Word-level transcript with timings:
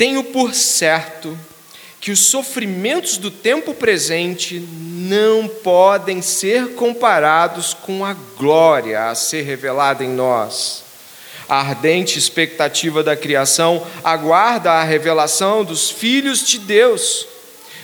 Tenho 0.00 0.24
por 0.24 0.54
certo 0.54 1.38
que 2.00 2.10
os 2.10 2.20
sofrimentos 2.20 3.18
do 3.18 3.30
tempo 3.30 3.74
presente 3.74 4.58
não 4.58 5.46
podem 5.46 6.22
ser 6.22 6.68
comparados 6.68 7.74
com 7.74 8.02
a 8.02 8.14
glória 8.14 9.10
a 9.10 9.14
ser 9.14 9.42
revelada 9.42 10.02
em 10.02 10.08
nós. 10.08 10.82
A 11.46 11.60
ardente 11.60 12.18
expectativa 12.18 13.02
da 13.02 13.14
criação 13.14 13.86
aguarda 14.02 14.72
a 14.72 14.84
revelação 14.84 15.62
dos 15.62 15.90
filhos 15.90 16.46
de 16.46 16.58
Deus, 16.60 17.26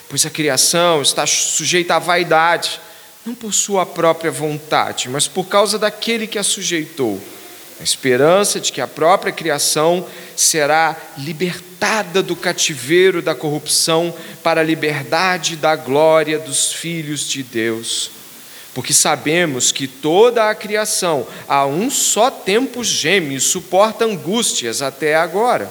pois 0.08 0.24
a 0.24 0.30
criação 0.30 1.02
está 1.02 1.26
sujeita 1.26 1.96
à 1.96 1.98
vaidade, 1.98 2.80
não 3.26 3.34
por 3.34 3.52
sua 3.52 3.84
própria 3.84 4.30
vontade, 4.30 5.10
mas 5.10 5.28
por 5.28 5.44
causa 5.48 5.78
daquele 5.78 6.26
que 6.26 6.38
a 6.38 6.42
sujeitou 6.42 7.20
a 7.79 7.82
esperança 7.82 8.58
de 8.58 8.72
que 8.72 8.80
a 8.80 8.86
própria 8.86 9.32
criação 9.32 10.06
será 10.34 10.96
libertada 11.18 12.22
do 12.22 12.34
cativeiro 12.34 13.20
da 13.20 13.34
corrupção 13.34 14.14
para 14.42 14.62
a 14.62 14.64
liberdade 14.64 15.56
da 15.56 15.77
glória 15.77 16.38
dos 16.38 16.73
filhos 16.73 17.28
de 17.28 17.42
Deus. 17.42 18.10
Porque 18.74 18.92
sabemos 18.92 19.73
que 19.73 19.86
toda 19.86 20.50
a 20.50 20.55
criação, 20.55 21.27
a 21.48 21.66
um 21.66 21.91
só 21.91 22.30
tempo 22.30 22.83
geme 22.83 23.36
e 23.36 23.41
suporta 23.41 24.05
angústias 24.05 24.83
até 24.83 25.14
agora. 25.14 25.70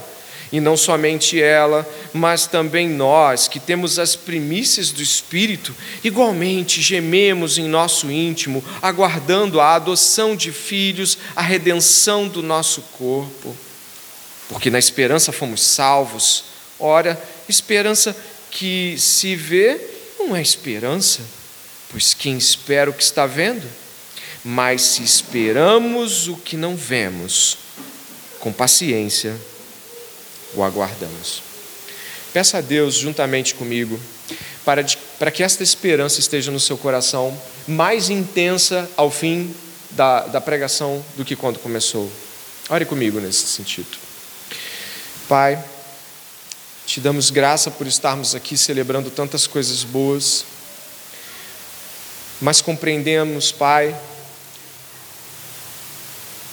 E 0.51 0.59
não 0.59 0.77
somente 0.77 1.41
ela, 1.41 1.87
mas 2.13 2.47
também 2.47 2.87
nós, 2.87 3.47
que 3.47 3.59
temos 3.59 3.97
as 3.97 4.15
primícias 4.15 4.91
do 4.91 5.01
Espírito, 5.01 5.75
igualmente 6.03 6.81
gememos 6.81 7.57
em 7.57 7.67
nosso 7.67 8.11
íntimo, 8.11 8.63
aguardando 8.81 9.59
a 9.59 9.75
adoção 9.75 10.35
de 10.35 10.51
filhos, 10.51 11.17
a 11.35 11.41
redenção 11.41 12.27
do 12.27 12.43
nosso 12.43 12.81
corpo. 12.97 13.55
Porque 14.47 14.69
na 14.69 14.79
esperança 14.79 15.31
fomos 15.31 15.61
salvos. 15.61 16.45
Ora, 16.79 17.21
esperança 17.49 18.15
que 18.51 18.95
se 18.97 19.35
vê 19.35 19.79
não 20.19 20.35
é 20.35 20.41
esperança, 20.41 21.21
pois 21.91 22.13
quem 22.13 22.37
espera 22.37 22.89
o 22.89 22.93
que 22.93 23.03
está 23.03 23.25
vendo? 23.25 23.67
Mas 24.43 24.81
se 24.81 25.03
esperamos 25.03 26.27
o 26.27 26.37
que 26.37 26.55
não 26.55 26.75
vemos, 26.75 27.57
com 28.39 28.53
paciência, 28.53 29.35
o 30.55 30.63
aguardamos. 30.63 31.41
Peça 32.33 32.57
a 32.57 32.61
Deus, 32.61 32.95
juntamente 32.95 33.55
comigo, 33.55 33.99
para, 34.65 34.81
de, 34.81 34.97
para 35.19 35.31
que 35.31 35.43
esta 35.43 35.63
esperança 35.63 36.19
esteja 36.19 36.51
no 36.51 36.59
seu 36.59 36.77
coração 36.77 37.37
mais 37.67 38.09
intensa 38.09 38.89
ao 38.97 39.09
fim 39.09 39.55
da, 39.91 40.21
da 40.27 40.41
pregação 40.41 41.03
do 41.15 41.23
que 41.23 41.35
quando 41.35 41.59
começou. 41.59 42.11
Ore 42.69 42.85
comigo 42.85 43.19
nesse 43.19 43.45
sentido. 43.47 43.97
Pai, 45.29 45.63
te 46.85 46.99
damos 46.99 47.29
graça 47.29 47.71
por 47.71 47.87
estarmos 47.87 48.35
aqui 48.35 48.57
celebrando 48.57 49.09
tantas 49.09 49.47
coisas 49.47 49.83
boas, 49.83 50.45
mas 52.41 52.61
compreendemos, 52.61 53.51
Pai, 53.51 53.95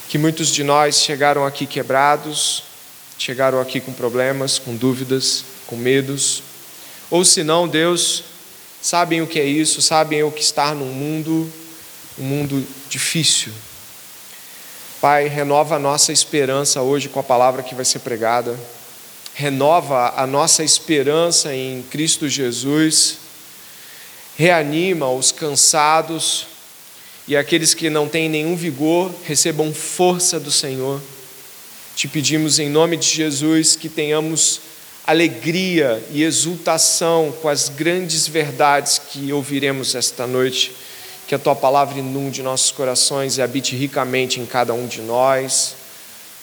que 0.08 0.16
muitos 0.16 0.48
de 0.48 0.62
nós 0.62 1.00
chegaram 1.00 1.44
aqui 1.44 1.66
quebrados, 1.66 2.62
chegaram 3.22 3.60
aqui 3.60 3.80
com 3.80 3.92
problemas, 3.92 4.58
com 4.58 4.74
dúvidas, 4.74 5.44
com 5.68 5.76
medos. 5.76 6.42
Ou 7.08 7.24
se 7.24 7.44
não, 7.44 7.68
Deus, 7.68 8.24
sabem 8.80 9.22
o 9.22 9.28
que 9.28 9.38
é 9.38 9.44
isso, 9.44 9.80
sabem 9.80 10.24
o 10.24 10.32
que 10.32 10.42
está 10.42 10.74
num 10.74 10.92
mundo, 10.92 11.48
um 12.18 12.24
mundo 12.24 12.66
difícil. 12.88 13.52
Pai, 15.00 15.28
renova 15.28 15.76
a 15.76 15.78
nossa 15.78 16.12
esperança 16.12 16.82
hoje 16.82 17.08
com 17.08 17.20
a 17.20 17.22
palavra 17.22 17.62
que 17.62 17.76
vai 17.76 17.84
ser 17.84 18.00
pregada. 18.00 18.58
Renova 19.34 20.14
a 20.16 20.26
nossa 20.26 20.64
esperança 20.64 21.54
em 21.54 21.82
Cristo 21.90 22.28
Jesus. 22.28 23.18
Reanima 24.36 25.08
os 25.08 25.30
cansados 25.30 26.48
e 27.28 27.36
aqueles 27.36 27.72
que 27.72 27.88
não 27.88 28.08
têm 28.08 28.28
nenhum 28.28 28.56
vigor 28.56 29.12
recebam 29.24 29.72
força 29.72 30.40
do 30.40 30.50
Senhor. 30.50 31.00
Te 31.94 32.08
pedimos 32.08 32.58
em 32.58 32.68
nome 32.68 32.96
de 32.96 33.06
Jesus 33.06 33.76
que 33.76 33.88
tenhamos 33.88 34.60
alegria 35.06 36.02
e 36.10 36.22
exultação 36.22 37.34
com 37.42 37.48
as 37.48 37.68
grandes 37.68 38.26
verdades 38.26 38.98
que 38.98 39.32
ouviremos 39.32 39.94
esta 39.94 40.26
noite. 40.26 40.72
Que 41.26 41.34
a 41.34 41.38
tua 41.38 41.54
palavra 41.54 41.98
inunde 41.98 42.42
nossos 42.42 42.72
corações 42.72 43.38
e 43.38 43.42
habite 43.42 43.76
ricamente 43.76 44.40
em 44.40 44.46
cada 44.46 44.74
um 44.74 44.86
de 44.86 45.00
nós. 45.00 45.76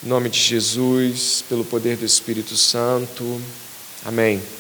Em 0.04 0.08
nome 0.08 0.30
de 0.30 0.40
Jesus, 0.40 1.44
pelo 1.50 1.66
poder 1.66 1.98
do 1.98 2.06
Espírito 2.06 2.56
Santo. 2.56 3.42
Amém. 4.06 4.59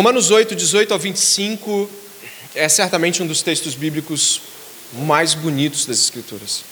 Romanos 0.00 0.30
8, 0.30 0.56
18 0.56 0.94
ao 0.94 0.98
25 0.98 1.90
é 2.54 2.66
certamente 2.70 3.22
um 3.22 3.26
dos 3.26 3.42
textos 3.42 3.74
bíblicos 3.74 4.40
mais 4.94 5.34
bonitos 5.34 5.84
das 5.84 5.98
Escrituras. 5.98 6.64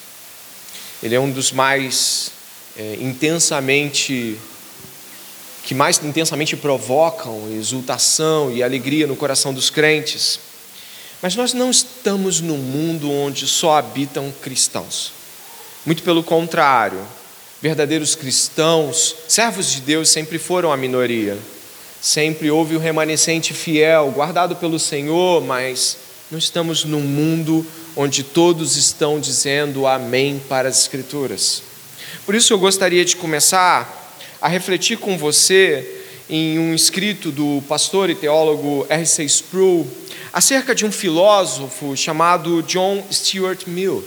Ele 1.03 1.15
é 1.15 1.21
um 1.21 1.31
dos 1.31 1.53
mais 1.53 2.31
é, 2.75 2.97
intensamente, 2.99 4.39
que 5.63 5.75
mais 5.75 6.03
intensamente 6.03 6.57
provocam 6.57 7.53
exultação 7.53 8.51
e 8.51 8.63
alegria 8.63 9.07
no 9.07 9.15
coração 9.15 9.53
dos 9.53 9.69
crentes. 9.69 10.41
Mas 11.21 11.37
nós 11.37 11.53
não 11.53 11.71
estamos 11.71 12.41
num 12.41 12.57
mundo 12.57 13.13
onde 13.13 13.47
só 13.47 13.77
habitam 13.77 14.33
cristãos. 14.41 15.13
Muito 15.85 16.03
pelo 16.03 16.25
contrário, 16.25 17.07
verdadeiros 17.61 18.15
cristãos, 18.15 19.15
servos 19.29 19.71
de 19.71 19.83
Deus, 19.83 20.09
sempre 20.09 20.39
foram 20.39 20.73
a 20.73 20.79
minoria. 20.79 21.37
Sempre 22.01 22.51
houve 22.51 22.77
o 22.77 22.79
remanescente 22.79 23.53
fiel, 23.53 24.13
guardado 24.15 24.55
pelo 24.57 24.79
Senhor, 24.79 25.43
mas 25.43 25.97
não 26.31 26.39
estamos 26.39 26.85
num 26.85 27.01
mundo 27.01 27.67
onde 27.97 28.23
todos 28.23 28.77
estão 28.77 29.19
dizendo 29.19 29.87
amém 29.87 30.41
para 30.49 30.69
as 30.69 30.81
Escrituras. 30.81 31.63
Por 32.25 32.35
isso 32.35 32.53
eu 32.53 32.59
gostaria 32.59 33.05
de 33.05 33.17
começar 33.17 34.17
a 34.41 34.47
refletir 34.47 34.99
com 34.99 35.19
você 35.19 36.05
em 36.31 36.59
um 36.59 36.75
escrito 36.75 37.33
do 37.33 37.63
pastor 37.69 38.11
e 38.11 38.15
teólogo 38.15 38.87
R.C. 38.89 39.25
Sproul 39.25 39.87
acerca 40.33 40.75
de 40.75 40.85
um 40.85 40.93
filósofo 40.93 41.97
chamado 41.97 42.63
John 42.63 43.03
Stuart 43.11 43.67
Mill. 43.67 44.05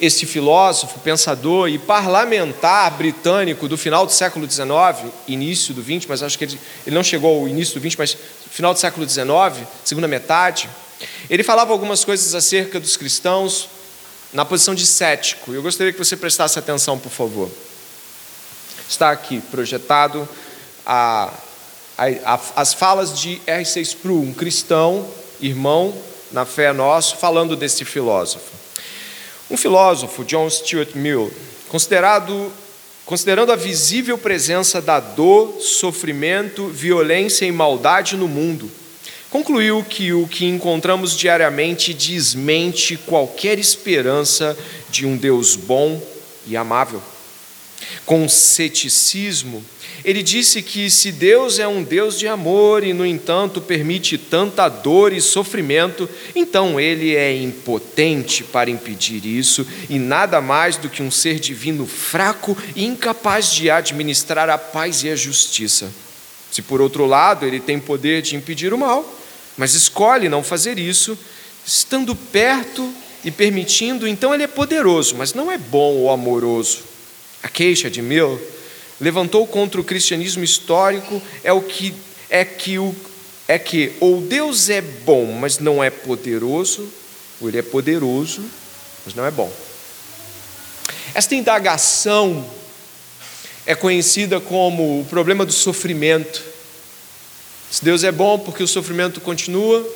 Este 0.00 0.26
filósofo, 0.26 0.98
pensador 1.00 1.68
e 1.68 1.78
parlamentar 1.78 2.90
britânico 2.92 3.68
do 3.68 3.76
final 3.76 4.06
do 4.06 4.12
século 4.12 4.50
XIX, 4.50 5.12
início 5.28 5.74
do 5.74 5.82
XX, 5.82 6.06
mas 6.08 6.22
acho 6.22 6.38
que 6.38 6.44
ele, 6.44 6.60
ele 6.86 6.94
não 6.94 7.02
chegou 7.02 7.40
ao 7.40 7.48
início 7.48 7.78
do 7.78 7.88
XX, 7.88 7.96
mas 7.96 8.16
final 8.50 8.74
do 8.74 8.80
século 8.80 9.08
XIX, 9.08 9.66
segunda 9.84 10.08
metade, 10.08 10.68
ele 11.28 11.42
falava 11.42 11.72
algumas 11.72 12.04
coisas 12.04 12.34
acerca 12.34 12.80
dos 12.80 12.96
cristãos 12.96 13.68
na 14.32 14.44
posição 14.44 14.74
de 14.74 14.86
cético. 14.86 15.52
Eu 15.52 15.62
gostaria 15.62 15.92
que 15.92 15.98
você 15.98 16.16
prestasse 16.16 16.58
atenção, 16.58 16.98
por 16.98 17.10
favor. 17.10 17.50
Está 18.88 19.10
aqui 19.10 19.40
projetado 19.50 20.28
a, 20.84 21.32
a, 21.96 22.34
a, 22.34 22.40
as 22.56 22.74
falas 22.74 23.18
de 23.18 23.40
R.C. 23.46 23.80
Sproul, 23.80 24.22
um 24.22 24.34
cristão, 24.34 25.06
irmão 25.40 25.94
na 26.32 26.44
fé 26.44 26.72
nosso, 26.72 27.16
falando 27.16 27.56
desse 27.56 27.84
filósofo. 27.84 28.50
Um 29.50 29.56
filósofo, 29.56 30.24
John 30.24 30.48
Stuart 30.48 30.94
Mill, 30.94 31.32
considerado, 31.68 32.52
considerando 33.04 33.50
a 33.50 33.56
visível 33.56 34.16
presença 34.16 34.80
da 34.80 35.00
dor, 35.00 35.60
sofrimento, 35.60 36.68
violência 36.68 37.44
e 37.44 37.50
maldade 37.50 38.16
no 38.16 38.28
mundo, 38.28 38.70
concluiu 39.28 39.82
que 39.82 40.12
o 40.12 40.28
que 40.28 40.46
encontramos 40.46 41.16
diariamente 41.16 41.92
desmente 41.92 42.96
qualquer 42.96 43.58
esperança 43.58 44.56
de 44.88 45.04
um 45.04 45.16
Deus 45.16 45.56
bom 45.56 46.00
e 46.46 46.56
amável. 46.56 47.02
Com 48.04 48.28
ceticismo, 48.28 49.64
ele 50.04 50.22
disse 50.22 50.62
que 50.62 50.90
se 50.90 51.12
Deus 51.12 51.58
é 51.58 51.68
um 51.68 51.82
Deus 51.82 52.18
de 52.18 52.26
amor 52.26 52.82
e, 52.82 52.92
no 52.92 53.04
entanto, 53.04 53.60
permite 53.60 54.16
tanta 54.16 54.68
dor 54.68 55.12
e 55.12 55.20
sofrimento, 55.20 56.08
então 56.34 56.80
ele 56.80 57.14
é 57.14 57.34
impotente 57.36 58.42
para 58.42 58.70
impedir 58.70 59.24
isso 59.26 59.66
e 59.90 59.98
nada 59.98 60.40
mais 60.40 60.76
do 60.76 60.88
que 60.88 61.02
um 61.02 61.10
ser 61.10 61.38
divino 61.38 61.86
fraco 61.86 62.56
e 62.74 62.84
incapaz 62.84 63.52
de 63.52 63.68
administrar 63.68 64.48
a 64.48 64.56
paz 64.56 65.04
e 65.04 65.10
a 65.10 65.16
justiça. 65.16 65.90
Se, 66.50 66.62
por 66.62 66.80
outro 66.80 67.04
lado, 67.04 67.44
ele 67.46 67.60
tem 67.60 67.78
poder 67.78 68.22
de 68.22 68.36
impedir 68.36 68.72
o 68.72 68.78
mal, 68.78 69.18
mas 69.56 69.74
escolhe 69.74 70.28
não 70.30 70.42
fazer 70.42 70.78
isso, 70.78 71.16
estando 71.66 72.16
perto 72.16 72.90
e 73.22 73.30
permitindo, 73.30 74.08
então 74.08 74.32
ele 74.32 74.44
é 74.44 74.48
poderoso, 74.48 75.14
mas 75.16 75.34
não 75.34 75.52
é 75.52 75.58
bom 75.58 75.94
ou 75.96 76.10
amoroso. 76.10 76.89
A 77.42 77.48
queixa 77.48 77.90
de 77.90 78.02
Mill 78.02 78.40
levantou 79.00 79.46
contra 79.46 79.80
o 79.80 79.84
cristianismo 79.84 80.44
histórico 80.44 81.20
é 81.42 81.52
o 81.52 81.62
que 81.62 81.94
é 82.28 82.44
que, 82.44 82.78
o, 82.78 82.94
é 83.48 83.58
que 83.58 83.92
ou 83.98 84.20
Deus 84.20 84.68
é 84.68 84.80
bom, 84.80 85.32
mas 85.32 85.58
não 85.58 85.82
é 85.82 85.90
poderoso, 85.90 86.88
ou 87.40 87.48
ele 87.48 87.58
é 87.58 87.62
poderoso, 87.62 88.44
mas 89.04 89.14
não 89.14 89.26
é 89.26 89.30
bom. 89.30 89.50
Esta 91.12 91.34
indagação 91.34 92.48
é 93.66 93.74
conhecida 93.74 94.38
como 94.40 95.00
o 95.00 95.04
problema 95.06 95.44
do 95.44 95.52
sofrimento. 95.52 96.42
Se 97.70 97.84
Deus 97.84 98.04
é 98.04 98.12
bom 98.12 98.38
porque 98.38 98.62
o 98.62 98.68
sofrimento 98.68 99.20
continua, 99.20 99.86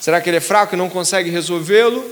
será 0.00 0.20
que 0.20 0.28
ele 0.28 0.36
é 0.36 0.40
fraco 0.40 0.74
e 0.74 0.78
não 0.78 0.90
consegue 0.90 1.30
resolvê-lo? 1.30 2.04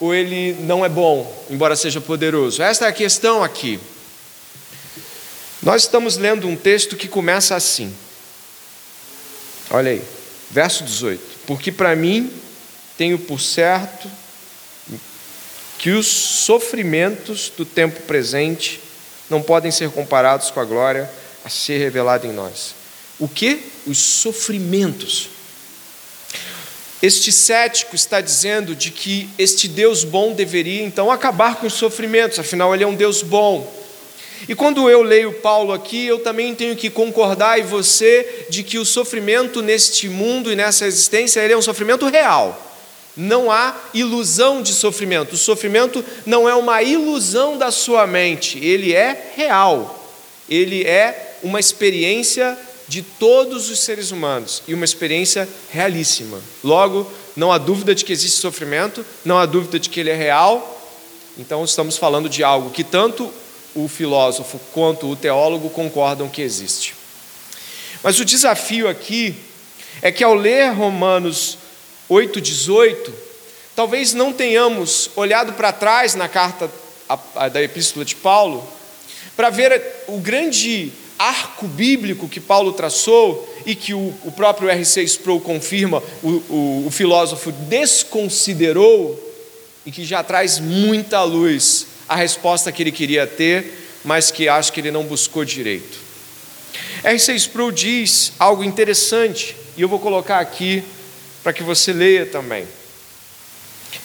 Ou 0.00 0.14
ele 0.14 0.52
não 0.60 0.84
é 0.84 0.88
bom, 0.88 1.46
embora 1.50 1.74
seja 1.74 2.00
poderoso? 2.00 2.62
Esta 2.62 2.86
é 2.86 2.88
a 2.88 2.92
questão 2.92 3.42
aqui. 3.42 3.80
Nós 5.62 5.82
estamos 5.82 6.16
lendo 6.16 6.46
um 6.46 6.56
texto 6.56 6.96
que 6.96 7.08
começa 7.08 7.56
assim. 7.56 7.92
Olha 9.70 9.90
aí, 9.90 10.02
verso 10.50 10.84
18. 10.84 11.22
Porque 11.46 11.72
para 11.72 11.94
mim 11.96 12.32
tenho 12.96 13.18
por 13.18 13.40
certo 13.40 14.08
que 15.78 15.90
os 15.90 16.06
sofrimentos 16.06 17.52
do 17.56 17.64
tempo 17.64 18.02
presente 18.02 18.80
não 19.30 19.42
podem 19.42 19.70
ser 19.70 19.90
comparados 19.90 20.50
com 20.50 20.60
a 20.60 20.64
glória 20.64 21.10
a 21.44 21.48
ser 21.48 21.78
revelada 21.78 22.26
em 22.26 22.32
nós. 22.32 22.74
O 23.18 23.28
que? 23.28 23.64
Os 23.86 23.98
sofrimentos. 23.98 25.28
Este 27.00 27.30
cético 27.30 27.94
está 27.94 28.20
dizendo 28.20 28.74
de 28.74 28.90
que 28.90 29.28
este 29.38 29.68
Deus 29.68 30.02
bom 30.02 30.32
deveria 30.32 30.82
então 30.82 31.12
acabar 31.12 31.56
com 31.56 31.66
os 31.66 31.74
sofrimentos, 31.74 32.40
afinal 32.40 32.74
ele 32.74 32.82
é 32.82 32.86
um 32.86 32.94
Deus 32.94 33.22
bom. 33.22 33.72
E 34.48 34.54
quando 34.54 34.90
eu 34.90 35.02
leio 35.02 35.32
Paulo 35.34 35.72
aqui, 35.72 36.06
eu 36.06 36.18
também 36.18 36.54
tenho 36.54 36.74
que 36.74 36.90
concordar 36.90 37.58
e 37.58 37.62
você 37.62 38.46
de 38.50 38.62
que 38.64 38.78
o 38.78 38.84
sofrimento 38.84 39.62
neste 39.62 40.08
mundo 40.08 40.50
e 40.50 40.56
nessa 40.56 40.86
existência 40.86 41.40
ele 41.40 41.52
é 41.52 41.56
um 41.56 41.62
sofrimento 41.62 42.06
real. 42.06 42.66
Não 43.16 43.50
há 43.50 43.76
ilusão 43.94 44.62
de 44.62 44.72
sofrimento. 44.72 45.34
O 45.34 45.38
sofrimento 45.38 46.04
não 46.24 46.48
é 46.48 46.54
uma 46.54 46.82
ilusão 46.82 47.56
da 47.56 47.70
sua 47.70 48.06
mente, 48.06 48.58
ele 48.58 48.92
é 48.92 49.32
real. 49.36 49.94
Ele 50.48 50.84
é 50.84 51.36
uma 51.42 51.60
experiência 51.60 52.56
de 52.88 53.02
todos 53.02 53.68
os 53.68 53.80
seres 53.80 54.10
humanos 54.10 54.62
e 54.66 54.72
uma 54.72 54.84
experiência 54.84 55.46
realíssima. 55.70 56.40
Logo, 56.64 57.10
não 57.36 57.52
há 57.52 57.58
dúvida 57.58 57.94
de 57.94 58.04
que 58.04 58.12
existe 58.12 58.40
sofrimento, 58.40 59.04
não 59.24 59.38
há 59.38 59.44
dúvida 59.44 59.78
de 59.78 59.90
que 59.90 60.00
ele 60.00 60.10
é 60.10 60.16
real. 60.16 60.74
Então, 61.36 61.62
estamos 61.64 61.98
falando 61.98 62.28
de 62.28 62.42
algo 62.42 62.70
que 62.70 62.82
tanto 62.82 63.30
o 63.74 63.86
filósofo 63.86 64.58
quanto 64.72 65.08
o 65.08 65.14
teólogo 65.14 65.68
concordam 65.70 66.28
que 66.28 66.40
existe. 66.40 66.94
Mas 68.02 68.18
o 68.18 68.24
desafio 68.24 68.88
aqui 68.88 69.36
é 70.00 70.10
que 70.10 70.24
ao 70.24 70.34
ler 70.34 70.72
Romanos 70.72 71.58
8,18, 72.10 73.12
talvez 73.76 74.14
não 74.14 74.32
tenhamos 74.32 75.10
olhado 75.14 75.52
para 75.52 75.72
trás 75.72 76.14
na 76.14 76.28
carta 76.28 76.70
da 77.52 77.62
Epístola 77.62 78.04
de 78.04 78.16
Paulo, 78.16 78.66
para 79.36 79.50
ver 79.50 79.80
o 80.08 80.18
grande 80.18 80.92
arco 81.18 81.66
bíblico 81.66 82.28
que 82.28 82.40
Paulo 82.40 82.72
traçou 82.72 83.56
e 83.66 83.74
que 83.74 83.92
o, 83.92 84.14
o 84.24 84.32
próprio 84.32 84.68
R.C. 84.68 85.02
Sproul 85.02 85.40
confirma, 85.40 86.02
o, 86.22 86.28
o, 86.28 86.84
o 86.86 86.90
filósofo 86.90 87.50
desconsiderou 87.52 89.18
e 89.84 89.90
que 89.90 90.04
já 90.04 90.22
traz 90.22 90.58
muita 90.58 91.22
luz 91.22 91.86
a 92.08 92.14
resposta 92.14 92.70
que 92.70 92.82
ele 92.82 92.92
queria 92.92 93.26
ter, 93.26 94.00
mas 94.04 94.30
que 94.30 94.48
acho 94.48 94.72
que 94.72 94.80
ele 94.80 94.90
não 94.90 95.04
buscou 95.04 95.44
direito. 95.44 95.98
R.C. 97.02 97.34
Sproul 97.34 97.72
diz 97.72 98.32
algo 98.38 98.62
interessante, 98.64 99.56
e 99.76 99.82
eu 99.82 99.88
vou 99.88 99.98
colocar 99.98 100.38
aqui 100.38 100.82
para 101.42 101.52
que 101.52 101.62
você 101.62 101.92
leia 101.92 102.26
também. 102.26 102.66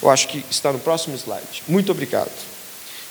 Eu 0.02 0.10
acho 0.10 0.28
que 0.28 0.44
está 0.50 0.72
no 0.72 0.78
próximo 0.78 1.16
slide. 1.16 1.62
Muito 1.68 1.92
obrigado. 1.92 2.53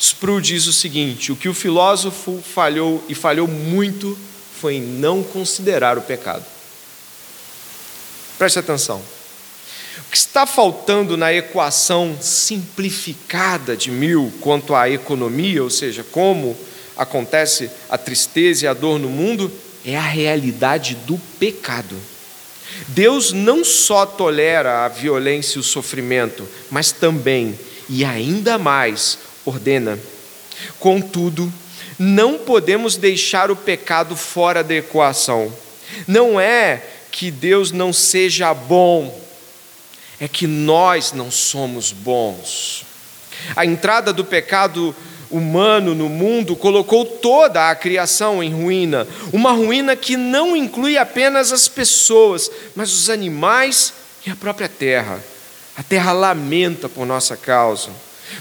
Sproul 0.04 0.42
diz 0.42 0.68
o 0.68 0.74
seguinte: 0.74 1.32
o 1.32 1.36
que 1.36 1.48
o 1.48 1.54
filósofo 1.54 2.44
falhou 2.54 3.02
e 3.08 3.16
falhou 3.16 3.48
muito 3.48 4.18
foi 4.60 4.76
em 4.76 4.82
não 4.82 5.24
considerar 5.24 5.98
o 5.98 6.02
pecado. 6.02 6.44
Preste 8.38 8.60
atenção. 8.60 9.02
O 10.00 10.12
que 10.12 10.18
está 10.18 10.46
faltando 10.46 11.16
na 11.16 11.34
equação 11.34 12.18
simplificada 12.20 13.78
de 13.78 13.90
mil 13.92 14.34
quanto 14.42 14.76
à 14.76 14.90
economia, 14.90 15.64
ou 15.64 15.70
seja, 15.70 16.04
como 16.04 16.58
acontece 16.98 17.72
a 17.90 17.98
tristeza 17.98 18.66
e 18.66 18.68
a 18.68 18.74
dor 18.74 19.00
no 19.00 19.08
mundo, 19.08 19.50
é 19.86 19.96
a 19.96 20.02
realidade 20.02 20.96
do 20.96 21.18
pecado. 21.40 21.96
Deus 22.90 23.32
não 23.32 23.64
só 23.64 24.06
tolera 24.06 24.84
a 24.84 24.90
violência 24.90 25.58
e 25.58 25.62
o 25.62 25.64
sofrimento, 25.64 26.48
mas 26.70 26.92
também, 26.92 27.58
e 27.88 28.04
ainda 28.04 28.58
mais, 28.58 29.18
ordena. 29.46 30.00
Contudo, 30.80 31.52
não 31.98 32.38
podemos 32.38 32.96
deixar 32.96 33.52
o 33.52 33.56
pecado 33.56 34.16
fora 34.16 34.64
da 34.64 34.76
equação. 34.76 35.52
Não 36.08 36.40
é 36.40 36.82
que 37.12 37.30
Deus 37.30 37.72
não 37.72 37.94
seja 37.94 38.54
bom, 38.54 39.22
é 40.20 40.28
que 40.28 40.48
nós 40.48 41.12
não 41.12 41.30
somos 41.30 41.92
bons. 41.92 42.86
A 43.56 43.66
entrada 43.66 44.12
do 44.14 44.24
pecado 44.24 44.96
humano 45.30 45.96
no 45.96 46.08
mundo 46.08 46.56
colocou 46.56 47.06
toda 47.06 47.70
a 47.70 47.76
criação 47.76 48.42
em 48.42 48.54
ruína, 48.54 49.08
uma 49.32 49.52
ruína 49.52 49.96
que 49.96 50.16
não 50.16 50.56
inclui 50.56 50.98
apenas 50.98 51.52
as 51.52 51.68
pessoas, 51.68 52.50
mas 52.76 52.94
os 52.94 53.10
animais 53.10 53.94
e 54.26 54.30
a 54.30 54.36
própria 54.36 54.70
terra. 54.70 55.20
A 55.76 55.82
terra 55.82 56.12
lamenta 56.12 56.88
por 56.88 57.06
nossa 57.06 57.36
causa. 57.36 57.90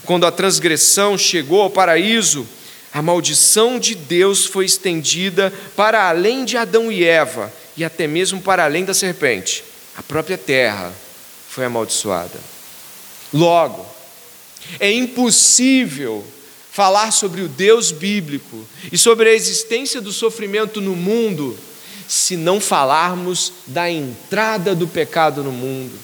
Quando 0.05 0.27
a 0.27 0.33
transgressão 0.33 1.17
chegou 1.17 1.61
ao 1.61 1.71
paraíso, 1.71 2.47
a 2.93 3.01
maldição 3.01 3.79
de 3.79 3.95
Deus 3.95 4.45
foi 4.45 4.67
estendida 4.67 5.53
para 5.75 6.09
além 6.09 6.45
de 6.45 6.57
Adão 6.57 6.93
e 6.93 7.05
Eva 7.05 7.53
e 7.77 7.85
até 7.85 8.07
mesmo 8.07 8.41
para 8.41 8.65
além 8.65 8.85
da 8.85 8.93
serpente. 8.93 9.65
A 9.97 10.03
própria 10.03 10.37
terra 10.37 10.93
foi 11.49 11.65
amaldiçoada. 11.65 12.39
Logo, 13.33 13.87
é 14.79 14.93
impossível 14.93 16.25
falar 16.71 17.11
sobre 17.11 17.43
o 17.43 17.49
Deus 17.49 17.93
bíblico 17.93 18.67
e 18.91 18.99
sobre 18.99 19.29
a 19.29 19.35
existência 19.35 20.01
do 20.01 20.13
sofrimento 20.13 20.81
no 20.81 20.97
mundo 20.97 21.59
se 22.09 22.37
não 22.37 22.61
falarmos 22.61 23.53
da 23.67 23.91
entrada 23.91 24.75
do 24.75 24.87
pecado 24.87 25.43
no 25.43 25.53
mundo. 25.53 25.99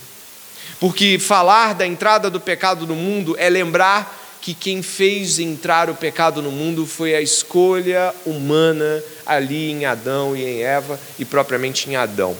Porque 0.80 1.18
falar 1.18 1.75
da 1.75 1.87
entrada 1.87 2.30
do 2.30 2.40
pecado 2.40 2.87
no 2.87 2.94
mundo 2.94 3.35
é 3.38 3.50
lembrar 3.50 4.16
que 4.40 4.54
quem 4.54 4.82
fez 4.82 5.38
entrar 5.38 5.90
o 5.90 5.94
pecado 5.94 6.40
no 6.40 6.50
mundo 6.50 6.87
foi 6.87 7.14
a 7.14 7.20
escolha 7.20 8.14
humana 8.25 9.02
ali 9.26 9.70
em 9.70 9.85
Adão 9.85 10.37
e 10.37 10.42
em 10.42 10.62
Eva 10.62 10.99
e 11.18 11.25
propriamente 11.25 11.90
em 11.90 11.97
Adão. 11.97 12.37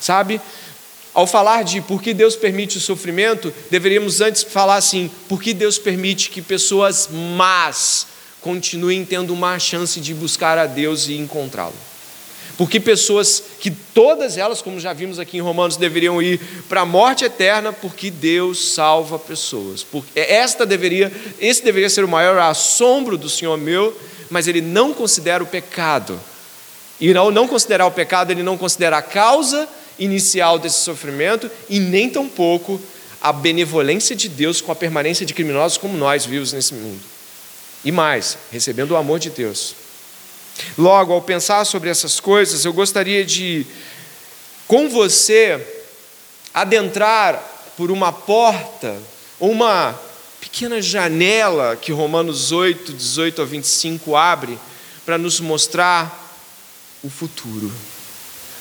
Sabe? 0.00 0.40
Ao 1.12 1.26
falar 1.26 1.64
de 1.64 1.80
por 1.80 2.02
que 2.02 2.14
Deus 2.14 2.36
permite 2.36 2.76
o 2.76 2.80
sofrimento, 2.80 3.52
deveríamos 3.70 4.20
antes 4.20 4.42
falar 4.42 4.76
assim: 4.76 5.10
por 5.28 5.42
que 5.42 5.52
Deus 5.52 5.78
permite 5.78 6.30
que 6.30 6.42
pessoas 6.42 7.08
más 7.10 8.06
continuem 8.40 9.04
tendo 9.04 9.32
uma 9.32 9.58
chance 9.58 9.98
de 9.98 10.14
buscar 10.14 10.58
a 10.58 10.66
Deus 10.66 11.08
e 11.08 11.16
encontrá-lo? 11.16 11.74
Porque 12.56 12.80
pessoas 12.80 13.42
que 13.60 13.70
todas 13.70 14.36
elas, 14.38 14.62
como 14.62 14.80
já 14.80 14.92
vimos 14.92 15.18
aqui 15.18 15.36
em 15.36 15.40
Romanos, 15.40 15.76
deveriam 15.76 16.20
ir 16.22 16.40
para 16.68 16.82
a 16.82 16.86
morte 16.86 17.24
eterna, 17.24 17.72
porque 17.72 18.10
Deus 18.10 18.72
salva 18.72 19.18
pessoas. 19.18 19.82
Porque 19.82 20.18
esta 20.18 20.64
deveria, 20.64 21.12
esse 21.38 21.62
deveria 21.62 21.90
ser 21.90 22.04
o 22.04 22.08
maior 22.08 22.38
assombro 22.38 23.18
do 23.18 23.28
Senhor 23.28 23.58
meu, 23.58 23.96
mas 24.30 24.48
ele 24.48 24.60
não 24.60 24.94
considera 24.94 25.42
o 25.42 25.46
pecado. 25.46 26.18
E 27.00 27.14
ao 27.14 27.30
não 27.30 27.46
considerar 27.46 27.86
o 27.86 27.90
pecado, 27.90 28.30
ele 28.30 28.42
não 28.42 28.56
considera 28.56 28.98
a 28.98 29.02
causa 29.02 29.68
inicial 29.98 30.58
desse 30.58 30.78
sofrimento 30.78 31.50
e 31.68 31.78
nem 31.78 32.08
tampouco 32.08 32.80
a 33.20 33.32
benevolência 33.32 34.14
de 34.14 34.28
Deus 34.28 34.60
com 34.60 34.72
a 34.72 34.76
permanência 34.76 35.26
de 35.26 35.34
criminosos 35.34 35.78
como 35.78 35.96
nós 35.96 36.24
vivos 36.24 36.52
nesse 36.52 36.74
mundo. 36.74 37.00
E 37.84 37.92
mais, 37.92 38.36
recebendo 38.50 38.92
o 38.92 38.96
amor 38.96 39.18
de 39.18 39.30
Deus. 39.30 39.74
Logo, 40.76 41.12
ao 41.12 41.22
pensar 41.22 41.64
sobre 41.64 41.90
essas 41.90 42.20
coisas, 42.20 42.64
eu 42.64 42.72
gostaria 42.72 43.24
de, 43.24 43.66
com 44.66 44.88
você, 44.88 45.64
adentrar 46.52 47.42
por 47.76 47.90
uma 47.90 48.12
porta 48.12 48.96
uma 49.38 49.98
pequena 50.40 50.80
janela 50.80 51.76
que 51.76 51.92
Romanos 51.92 52.52
8, 52.52 52.92
18 52.92 53.42
a 53.42 53.44
25 53.44 54.16
abre 54.16 54.58
para 55.04 55.18
nos 55.18 55.40
mostrar 55.40 56.24
o 57.02 57.10
futuro 57.10 57.70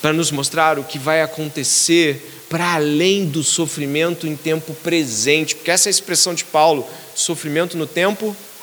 para 0.06 0.14
nos 0.14 0.30
mostrar 0.30 0.78
o 0.78 0.84
que 0.84 1.00
vai 1.00 1.24
acontecer 1.24 2.46
para 2.48 2.76
além 2.76 3.26
do 3.26 3.44
sofrimento 3.44 4.28
em 4.28 4.36
tempo 4.36 4.72
presente, 4.76 5.56
porque 5.56 5.72
essa 5.72 5.88
é 5.88 5.90
a 5.90 5.92
expressão 5.92 6.36
de 6.36 6.44
Paulo, 6.44 6.88
sofrimento 7.16 7.76
no 7.76 7.88
tempo 7.88 8.26
presente. 8.28 8.55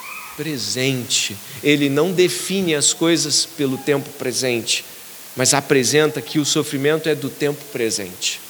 Ele 1.62 1.88
não 1.88 2.12
define 2.12 2.74
as 2.74 2.92
coisas 2.92 3.46
pelo 3.46 3.76
tempo 3.78 4.08
presente, 4.10 4.84
mas 5.36 5.54
apresenta 5.54 6.20
que 6.20 6.38
o 6.38 6.44
sofrimento 6.44 7.08
é 7.08 7.14
do 7.14 7.28
tempo 7.28 7.64
presente. 7.72 8.40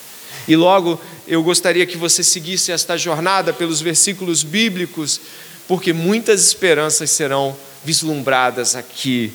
E 0.46 0.56
logo 0.56 1.00
eu 1.26 1.42
gostaria 1.42 1.86
que 1.86 1.96
você 1.96 2.22
seguisse 2.22 2.72
esta 2.72 2.96
jornada 2.96 3.52
pelos 3.52 3.80
versículos 3.80 4.42
bíblicos, 4.42 5.20
porque 5.68 5.92
muitas 5.92 6.44
esperanças 6.46 7.10
serão 7.10 7.56
vislumbradas 7.84 8.76
aqui, 8.76 9.32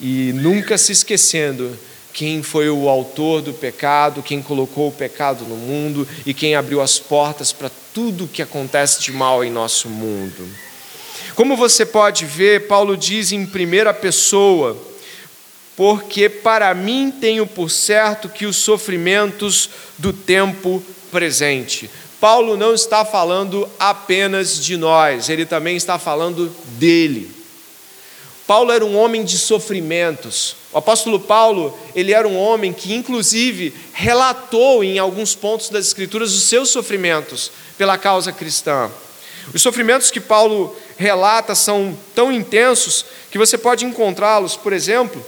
e 0.00 0.32
nunca 0.34 0.78
se 0.78 0.92
esquecendo 0.92 1.78
quem 2.12 2.42
foi 2.42 2.68
o 2.68 2.88
autor 2.88 3.40
do 3.40 3.52
pecado, 3.52 4.22
quem 4.22 4.42
colocou 4.42 4.88
o 4.88 4.92
pecado 4.92 5.44
no 5.44 5.56
mundo 5.56 6.08
e 6.26 6.34
quem 6.34 6.54
abriu 6.54 6.80
as 6.80 6.98
portas 6.98 7.52
para 7.52 7.70
tudo 7.94 8.26
que 8.26 8.42
acontece 8.42 9.00
de 9.00 9.12
mal 9.12 9.44
em 9.44 9.50
nosso 9.50 9.88
mundo. 9.88 10.48
Como 11.34 11.56
você 11.56 11.86
pode 11.86 12.24
ver, 12.26 12.66
Paulo 12.66 12.96
diz 12.96 13.32
em 13.32 13.46
primeira 13.46 13.94
pessoa, 13.94 14.76
porque 15.76 16.28
para 16.28 16.74
mim 16.74 17.12
tenho 17.20 17.46
por 17.46 17.70
certo 17.70 18.28
que 18.28 18.46
os 18.46 18.56
sofrimentos 18.56 19.70
do 19.96 20.12
tempo 20.12 20.82
presente. 21.10 21.90
Paulo 22.20 22.56
não 22.56 22.74
está 22.74 23.04
falando 23.04 23.66
apenas 23.78 24.62
de 24.62 24.76
nós, 24.76 25.30
ele 25.30 25.46
também 25.46 25.76
está 25.76 25.98
falando 25.98 26.54
dele. 26.78 27.40
Paulo 28.46 28.72
era 28.72 28.84
um 28.84 28.96
homem 28.96 29.24
de 29.24 29.38
sofrimentos. 29.38 30.56
O 30.72 30.78
apóstolo 30.78 31.20
Paulo, 31.20 31.78
ele 31.94 32.12
era 32.12 32.26
um 32.26 32.36
homem 32.36 32.72
que 32.72 32.92
inclusive 32.92 33.72
relatou 33.92 34.82
em 34.82 34.98
alguns 34.98 35.36
pontos 35.36 35.68
das 35.68 35.86
escrituras 35.86 36.34
os 36.34 36.42
seus 36.42 36.68
sofrimentos 36.68 37.50
pela 37.78 37.96
causa 37.96 38.32
cristã. 38.32 38.90
Os 39.54 39.62
sofrimentos 39.62 40.10
que 40.10 40.20
Paulo 40.20 40.76
relata 41.00 41.54
são 41.54 41.96
tão 42.14 42.30
intensos 42.30 43.06
que 43.30 43.38
você 43.38 43.56
pode 43.56 43.86
encontrá-los, 43.86 44.54
por 44.54 44.70
exemplo, 44.70 45.24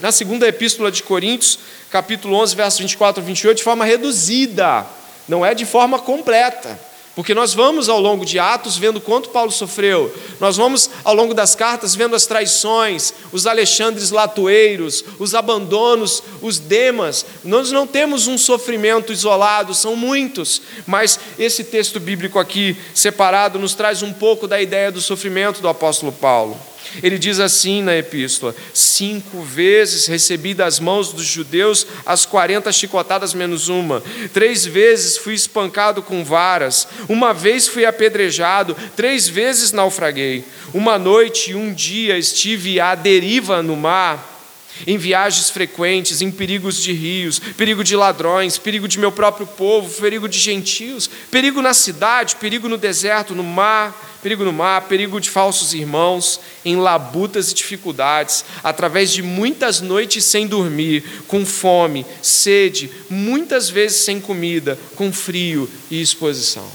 na 0.00 0.10
segunda 0.10 0.48
epístola 0.48 0.90
de 0.90 1.04
Coríntios, 1.04 1.60
capítulo 1.88 2.34
11, 2.34 2.56
versos 2.56 2.80
24 2.80 3.22
a 3.22 3.24
28, 3.24 3.58
de 3.58 3.62
forma 3.62 3.84
reduzida, 3.84 4.84
não 5.28 5.46
é 5.46 5.54
de 5.54 5.64
forma 5.64 6.00
completa. 6.00 6.76
Porque 7.18 7.34
nós 7.34 7.52
vamos 7.52 7.88
ao 7.88 7.98
longo 7.98 8.24
de 8.24 8.38
Atos 8.38 8.78
vendo 8.78 9.00
quanto 9.00 9.30
Paulo 9.30 9.50
sofreu, 9.50 10.14
nós 10.38 10.56
vamos 10.56 10.88
ao 11.02 11.12
longo 11.12 11.34
das 11.34 11.52
cartas 11.52 11.92
vendo 11.92 12.14
as 12.14 12.26
traições, 12.26 13.12
os 13.32 13.44
Alexandres 13.44 14.12
latoeiros, 14.12 15.04
os 15.18 15.34
abandonos, 15.34 16.22
os 16.40 16.60
demas. 16.60 17.26
Nós 17.42 17.72
não 17.72 17.88
temos 17.88 18.28
um 18.28 18.38
sofrimento 18.38 19.12
isolado, 19.12 19.74
são 19.74 19.96
muitos, 19.96 20.62
mas 20.86 21.18
esse 21.36 21.64
texto 21.64 21.98
bíblico 21.98 22.38
aqui 22.38 22.76
separado 22.94 23.58
nos 23.58 23.74
traz 23.74 24.00
um 24.00 24.12
pouco 24.12 24.46
da 24.46 24.62
ideia 24.62 24.92
do 24.92 25.00
sofrimento 25.00 25.60
do 25.60 25.66
apóstolo 25.66 26.12
Paulo. 26.12 26.56
Ele 27.02 27.18
diz 27.18 27.40
assim 27.40 27.82
na 27.82 27.96
epístola: 27.96 28.54
Cinco 28.72 29.42
vezes 29.42 30.06
recebi 30.06 30.54
das 30.54 30.80
mãos 30.80 31.12
dos 31.12 31.26
judeus 31.26 31.86
as 32.04 32.24
quarenta 32.24 32.72
chicotadas 32.72 33.34
menos 33.34 33.68
uma. 33.68 34.02
Três 34.32 34.64
vezes 34.64 35.16
fui 35.16 35.34
espancado 35.34 36.02
com 36.02 36.24
varas. 36.24 36.88
Uma 37.08 37.32
vez 37.32 37.68
fui 37.68 37.84
apedrejado. 37.84 38.76
Três 38.96 39.28
vezes 39.28 39.72
naufraguei. 39.72 40.44
Uma 40.72 40.98
noite 40.98 41.50
e 41.50 41.54
um 41.54 41.72
dia 41.72 42.18
estive 42.18 42.80
à 42.80 42.94
deriva 42.94 43.62
no 43.62 43.76
mar 43.76 44.37
em 44.86 44.98
viagens 44.98 45.50
frequentes, 45.50 46.22
em 46.22 46.30
perigos 46.30 46.82
de 46.82 46.92
rios, 46.92 47.38
perigo 47.38 47.82
de 47.82 47.96
ladrões, 47.96 48.58
perigo 48.58 48.88
de 48.88 48.98
meu 48.98 49.12
próprio 49.12 49.46
povo, 49.46 49.88
perigo 50.00 50.28
de 50.28 50.38
gentios, 50.38 51.08
perigo 51.30 51.60
na 51.62 51.74
cidade, 51.74 52.36
perigo 52.36 52.68
no 52.68 52.76
deserto, 52.76 53.34
no 53.34 53.44
mar, 53.44 54.18
perigo 54.22 54.44
no 54.44 54.52
mar, 54.52 54.82
perigo 54.82 55.20
de 55.20 55.30
falsos 55.30 55.74
irmãos, 55.74 56.40
em 56.64 56.76
labutas 56.76 57.50
e 57.50 57.54
dificuldades, 57.54 58.44
através 58.62 59.12
de 59.12 59.22
muitas 59.22 59.80
noites 59.80 60.24
sem 60.24 60.46
dormir, 60.46 61.22
com 61.26 61.44
fome, 61.46 62.04
sede, 62.22 62.90
muitas 63.08 63.70
vezes 63.70 63.98
sem 63.98 64.20
comida, 64.20 64.78
com 64.96 65.12
frio 65.12 65.68
e 65.90 66.00
exposição. 66.00 66.68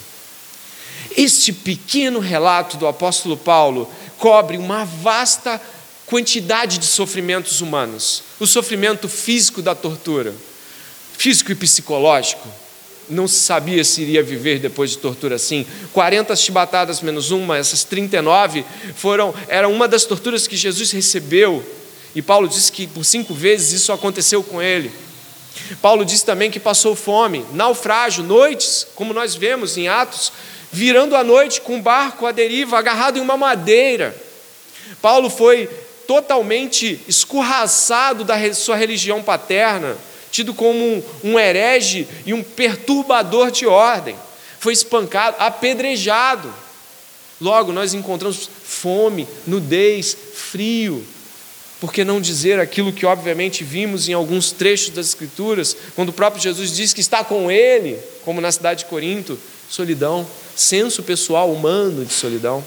Este 1.16 1.54
pequeno 1.54 2.20
relato 2.20 2.78
do 2.78 2.88
apóstolo 2.88 3.38
Paulo 3.38 3.90
cobre 4.18 4.58
uma 4.58 4.86
vasta 4.86 5.62
quantidade 6.14 6.78
de 6.78 6.86
sofrimentos 6.86 7.60
humanos. 7.60 8.22
O 8.40 8.46
sofrimento 8.46 9.10
físico 9.10 9.64
da 9.64 9.74
tortura, 9.74 10.32
físico 11.18 11.52
e 11.52 11.56
psicológico. 11.56 12.48
Não 13.10 13.28
se 13.28 13.40
sabia 13.40 13.84
se 13.84 14.04
iria 14.04 14.22
viver 14.22 14.60
depois 14.60 14.92
de 14.92 15.00
tortura 15.00 15.38
assim. 15.38 15.66
40 15.92 16.36
chibatadas 16.36 17.02
menos 17.02 17.32
uma, 17.32 17.58
essas 17.58 17.84
39 17.84 18.64
foram, 18.96 19.34
era 19.48 19.68
uma 19.68 19.88
das 19.88 20.06
torturas 20.06 20.46
que 20.46 20.56
Jesus 20.56 20.92
recebeu. 20.92 21.66
E 22.14 22.22
Paulo 22.22 22.48
disse 22.48 22.72
que 22.72 22.86
por 22.86 23.04
cinco 23.04 23.34
vezes 23.34 23.82
isso 23.82 23.92
aconteceu 23.92 24.44
com 24.44 24.62
ele. 24.62 24.92
Paulo 25.82 26.06
disse 26.06 26.24
também 26.24 26.52
que 26.52 26.60
passou 26.60 26.96
fome, 26.96 27.44
naufrágio, 27.54 28.24
noites, 28.24 28.86
como 28.94 29.16
nós 29.16 29.34
vemos 29.34 29.78
em 29.80 29.88
Atos, 29.88 30.32
virando 30.72 31.16
a 31.16 31.24
noite 31.24 31.60
com 31.60 31.78
um 31.78 31.82
barco 31.82 32.28
à 32.28 32.32
deriva, 32.32 32.78
agarrado 32.78 33.18
em 33.18 33.22
uma 33.22 33.36
madeira. 33.36 34.16
Paulo 35.02 35.28
foi 35.28 35.68
totalmente 36.08 37.00
escorraçado 37.08 38.24
da 38.24 38.54
sua 38.54 38.76
religião 38.76 39.22
paterna, 39.22 39.98
tido 40.32 40.54
como 40.54 41.04
um, 41.24 41.40
herege 41.40 42.08
e 42.26 42.34
um 42.34 42.42
perturbador 42.42 43.52
de 43.52 43.66
ordem. 43.66 44.16
Foi 44.60 44.74
espancado, 44.74 45.38
apedrejado. 45.40 46.54
Logo, 47.40 47.72
nós 47.72 47.94
encontramos 47.94 48.50
fome, 48.64 49.28
nudez, 49.46 50.16
frio. 50.34 51.06
Por 51.80 51.92
que 51.92 52.06
não 52.06 52.22
dizer 52.22 52.60
aquilo 52.60 52.94
que, 52.94 53.06
obviamente, 53.06 53.64
vimos 53.64 54.08
em 54.08 54.14
alguns 54.14 54.52
trechos 54.52 54.90
das 54.92 55.08
Escrituras, 55.08 55.76
quando 55.96 56.10
o 56.10 56.14
próprio 56.14 56.42
Jesus 56.42 56.74
diz 56.74 56.94
que 56.94 57.02
está 57.02 57.24
com 57.24 57.52
ele, 57.52 58.00
como 58.24 58.40
na 58.40 58.52
cidade 58.52 58.80
de 58.80 58.86
Corinto? 58.86 59.38
Solidão, 59.70 60.26
senso 60.56 61.04
pessoal 61.04 61.52
humano 61.52 62.06
de 62.06 62.14
solidão. 62.14 62.64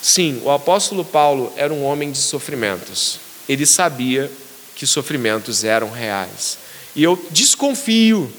Sim, 0.00 0.40
o 0.44 0.50
apóstolo 0.50 1.04
Paulo 1.04 1.52
era 1.56 1.72
um 1.72 1.84
homem 1.84 2.12
de 2.12 2.18
sofrimentos. 2.18 3.18
Ele 3.48 3.66
sabia 3.66 4.30
que 4.74 4.86
sofrimentos 4.86 5.64
eram 5.64 5.90
reais. 5.90 6.58
E 6.94 7.02
eu 7.02 7.20
desconfio 7.30 8.32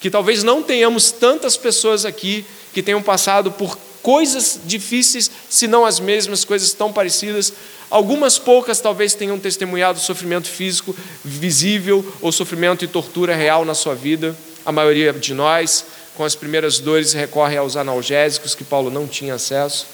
que 0.00 0.10
talvez 0.10 0.42
não 0.42 0.62
tenhamos 0.62 1.12
tantas 1.12 1.56
pessoas 1.56 2.04
aqui 2.04 2.44
que 2.72 2.82
tenham 2.82 3.02
passado 3.02 3.52
por 3.52 3.78
coisas 4.02 4.58
difíceis, 4.64 5.30
se 5.48 5.66
não 5.66 5.84
as 5.84 6.00
mesmas, 6.00 6.44
coisas 6.44 6.72
tão 6.72 6.92
parecidas. 6.92 7.52
Algumas 7.90 8.38
poucas 8.38 8.80
talvez 8.80 9.14
tenham 9.14 9.38
testemunhado 9.38 10.00
sofrimento 10.00 10.48
físico 10.48 10.96
visível 11.24 12.04
ou 12.20 12.32
sofrimento 12.32 12.84
e 12.84 12.88
tortura 12.88 13.34
real 13.34 13.64
na 13.64 13.74
sua 13.74 13.94
vida. 13.94 14.34
A 14.64 14.72
maioria 14.72 15.12
de 15.12 15.34
nós, 15.34 15.84
com 16.20 16.24
as 16.26 16.34
primeiras 16.34 16.78
dores, 16.78 17.14
recorre 17.14 17.56
aos 17.56 17.78
analgésicos 17.78 18.54
que 18.54 18.62
Paulo 18.62 18.90
não 18.90 19.06
tinha 19.06 19.36
acesso 19.36 19.86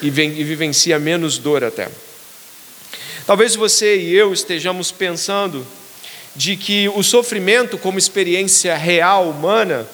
e, 0.00 0.08
vivencia 0.08 0.98
menos 0.98 1.36
dor 1.36 1.62
até. 1.62 1.90
Talvez 3.26 3.54
você 3.54 3.98
e 3.98 4.14
eu 4.14 4.32
estejamos 4.32 4.90
pensando 4.90 5.66
de 6.34 6.56
que 6.56 6.88
o 6.88 7.02
sofrimento, 7.02 7.76
como 7.76 7.98
experiência 7.98 8.74
real 8.78 9.28
humana, 9.28 9.86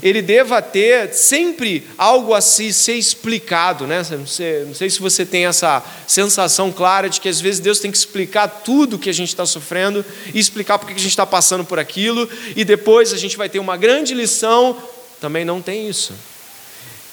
ele 0.00 0.22
deva 0.22 0.62
ter 0.62 1.12
sempre 1.12 1.84
algo 1.98 2.32
a 2.32 2.40
se 2.40 2.72
ser 2.72 2.94
explicado, 2.94 3.84
né? 3.84 4.06
Não 4.08 4.28
sei, 4.28 4.64
não 4.64 4.74
sei 4.76 4.88
se 4.88 5.00
você 5.00 5.26
tem 5.26 5.46
essa 5.46 5.82
sensação 6.06 6.70
clara 6.70 7.10
de 7.10 7.20
que 7.20 7.28
às 7.28 7.40
vezes 7.40 7.58
Deus 7.58 7.80
tem 7.80 7.90
que 7.90 7.98
explicar 7.98 8.46
tudo 8.46 8.96
que 8.96 9.10
a 9.10 9.14
gente 9.14 9.30
está 9.30 9.44
sofrendo 9.44 10.04
e 10.32 10.38
explicar 10.38 10.78
porque 10.78 10.94
a 10.94 10.96
gente 10.96 11.08
está 11.08 11.26
passando 11.26 11.64
por 11.64 11.80
aquilo, 11.80 12.30
e 12.54 12.64
depois 12.64 13.12
a 13.12 13.18
gente 13.18 13.36
vai 13.36 13.48
ter 13.48 13.58
uma 13.58 13.76
grande 13.76 14.14
lição. 14.14 14.76
Também 15.20 15.44
não 15.44 15.62
tem 15.62 15.88
isso. 15.88 16.12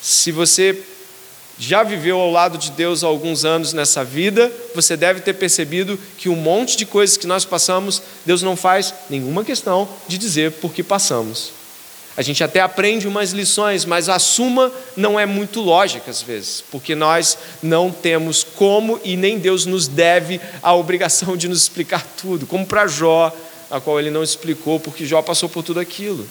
Se 0.02 0.32
você 0.32 0.84
já 1.58 1.84
viveu 1.84 2.20
ao 2.20 2.32
lado 2.32 2.58
de 2.58 2.72
Deus 2.72 3.04
há 3.04 3.08
alguns 3.08 3.46
anos 3.46 3.74
nessa 3.74 4.04
vida, 4.04 4.52
você 4.74 4.98
deve 4.98 5.22
ter 5.22 5.34
percebido 5.34 6.00
que 6.18 6.28
um 6.28 6.36
monte 6.36 6.76
de 6.76 6.86
coisas 6.86 7.16
que 7.16 7.28
nós 7.28 7.46
passamos, 7.46 8.02
Deus 8.26 8.42
não 8.42 8.56
faz 8.56 8.94
nenhuma 9.10 9.44
questão 9.44 9.88
de 10.08 10.18
dizer 10.18 10.52
por 10.54 10.74
que 10.74 10.84
passamos. 10.84 11.52
A 12.16 12.22
gente 12.22 12.44
até 12.44 12.60
aprende 12.60 13.08
umas 13.08 13.32
lições, 13.32 13.86
mas 13.86 14.08
a 14.08 14.20
suma 14.20 14.72
não 14.96 15.20
é 15.20 15.26
muito 15.26 15.62
lógica 15.62 16.12
às 16.12 16.22
vezes, 16.22 16.64
porque 16.72 16.94
nós 16.94 17.38
não 17.62 17.90
temos 17.90 18.44
como 18.44 19.00
e 19.04 19.18
nem 19.18 19.40
Deus 19.40 19.66
nos 19.66 19.88
deve 19.88 20.40
a 20.62 20.76
obrigação 20.76 21.36
de 21.36 21.48
nos 21.48 21.64
explicar 21.64 22.06
tudo, 22.22 22.46
como 22.46 22.68
para 22.68 22.88
Jó, 22.88 23.36
a 23.70 23.80
qual 23.80 24.00
ele 24.00 24.12
não 24.12 24.22
explicou, 24.22 24.80
porque 24.80 25.06
Jó 25.06 25.22
passou 25.24 25.50
por 25.50 25.64
tudo 25.64 25.80
aquilo. 25.80 26.28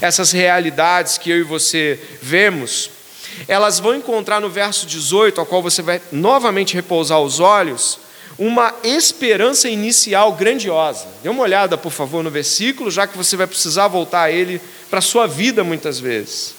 Essas 0.00 0.32
realidades 0.32 1.18
que 1.18 1.30
eu 1.30 1.38
e 1.38 1.42
você 1.42 1.98
vemos, 2.22 2.90
elas 3.46 3.78
vão 3.78 3.94
encontrar 3.94 4.40
no 4.40 4.48
verso 4.48 4.86
18, 4.86 5.40
ao 5.40 5.46
qual 5.46 5.62
você 5.62 5.82
vai 5.82 6.00
novamente 6.10 6.74
repousar 6.74 7.20
os 7.20 7.40
olhos, 7.40 7.98
uma 8.38 8.74
esperança 8.82 9.68
inicial 9.68 10.32
grandiosa. 10.32 11.06
Dê 11.22 11.28
uma 11.28 11.42
olhada, 11.42 11.76
por 11.76 11.92
favor, 11.92 12.22
no 12.24 12.30
versículo, 12.30 12.90
já 12.90 13.06
que 13.06 13.16
você 13.16 13.36
vai 13.36 13.46
precisar 13.46 13.88
voltar 13.88 14.22
a 14.22 14.30
ele 14.30 14.60
para 14.88 14.98
a 14.98 15.02
sua 15.02 15.26
vida 15.26 15.62
muitas 15.62 16.00
vezes. 16.00 16.54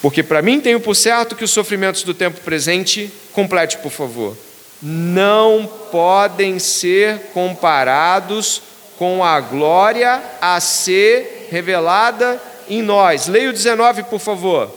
Porque 0.00 0.22
para 0.22 0.40
mim 0.42 0.60
tenho 0.60 0.80
por 0.80 0.94
certo 0.94 1.36
que 1.36 1.44
os 1.44 1.50
sofrimentos 1.50 2.02
do 2.02 2.14
tempo 2.14 2.40
presente, 2.40 3.10
complete, 3.32 3.78
por 3.78 3.90
favor. 3.90 4.36
não 4.82 5.68
podem 5.90 6.58
ser 6.58 7.30
comparados 7.32 8.62
com 8.98 9.24
a 9.24 9.40
glória 9.40 10.22
a 10.40 10.60
ser 10.60 11.35
revelada 11.50 12.40
em 12.68 12.82
nós. 12.82 13.26
Leia 13.26 13.50
o 13.50 13.52
19, 13.52 14.04
por 14.04 14.20
favor. 14.20 14.70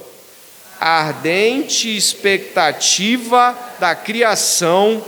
A 0.80 1.02
ardente 1.02 1.96
expectativa 1.96 3.58
da 3.80 3.96
criação 3.96 5.04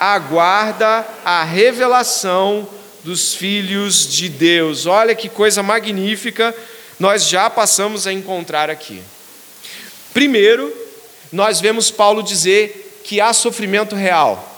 aguarda 0.00 1.06
a 1.24 1.44
revelação 1.44 2.68
dos 3.04 3.34
filhos 3.34 4.08
de 4.08 4.28
Deus. 4.28 4.86
Olha 4.86 5.14
que 5.14 5.28
coisa 5.28 5.62
magnífica 5.62 6.54
nós 6.98 7.26
já 7.26 7.50
passamos 7.50 8.06
a 8.06 8.12
encontrar 8.12 8.70
aqui. 8.70 9.02
Primeiro, 10.14 10.72
nós 11.32 11.60
vemos 11.60 11.90
Paulo 11.90 12.22
dizer 12.22 13.00
que 13.02 13.20
há 13.20 13.32
sofrimento 13.32 13.96
real. 13.96 14.48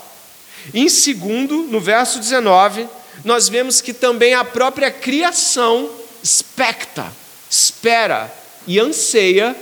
Em 0.75 0.89
segundo, 0.89 1.63
no 1.63 1.81
verso 1.81 2.19
19, 2.19 2.87
nós 3.25 3.49
vemos 3.49 3.81
que 3.81 3.95
também 3.95 4.35
a 4.35 4.45
própria 4.45 4.91
criação 4.91 5.89
expecta, 6.25 7.13
espera 7.51 8.33
e 8.67 8.81
anseia 8.81 9.55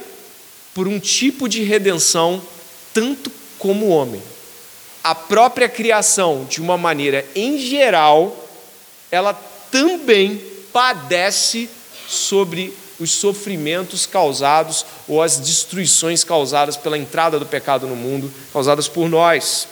por 0.72 0.86
um 0.86 1.00
tipo 1.00 1.48
de 1.48 1.64
redenção 1.64 2.40
tanto 2.94 3.32
como 3.58 3.86
o 3.86 3.88
homem. 3.88 4.22
A 5.02 5.12
própria 5.12 5.68
criação, 5.68 6.46
de 6.48 6.60
uma 6.60 6.78
maneira 6.78 7.26
em 7.34 7.58
geral, 7.58 8.48
ela 9.10 9.34
também 9.72 10.40
padece 10.72 11.68
sobre 12.08 12.72
os 13.00 13.10
sofrimentos 13.10 14.06
causados 14.06 14.86
ou 15.08 15.20
as 15.20 15.40
destruições 15.40 16.22
causadas 16.22 16.76
pela 16.76 16.96
entrada 16.96 17.40
do 17.40 17.46
pecado 17.46 17.88
no 17.88 17.96
mundo, 17.96 18.32
causadas 18.52 18.86
por 18.86 19.08
nós. 19.08 19.66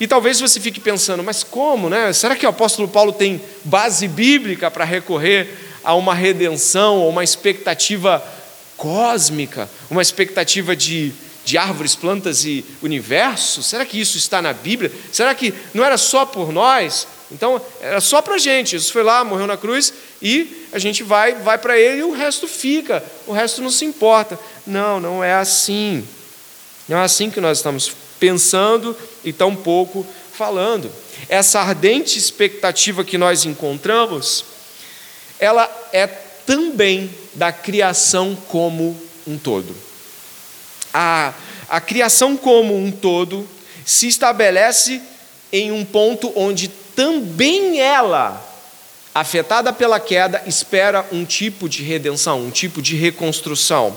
E 0.00 0.08
talvez 0.08 0.40
você 0.40 0.58
fique 0.58 0.80
pensando, 0.80 1.22
mas 1.22 1.44
como, 1.44 1.88
né? 1.88 2.12
Será 2.12 2.34
que 2.34 2.44
o 2.44 2.48
apóstolo 2.48 2.88
Paulo 2.88 3.12
tem 3.12 3.40
base 3.62 4.08
bíblica 4.08 4.68
para 4.68 4.84
recorrer 4.84 5.73
a 5.84 5.94
uma 5.94 6.14
redenção, 6.14 6.98
ou 6.98 7.08
uma 7.08 7.22
expectativa 7.22 8.22
cósmica, 8.76 9.68
uma 9.90 10.02
expectativa 10.02 10.74
de, 10.74 11.12
de 11.44 11.58
árvores, 11.58 11.94
plantas 11.94 12.44
e 12.44 12.64
universo? 12.82 13.62
Será 13.62 13.84
que 13.84 14.00
isso 14.00 14.16
está 14.16 14.40
na 14.40 14.52
Bíblia? 14.52 14.90
Será 15.12 15.34
que 15.34 15.52
não 15.72 15.84
era 15.84 15.96
só 15.96 16.24
por 16.24 16.52
nós? 16.52 17.06
Então, 17.30 17.60
era 17.80 18.00
só 18.00 18.22
para 18.22 18.34
a 18.34 18.38
gente. 18.38 18.72
Jesus 18.72 18.90
foi 18.90 19.02
lá, 19.02 19.24
morreu 19.24 19.46
na 19.46 19.56
cruz 19.56 19.92
e 20.20 20.66
a 20.72 20.78
gente 20.78 21.02
vai, 21.02 21.34
vai 21.34 21.58
para 21.58 21.78
ele 21.78 21.98
e 21.98 22.04
o 22.04 22.12
resto 22.12 22.46
fica, 22.46 23.04
o 23.26 23.32
resto 23.32 23.62
não 23.62 23.70
se 23.70 23.84
importa. 23.84 24.38
Não, 24.66 25.00
não 25.00 25.22
é 25.22 25.34
assim. 25.34 26.06
Não 26.88 26.98
é 26.98 27.02
assim 27.02 27.30
que 27.30 27.40
nós 27.40 27.58
estamos 27.58 27.92
pensando 28.20 28.96
e 29.24 29.32
tão 29.32 29.54
pouco 29.54 30.06
falando. 30.32 30.90
Essa 31.28 31.60
ardente 31.60 32.18
expectativa 32.18 33.04
que 33.04 33.16
nós 33.16 33.44
encontramos, 33.44 34.44
ela 35.38 35.70
é 35.92 36.06
também 36.06 37.10
da 37.34 37.52
criação 37.52 38.36
como 38.48 38.96
um 39.26 39.38
todo. 39.38 39.74
A, 40.92 41.32
a 41.68 41.80
criação 41.80 42.36
como 42.36 42.76
um 42.76 42.90
todo 42.90 43.48
se 43.84 44.06
estabelece 44.06 45.00
em 45.52 45.72
um 45.72 45.84
ponto 45.84 46.32
onde 46.36 46.68
também 46.68 47.80
ela, 47.80 48.42
afetada 49.14 49.72
pela 49.72 49.98
queda, 49.98 50.42
espera 50.46 51.06
um 51.12 51.24
tipo 51.24 51.68
de 51.68 51.82
redenção, 51.82 52.40
um 52.40 52.50
tipo 52.50 52.80
de 52.80 52.96
reconstrução. 52.96 53.94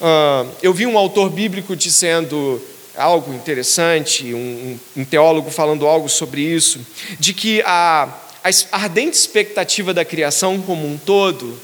Uh, 0.00 0.50
eu 0.62 0.72
vi 0.74 0.86
um 0.86 0.98
autor 0.98 1.30
bíblico 1.30 1.74
dizendo 1.74 2.62
algo 2.96 3.32
interessante, 3.34 4.32
um, 4.34 4.78
um, 4.96 5.04
teólogo 5.04 5.50
falando 5.50 5.86
algo 5.86 6.08
sobre 6.08 6.40
isso, 6.42 6.80
de 7.18 7.34
que 7.34 7.62
a, 7.62 8.08
a 8.72 8.76
ardente 8.76 9.16
expectativa 9.16 9.92
da 9.92 10.04
criação 10.04 10.60
como 10.60 10.86
um 10.86 10.96
todo, 10.96 11.58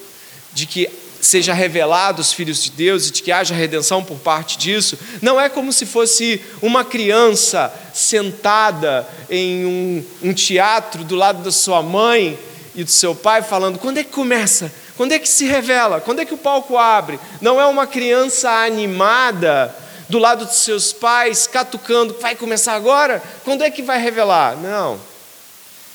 de 0.53 0.67
que 0.67 0.89
seja 1.21 1.55
revelado 1.55 2.21
os 2.21 2.33
filhos 2.33 2.65
de 2.65 2.71
Deus 2.73 3.07
e 3.07 3.13
de 3.13 3.23
que 3.23 3.31
haja 3.31 3.55
redenção 3.55 4.03
por 4.03 4.19
parte 4.19 4.59
disso, 4.59 4.99
não 5.23 5.41
é 5.41 5.49
como 5.49 5.73
se 5.73 5.87
fosse 5.87 6.43
uma 6.61 6.85
criança 6.85 7.73
sentada 7.95 9.07
em 9.31 9.65
um, 9.65 10.05
um 10.31 10.35
teatro 10.35 11.05
do 11.05 11.15
lado 11.15 11.43
da 11.43 11.53
sua 11.53 11.81
mãe 11.81 12.37
e 12.75 12.83
do 12.83 12.91
seu 12.91 13.15
pai 13.15 13.43
falando: 13.43 13.79
quando 13.79 13.99
é 13.99 14.05
que 14.05 14.11
começa? 14.11 14.73
Quando 14.97 15.13
é 15.13 15.19
que 15.19 15.29
se 15.29 15.45
revela? 15.45 16.01
Quando 16.01 16.21
é 16.21 16.25
que 16.25 16.35
o 16.35 16.39
palco 16.39 16.77
abre? 16.77 17.19
Não 17.41 17.61
é 17.61 17.67
uma 17.67 17.87
criança 17.87 18.51
animada 18.51 19.75
do 20.09 20.19
lado 20.19 20.45
dos 20.45 20.57
seus 20.57 20.93
pais, 20.93 21.47
catucando, 21.47 22.17
vai 22.21 22.35
começar 22.35 22.75
agora? 22.75 23.23
Quando 23.45 23.63
é 23.63 23.71
que 23.71 23.81
vai 23.81 23.99
revelar? 23.99 24.57
Não. 24.57 25.12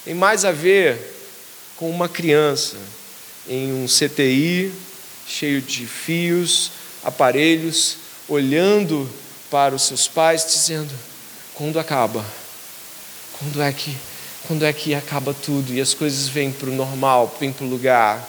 Tem 0.08 0.16
mais 0.16 0.46
a 0.46 0.54
ver 0.54 0.98
com 1.76 1.90
uma 1.90 2.08
criança 2.08 2.78
em 3.46 3.74
um 3.74 3.86
CTI 3.88 4.72
cheio 5.28 5.62
de 5.62 5.86
fios, 5.86 6.72
aparelhos, 7.04 7.98
olhando 8.26 9.10
para 9.52 9.76
os 9.76 9.82
seus 9.82 10.08
pais, 10.08 10.46
dizendo: 10.46 10.94
quando 11.54 11.78
acaba? 11.78 12.24
Quando 13.38 13.62
é 13.62 13.74
que, 13.74 13.94
quando 14.48 14.64
é 14.64 14.72
que 14.72 14.96
acaba 14.96 15.34
tudo 15.34 15.74
e 15.74 15.82
as 15.82 15.94
coisas 15.94 16.30
vêm 16.30 16.54
para 16.54 16.70
o 16.70 16.74
normal, 16.74 17.36
vêm 17.38 17.52
para 17.52 17.66
o 17.66 17.70
lugar? 17.70 18.26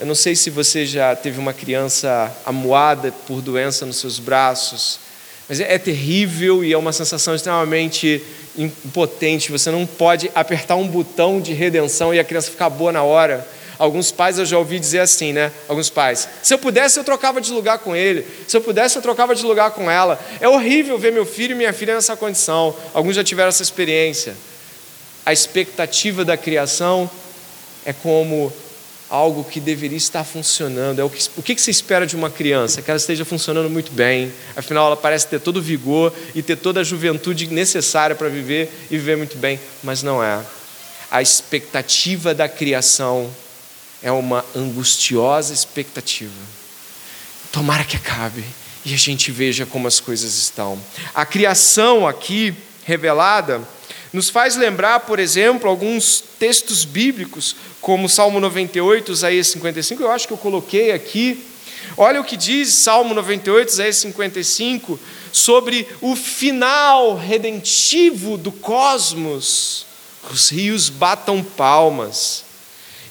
Eu 0.00 0.06
não 0.06 0.14
sei 0.16 0.34
se 0.34 0.50
você 0.50 0.84
já 0.84 1.14
teve 1.14 1.38
uma 1.38 1.52
criança 1.52 2.36
amuada 2.44 3.12
por 3.28 3.40
doença 3.40 3.86
nos 3.86 3.98
seus 3.98 4.18
braços, 4.18 4.98
mas 5.48 5.60
é, 5.60 5.74
é 5.74 5.78
terrível 5.78 6.64
e 6.64 6.72
é 6.72 6.76
uma 6.76 6.92
sensação 6.92 7.32
extremamente 7.32 8.20
impotente. 8.58 9.50
Você 9.50 9.70
não 9.70 9.86
pode 9.86 10.30
apertar 10.34 10.76
um 10.76 10.86
botão 10.86 11.40
de 11.40 11.52
redenção 11.52 12.14
e 12.14 12.18
a 12.18 12.24
criança 12.24 12.50
ficar 12.50 12.70
boa 12.70 12.92
na 12.92 13.02
hora. 13.02 13.46
Alguns 13.78 14.10
pais 14.10 14.38
eu 14.38 14.46
já 14.46 14.56
ouvi 14.58 14.78
dizer 14.78 15.00
assim, 15.00 15.32
né? 15.32 15.52
Alguns 15.68 15.90
pais. 15.90 16.28
Se 16.42 16.54
eu 16.54 16.58
pudesse, 16.58 16.98
eu 16.98 17.04
trocava 17.04 17.40
de 17.40 17.52
lugar 17.52 17.78
com 17.78 17.94
ele. 17.94 18.26
Se 18.48 18.56
eu 18.56 18.60
pudesse, 18.60 18.96
eu 18.96 19.02
trocava 19.02 19.34
de 19.34 19.44
lugar 19.44 19.72
com 19.72 19.90
ela. 19.90 20.18
É 20.40 20.48
horrível 20.48 20.98
ver 20.98 21.12
meu 21.12 21.26
filho 21.26 21.52
e 21.52 21.54
minha 21.54 21.72
filha 21.72 21.94
nessa 21.94 22.16
condição. 22.16 22.74
Alguns 22.94 23.14
já 23.14 23.22
tiveram 23.22 23.50
essa 23.50 23.62
experiência. 23.62 24.34
A 25.26 25.32
expectativa 25.32 26.24
da 26.24 26.36
criação 26.36 27.10
é 27.84 27.92
como 27.92 28.52
algo 29.08 29.44
que 29.44 29.60
deveria 29.60 29.96
estar 29.96 30.24
funcionando. 30.24 31.00
É 31.00 31.04
o, 31.04 31.10
que, 31.10 31.28
o 31.36 31.42
que 31.42 31.56
você 31.56 31.70
espera 31.70 32.06
de 32.06 32.16
uma 32.16 32.30
criança? 32.30 32.82
Que 32.82 32.90
ela 32.90 32.98
esteja 32.98 33.24
funcionando 33.24 33.70
muito 33.70 33.92
bem. 33.92 34.32
Afinal, 34.56 34.86
ela 34.86 34.96
parece 34.96 35.26
ter 35.28 35.40
todo 35.40 35.58
o 35.58 35.62
vigor 35.62 36.12
e 36.34 36.42
ter 36.42 36.56
toda 36.56 36.80
a 36.80 36.84
juventude 36.84 37.46
necessária 37.46 38.16
para 38.16 38.28
viver 38.28 38.70
e 38.90 38.96
viver 38.96 39.16
muito 39.16 39.36
bem, 39.36 39.60
mas 39.82 40.02
não 40.02 40.22
é. 40.22 40.40
A 41.10 41.22
expectativa 41.22 42.34
da 42.34 42.48
criação 42.48 43.30
é 44.02 44.10
uma 44.10 44.44
angustiosa 44.54 45.54
expectativa. 45.54 46.32
Tomara 47.52 47.84
que 47.84 47.96
acabe 47.96 48.44
e 48.84 48.92
a 48.92 48.98
gente 48.98 49.30
veja 49.30 49.64
como 49.64 49.88
as 49.88 50.00
coisas 50.00 50.34
estão. 50.36 50.78
A 51.14 51.24
criação 51.24 52.06
aqui 52.06 52.54
revelada 52.84 53.60
nos 54.16 54.30
faz 54.30 54.56
lembrar, 54.56 55.00
por 55.00 55.18
exemplo, 55.18 55.68
alguns 55.68 56.24
textos 56.38 56.86
bíblicos, 56.86 57.54
como 57.82 58.08
Salmo 58.08 58.40
98, 58.40 59.12
Isaías 59.12 59.48
55, 59.48 60.02
eu 60.02 60.10
acho 60.10 60.26
que 60.26 60.32
eu 60.32 60.38
coloquei 60.38 60.90
aqui. 60.90 61.44
Olha 61.98 62.18
o 62.18 62.24
que 62.24 62.34
diz 62.34 62.72
Salmo 62.72 63.12
98, 63.12 63.68
Isaías 63.68 63.96
55, 63.98 64.98
sobre 65.30 65.86
o 66.00 66.16
final 66.16 67.14
redentivo 67.14 68.38
do 68.38 68.50
cosmos. 68.50 69.84
Os 70.32 70.48
rios 70.48 70.88
batam 70.88 71.44
palmas, 71.44 72.42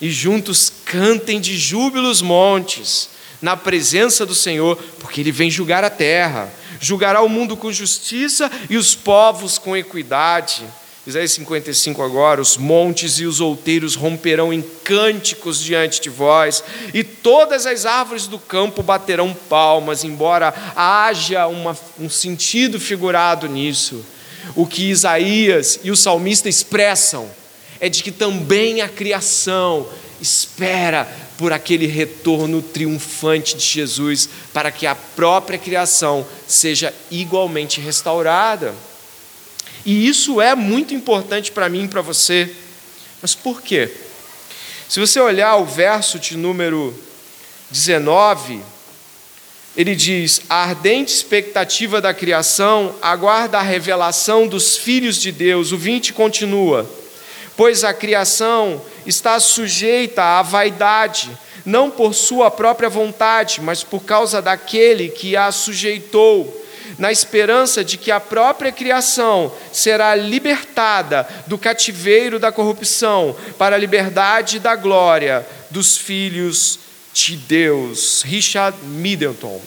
e 0.02 0.10
juntos 0.10 0.74
cantem 0.86 1.39
de 1.39 1.56
júbilo 1.56 2.10
os 2.10 2.24
montes, 2.24 3.10
na 3.44 3.56
presença 3.56 4.26
do 4.26 4.34
Senhor, 4.34 4.76
porque 5.00 5.22
Ele 5.22 5.32
vem 5.32 5.52
julgar 5.52 5.84
a 5.84 5.89
terra, 5.91 6.52
julgará 6.80 7.22
o 7.22 7.30
mundo 7.30 7.56
com 7.56 7.72
justiça 7.72 8.52
e 8.72 8.76
os 8.76 8.96
povos 8.96 9.60
com 9.60 9.78
equidade. 9.78 10.65
Isaías 11.08 11.34
55 11.34 12.02
agora: 12.02 12.41
os 12.41 12.58
montes 12.58 13.20
e 13.20 13.26
os 13.26 13.39
outeiros 13.39 13.96
romperão 13.96 14.52
em 14.52 14.62
cânticos 14.62 15.62
diante 15.62 16.02
de 16.02 16.10
vós, 16.10 16.63
e 16.94 17.04
todas 17.04 17.65
as 17.68 17.86
árvores 17.86 18.26
do 18.26 18.39
campo 18.39 18.82
baterão 18.82 19.36
palmas, 19.48 20.04
embora 20.04 20.54
haja 20.76 21.48
uma, 21.48 21.78
um 22.00 22.10
sentido 22.10 22.80
figurado 22.80 23.48
nisso. 23.48 24.04
O 24.56 24.65
que 24.65 24.89
Isaías 24.89 25.80
e 25.84 25.91
o 25.91 25.96
salmista 25.96 26.50
expressam 26.50 27.30
é 27.80 27.89
de 27.89 28.02
que 28.02 28.12
também 28.12 28.82
a 28.82 28.89
criação 28.89 29.88
espera 30.22 31.08
por 31.38 31.52
aquele 31.52 31.88
retorno 31.88 32.62
triunfante 32.62 33.56
de 33.58 33.65
Jesus, 33.65 34.30
para 34.54 34.72
que 34.72 34.88
a 34.88 34.96
própria 34.96 35.60
criação 35.60 36.26
seja 36.48 36.94
igualmente 37.12 37.82
restaurada. 37.82 38.74
E 39.86 40.08
isso 40.08 40.41
é 40.41 40.56
muito 40.56 40.93
importante 40.95 41.52
para 41.52 41.69
mim 41.69 41.84
e 41.84 41.88
para 41.88 42.02
você. 42.02 42.52
Mas 43.21 43.36
por 43.36 43.62
quê? 43.62 43.91
Se 44.89 45.00
você 45.00 45.19
olhar 45.19 45.56
o 45.58 45.65
verso 45.65 46.17
de 46.17 46.36
número 46.36 46.93
19, 47.69 48.62
ele 49.76 49.95
diz: 49.95 50.41
a 50.50 50.63
ardente 50.63 51.13
expectativa 51.13 52.02
da 52.02 52.13
criação 52.13 52.95
aguarda 53.02 53.60
a 53.60 53.63
revelação 53.63 54.48
dos 54.48 54.78
filhos 54.78 55.21
de 55.21 55.32
Deus. 55.32 55.71
O 55.71 55.78
20 55.78 56.13
continua: 56.13 56.89
pois 57.58 57.84
a 57.84 57.93
criação 57.93 58.82
está 59.06 59.39
sujeita 59.39 60.24
à 60.24 60.41
vaidade, 60.41 61.30
não 61.65 61.91
por 61.91 62.13
sua 62.13 62.50
própria 62.50 62.89
vontade, 62.89 63.62
mas 63.62 63.84
por 63.84 64.04
causa 64.04 64.41
daquele 64.41 65.10
que 65.10 65.36
a 65.36 65.52
sujeitou, 65.52 66.64
na 66.98 67.12
esperança 67.12 67.84
de 67.84 67.98
que 67.98 68.12
a 68.12 68.19
própria 68.19 68.71
criação 68.71 69.52
será 69.71 70.15
libertada 70.15 71.28
do 71.48 71.58
cativeiro 71.58 72.39
da 72.39 72.52
corrupção 72.52 73.36
para 73.58 73.76
a 73.76 73.80
liberdade 73.80 74.60
da 74.60 74.76
glória 74.76 75.45
dos 75.69 75.98
filhos 75.98 76.80
de 77.13 77.38
Deus. 77.38 78.24
Richard 78.24 78.78
Middleton, 78.84 79.62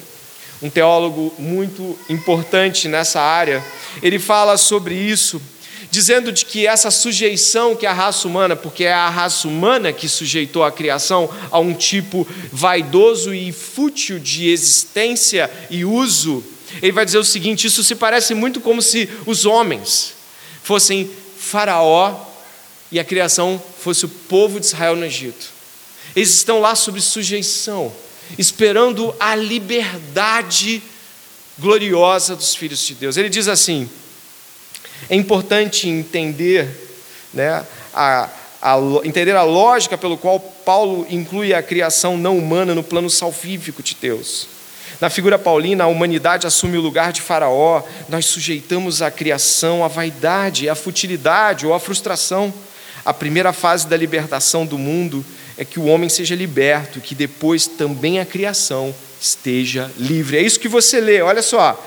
um 0.61 0.71
teólogo 0.71 1.35
muito 1.39 1.99
importante 2.09 2.89
nessa 2.89 3.21
área, 3.21 3.65
ele 4.03 4.19
fala 4.19 4.57
sobre 4.57 4.95
isso, 4.95 5.41
dizendo 5.91 6.31
de 6.31 6.45
que 6.45 6.67
essa 6.67 6.91
sujeição 6.91 7.75
que 7.75 7.87
a 7.87 7.93
raça 7.93 8.29
humana, 8.29 8.55
porque 8.55 8.85
é 8.85 8.93
a 8.93 9.09
raça 9.09 9.49
humana 9.49 9.93
que 9.93 10.09
sujeitou 10.09 10.63
a 10.63 10.73
criação 10.73 11.31
a 11.51 11.59
um 11.59 11.73
tipo 11.73 12.27
vaidoso 12.53 13.33
e 13.33 13.53
fútil 13.53 14.19
de 14.19 14.51
existência 14.51 15.51
e 15.71 15.85
uso, 15.85 16.45
ele 16.83 16.93
vai 16.93 17.05
dizer 17.05 17.19
o 17.19 17.25
seguinte: 17.25 17.67
isso 17.67 17.83
se 17.83 17.95
parece 17.95 18.35
muito 18.35 18.61
como 18.61 18.83
se 18.83 19.09
os 19.27 19.47
homens 19.47 20.15
fossem 20.63 21.11
Faraó 21.39 22.15
e 22.91 22.99
a 22.99 23.05
criação 23.05 23.63
fosse 23.81 24.05
o 24.05 24.09
povo 24.09 24.61
de 24.61 24.67
Israel 24.67 24.97
no 24.97 25.05
Egito. 25.05 25.47
Eles 26.15 26.35
estão 26.35 26.61
lá 26.61 26.75
sob 26.75 27.01
sujeição, 27.01 27.93
esperando 28.39 29.15
a 29.19 29.35
liberdade 29.35 30.83
gloriosa 31.59 32.37
dos 32.37 32.55
filhos 32.55 32.81
de 32.81 32.95
Deus. 32.95 33.17
Ele 33.17 33.29
diz 33.29 33.49
assim: 33.49 33.89
é 35.09 35.15
importante 35.15 35.89
entender, 35.89 36.69
né, 37.33 37.65
a, 37.95 38.29
a, 38.61 38.77
entender 39.05 39.37
a 39.37 39.43
lógica 39.43 39.97
pelo 39.97 40.17
qual 40.17 40.41
Paulo 40.41 41.07
inclui 41.09 41.55
a 41.55 41.63
criação 41.63 42.17
não 42.17 42.37
humana 42.39 42.75
no 42.75 42.83
plano 42.83 43.09
salvífico 43.09 43.83
de 43.83 43.97
Deus. 44.01 44.58
Na 45.01 45.09
figura 45.09 45.39
paulina, 45.39 45.85
a 45.85 45.87
humanidade 45.87 46.47
assume 46.47 46.77
o 46.77 46.81
lugar 46.81 47.13
de 47.13 47.21
Faraó, 47.21 47.83
nós 48.09 48.27
sujeitamos 48.27 49.01
a 49.01 49.11
criação 49.11 49.85
à 49.85 49.89
vaidade, 49.89 50.69
à 50.69 50.75
futilidade 50.75 51.67
ou 51.67 51.75
à 51.75 51.81
frustração. 51.81 52.53
A 53.05 53.15
primeira 53.15 53.53
fase 53.53 53.87
da 53.87 53.97
libertação 53.97 54.67
do 54.67 54.77
mundo 54.77 55.25
é 55.57 55.65
que 55.65 55.79
o 55.81 55.87
homem 55.87 56.09
seja 56.09 56.35
liberto, 56.35 57.01
que 57.01 57.15
depois 57.15 57.67
também 57.67 58.21
a 58.21 58.27
criação 58.27 58.95
esteja 59.21 59.91
livre. 59.99 60.37
É 60.37 60.43
isso 60.43 60.61
que 60.61 60.69
você 60.69 61.01
lê, 61.01 61.21
olha 61.21 61.43
só. 61.43 61.81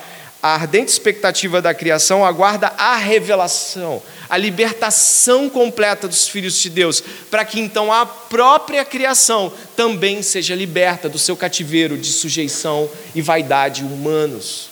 A 0.43 0.55
ardente 0.55 0.91
expectativa 0.91 1.61
da 1.61 1.71
criação 1.71 2.25
aguarda 2.25 2.73
a 2.75 2.95
revelação, 2.95 4.01
a 4.27 4.35
libertação 4.37 5.47
completa 5.47 6.07
dos 6.07 6.27
filhos 6.27 6.57
de 6.57 6.67
Deus, 6.67 7.03
para 7.29 7.45
que 7.45 7.59
então 7.59 7.93
a 7.93 8.07
própria 8.07 8.83
criação 8.83 9.53
também 9.75 10.23
seja 10.23 10.55
liberta 10.55 11.07
do 11.07 11.19
seu 11.19 11.37
cativeiro 11.37 11.95
de 11.95 12.11
sujeição 12.11 12.89
e 13.13 13.21
vaidade 13.21 13.83
humanos. 13.83 14.69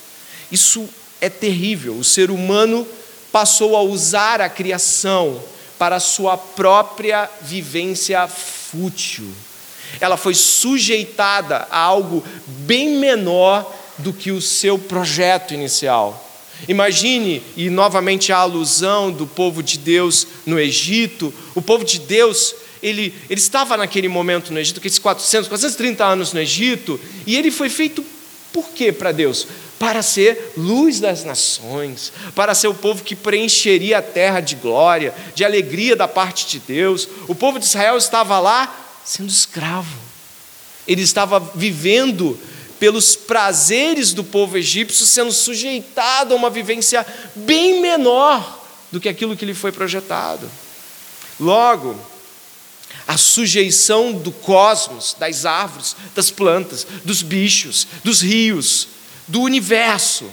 Isso 0.52 0.90
é 1.22 1.30
terrível. 1.30 1.96
O 1.98 2.04
ser 2.04 2.32
humano 2.32 2.88
passou 3.32 3.76
a 3.76 3.82
usar 3.82 4.42
a 4.42 4.50
criação 4.50 5.40
para 5.78 6.00
sua 6.00 6.36
própria 6.36 7.30
vivência 7.42 8.28
fútil. 8.28 9.28
Ela 10.02 10.18
foi 10.18 10.34
sujeitada 10.34 11.68
a 11.70 11.80
algo 11.80 12.24
bem 12.48 12.98
menor 12.98 13.76
do 14.00 14.12
que 14.14 14.32
o 14.32 14.42
seu 14.42 14.78
projeto 14.78 15.54
inicial. 15.54 16.26
Imagine, 16.68 17.42
e 17.56 17.70
novamente 17.70 18.34
a 18.34 18.38
alusão 18.38 19.12
do 19.12 19.26
povo 19.26 19.64
de 19.64 19.78
Deus 19.78 20.28
no 20.46 20.60
Egito, 20.60 21.34
o 21.56 21.62
povo 21.62 21.86
de 21.86 22.00
Deus, 22.00 22.54
ele, 22.84 23.14
ele 23.30 23.40
estava 23.40 23.78
naquele 23.78 24.10
momento 24.10 24.52
no 24.52 24.60
Egito, 24.60 24.80
aqueles 24.80 25.00
400, 25.00 25.48
430 25.48 26.04
anos 26.04 26.34
no 26.34 26.40
Egito, 26.40 27.00
e 27.26 27.36
ele 27.38 27.50
foi 27.50 27.70
feito 27.70 28.04
por 28.52 28.70
quê 28.72 28.92
para 28.92 29.12
Deus? 29.12 29.48
Para 29.78 30.02
ser 30.02 30.54
luz 30.58 31.00
das 31.00 31.24
nações, 31.24 32.12
para 32.36 32.54
ser 32.54 32.68
o 32.68 32.74
povo 32.74 33.04
que 33.04 33.16
preencheria 33.16 34.00
a 34.00 34.02
terra 34.02 34.42
de 34.42 34.56
glória, 34.56 35.14
de 35.34 35.46
alegria 35.46 35.96
da 35.96 36.08
parte 36.08 36.48
de 36.48 36.60
Deus. 36.60 37.08
O 37.28 37.36
povo 37.36 37.60
de 37.60 37.66
Israel 37.66 37.98
estava 37.98 38.40
lá 38.40 38.76
sendo 39.06 39.30
escravo, 39.30 39.98
ele 40.86 41.02
estava 41.02 41.40
vivendo 41.40 42.38
pelos 42.80 43.16
prazeres 43.16 44.14
do 44.14 44.24
povo 44.24 44.58
egípcio, 44.58 45.06
sendo 45.06 45.32
sujeitado 45.32 46.34
a 46.34 46.38
uma 46.38 46.50
vivência 46.50 47.06
bem 47.36 47.82
menor 47.82 48.66
do 48.92 49.00
que 49.00 49.10
aquilo 49.10 49.36
que 49.36 49.46
lhe 49.46 49.54
foi 49.54 49.72
projetado. 49.72 50.50
Logo, 51.40 52.00
a 53.08 53.18
sujeição 53.18 54.14
do 54.14 54.32
cosmos, 54.32 55.16
das 55.20 55.46
árvores, 55.46 55.96
das 56.16 56.32
plantas, 56.32 56.86
dos 57.04 57.22
bichos, 57.22 57.88
dos 58.04 58.22
rios, 58.22 58.88
do 59.28 59.42
universo, 59.42 60.30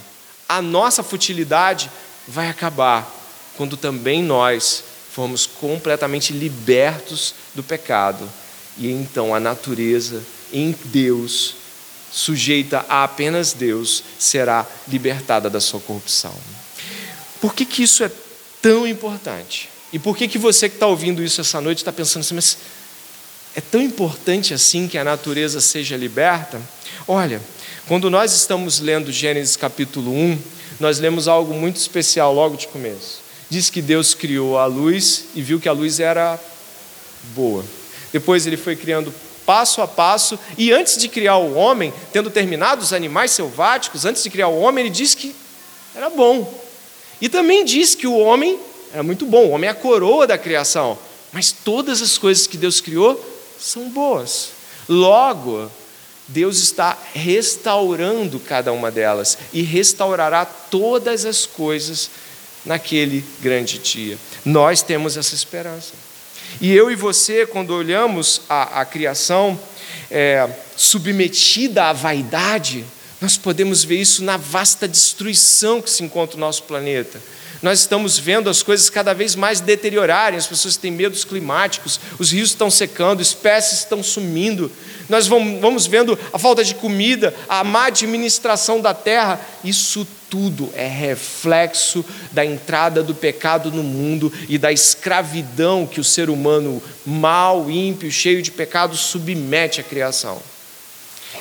a 0.48 0.62
nossa 0.62 1.02
futilidade 1.02 1.90
vai 2.28 2.48
acabar 2.48 3.12
quando 3.56 3.76
também 3.76 4.22
nós 4.22 4.84
formos 5.12 5.46
completamente 5.46 6.32
libertos 6.32 7.34
do 7.54 7.62
pecado 7.62 8.28
e 8.78 8.90
então 8.90 9.34
a 9.34 9.40
natureza 9.40 10.22
em 10.52 10.74
Deus, 10.84 11.54
sujeita 12.16 12.86
a 12.88 13.04
apenas 13.04 13.52
Deus, 13.52 14.02
será 14.18 14.66
libertada 14.88 15.50
da 15.50 15.60
sua 15.60 15.80
corrupção. 15.80 16.32
Por 17.42 17.54
que, 17.54 17.66
que 17.66 17.82
isso 17.82 18.02
é 18.02 18.10
tão 18.62 18.88
importante? 18.88 19.68
E 19.92 19.98
por 19.98 20.16
que, 20.16 20.26
que 20.26 20.38
você 20.38 20.66
que 20.66 20.76
está 20.76 20.86
ouvindo 20.86 21.22
isso 21.22 21.42
essa 21.42 21.60
noite 21.60 21.78
está 21.78 21.92
pensando 21.92 22.22
assim, 22.22 22.34
mas 22.34 22.56
é 23.54 23.60
tão 23.60 23.82
importante 23.82 24.54
assim 24.54 24.88
que 24.88 24.96
a 24.96 25.04
natureza 25.04 25.60
seja 25.60 25.94
liberta? 25.94 26.58
Olha, 27.06 27.38
quando 27.86 28.08
nós 28.08 28.32
estamos 28.32 28.80
lendo 28.80 29.12
Gênesis 29.12 29.54
capítulo 29.54 30.10
1, 30.10 30.38
nós 30.80 30.98
lemos 30.98 31.28
algo 31.28 31.52
muito 31.52 31.76
especial 31.76 32.32
logo 32.32 32.56
de 32.56 32.66
começo. 32.68 33.20
Diz 33.50 33.68
que 33.68 33.82
Deus 33.82 34.14
criou 34.14 34.56
a 34.56 34.64
luz 34.64 35.26
e 35.34 35.42
viu 35.42 35.60
que 35.60 35.68
a 35.68 35.72
luz 35.72 36.00
era 36.00 36.40
boa. 37.34 37.62
Depois 38.10 38.46
ele 38.46 38.56
foi 38.56 38.74
criando 38.74 39.12
passo 39.46 39.80
a 39.80 39.86
passo, 39.86 40.38
e 40.58 40.72
antes 40.72 40.98
de 40.98 41.08
criar 41.08 41.36
o 41.36 41.54
homem, 41.54 41.94
tendo 42.12 42.28
terminado 42.28 42.82
os 42.82 42.92
animais 42.92 43.30
selváticos, 43.30 44.04
antes 44.04 44.22
de 44.22 44.28
criar 44.28 44.48
o 44.48 44.58
homem, 44.58 44.84
ele 44.84 44.94
disse 44.94 45.16
que 45.16 45.34
era 45.94 46.10
bom. 46.10 46.52
E 47.20 47.28
também 47.28 47.64
diz 47.64 47.94
que 47.94 48.06
o 48.06 48.18
homem 48.18 48.58
era 48.92 49.02
muito 49.02 49.24
bom, 49.24 49.46
o 49.46 49.50
homem 49.50 49.68
é 49.68 49.70
a 49.70 49.74
coroa 49.74 50.26
da 50.26 50.36
criação. 50.36 50.98
Mas 51.32 51.52
todas 51.52 52.02
as 52.02 52.18
coisas 52.18 52.46
que 52.46 52.56
Deus 52.56 52.80
criou 52.80 53.18
são 53.58 53.88
boas. 53.88 54.50
Logo, 54.88 55.70
Deus 56.28 56.58
está 56.58 56.98
restaurando 57.14 58.40
cada 58.40 58.72
uma 58.72 58.90
delas 58.90 59.38
e 59.52 59.62
restaurará 59.62 60.44
todas 60.44 61.24
as 61.24 61.46
coisas 61.46 62.10
naquele 62.64 63.24
grande 63.40 63.78
dia. 63.78 64.18
Nós 64.44 64.82
temos 64.82 65.16
essa 65.16 65.34
esperança. 65.34 65.92
E 66.60 66.72
eu 66.72 66.90
e 66.90 66.94
você, 66.94 67.46
quando 67.46 67.70
olhamos 67.74 68.42
a, 68.48 68.80
a 68.80 68.84
criação 68.84 69.58
é, 70.10 70.48
submetida 70.76 71.84
à 71.84 71.92
vaidade, 71.92 72.84
nós 73.20 73.36
podemos 73.36 73.84
ver 73.84 74.00
isso 74.00 74.22
na 74.22 74.36
vasta 74.36 74.86
destruição 74.88 75.82
que 75.82 75.90
se 75.90 76.02
encontra 76.02 76.36
no 76.36 76.40
nosso 76.40 76.62
planeta. 76.62 77.20
Nós 77.66 77.80
estamos 77.80 78.16
vendo 78.16 78.48
as 78.48 78.62
coisas 78.62 78.88
cada 78.88 79.12
vez 79.12 79.34
mais 79.34 79.58
deteriorarem, 79.58 80.38
as 80.38 80.46
pessoas 80.46 80.76
têm 80.76 80.92
medos 80.92 81.24
climáticos, 81.24 81.98
os 82.16 82.30
rios 82.30 82.50
estão 82.50 82.70
secando, 82.70 83.20
espécies 83.20 83.80
estão 83.80 84.04
sumindo. 84.04 84.70
Nós 85.08 85.26
vamos 85.26 85.84
vendo 85.84 86.16
a 86.32 86.38
falta 86.38 86.62
de 86.62 86.76
comida, 86.76 87.34
a 87.48 87.64
má 87.64 87.86
administração 87.86 88.80
da 88.80 88.94
terra. 88.94 89.40
Isso 89.64 90.06
tudo 90.30 90.70
é 90.76 90.86
reflexo 90.86 92.04
da 92.30 92.46
entrada 92.46 93.02
do 93.02 93.16
pecado 93.16 93.72
no 93.72 93.82
mundo 93.82 94.32
e 94.48 94.58
da 94.58 94.70
escravidão 94.70 95.88
que 95.88 95.98
o 95.98 96.04
ser 96.04 96.30
humano 96.30 96.80
mau, 97.04 97.68
ímpio, 97.68 98.12
cheio 98.12 98.42
de 98.42 98.52
pecado 98.52 98.96
submete 98.96 99.80
à 99.80 99.82
criação. 99.82 100.40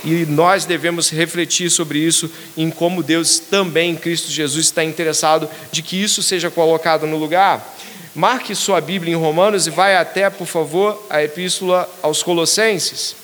E 0.06 0.24
nós 0.28 0.66
devemos 0.66 1.10
refletir 1.10 1.72
sobre 1.72 1.98
isso, 1.98 2.30
em 2.56 2.70
como 2.70 3.02
Deus 3.02 3.40
também, 3.40 3.90
em 3.90 3.96
Cristo 3.96 4.30
Jesus, 4.30 4.68
está 4.68 4.84
interessado 4.84 5.50
de 5.72 5.82
que 5.82 6.00
isso 6.00 6.22
seja 6.22 6.52
colocado 6.52 7.08
no 7.08 7.18
lugar. 7.18 7.76
Marque 8.14 8.54
sua 8.54 8.80
Bíblia 8.80 9.14
em 9.14 9.18
Romanos 9.18 9.66
e 9.66 9.72
vai 9.72 9.96
até, 9.96 10.30
por 10.30 10.46
favor, 10.46 11.04
a 11.10 11.24
Epístola 11.24 11.90
aos 12.04 12.22
Colossenses. 12.22 13.16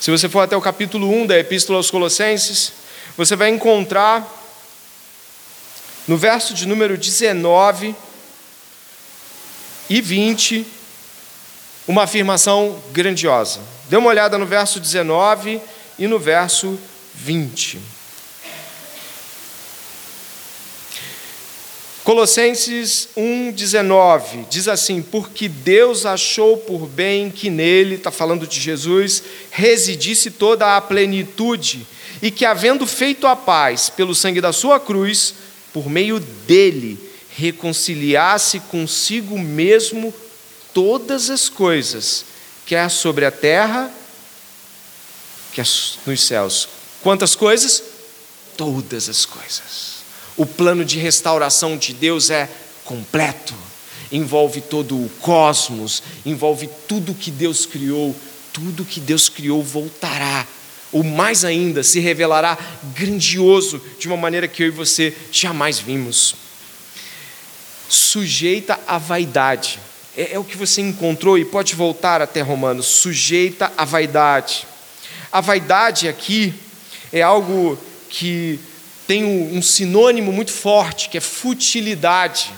Se 0.00 0.10
você 0.10 0.28
for 0.28 0.40
até 0.40 0.56
o 0.56 0.60
capítulo 0.60 1.08
1 1.08 1.28
da 1.28 1.38
Epístola 1.38 1.78
aos 1.78 1.90
Colossenses, 1.92 2.72
você 3.16 3.36
vai 3.36 3.50
encontrar 3.50 4.37
No 6.08 6.16
verso 6.16 6.54
de 6.54 6.66
número 6.66 6.96
19 6.96 7.94
e 9.90 10.00
20, 10.00 10.66
uma 11.86 12.04
afirmação 12.04 12.82
grandiosa. 12.92 13.60
Dê 13.90 13.96
uma 13.98 14.08
olhada 14.08 14.38
no 14.38 14.46
verso 14.46 14.80
19 14.80 15.60
e 15.98 16.06
no 16.06 16.18
verso 16.18 16.78
20. 17.14 17.78
Colossenses 22.02 23.10
1,19 23.14 24.48
diz 24.48 24.66
assim: 24.66 25.02
Porque 25.02 25.46
Deus 25.46 26.06
achou 26.06 26.56
por 26.56 26.86
bem 26.86 27.30
que 27.30 27.50
nele, 27.50 27.96
está 27.96 28.10
falando 28.10 28.46
de 28.46 28.58
Jesus, 28.58 29.22
residisse 29.50 30.30
toda 30.30 30.74
a 30.74 30.80
plenitude, 30.80 31.86
e 32.22 32.30
que, 32.30 32.46
havendo 32.46 32.86
feito 32.86 33.26
a 33.26 33.36
paz 33.36 33.90
pelo 33.90 34.14
sangue 34.14 34.40
da 34.40 34.54
sua 34.54 34.80
cruz, 34.80 35.34
por 35.72 35.88
meio 35.88 36.20
dele, 36.20 36.98
reconciliasse 37.36 38.60
consigo 38.60 39.38
mesmo 39.38 40.12
todas 40.74 41.30
as 41.30 41.48
coisas, 41.48 42.24
quer 42.66 42.90
sobre 42.90 43.24
a 43.24 43.30
terra, 43.30 43.92
quer 45.52 45.66
nos 46.06 46.26
céus. 46.26 46.68
Quantas 47.02 47.34
coisas? 47.34 47.82
Todas 48.56 49.08
as 49.08 49.24
coisas. 49.24 49.98
O 50.36 50.46
plano 50.46 50.84
de 50.84 50.98
restauração 50.98 51.76
de 51.76 51.92
Deus 51.92 52.30
é 52.30 52.48
completo, 52.84 53.54
envolve 54.10 54.60
todo 54.60 54.96
o 54.96 55.10
cosmos, 55.20 56.02
envolve 56.24 56.68
tudo 56.88 57.14
que 57.14 57.30
Deus 57.30 57.66
criou, 57.66 58.14
tudo 58.52 58.84
que 58.84 59.00
Deus 59.00 59.28
criou 59.28 59.62
voltará, 59.62 60.46
ou 60.92 61.02
mais 61.02 61.44
ainda, 61.44 61.82
se 61.82 62.00
revelará 62.00 62.56
grandioso 62.94 63.80
de 63.98 64.06
uma 64.06 64.16
maneira 64.16 64.48
que 64.48 64.62
eu 64.62 64.68
e 64.68 64.70
você 64.70 65.14
jamais 65.30 65.78
vimos. 65.78 66.34
Sujeita 67.88 68.78
à 68.86 68.98
vaidade, 68.98 69.78
é, 70.16 70.34
é 70.34 70.38
o 70.38 70.44
que 70.44 70.56
você 70.56 70.80
encontrou 70.80 71.38
e 71.38 71.44
pode 71.44 71.74
voltar 71.74 72.20
até 72.20 72.40
Romanos, 72.40 72.86
sujeita 72.86 73.72
à 73.76 73.84
vaidade. 73.84 74.66
A 75.30 75.40
vaidade 75.40 76.08
aqui 76.08 76.54
é 77.12 77.22
algo 77.22 77.78
que 78.08 78.58
tem 79.06 79.24
um, 79.24 79.62
sinônimo 79.62 80.32
muito 80.32 80.52
forte, 80.52 81.08
que 81.08 81.16
é 81.16 81.20
futilidade. 81.20 82.52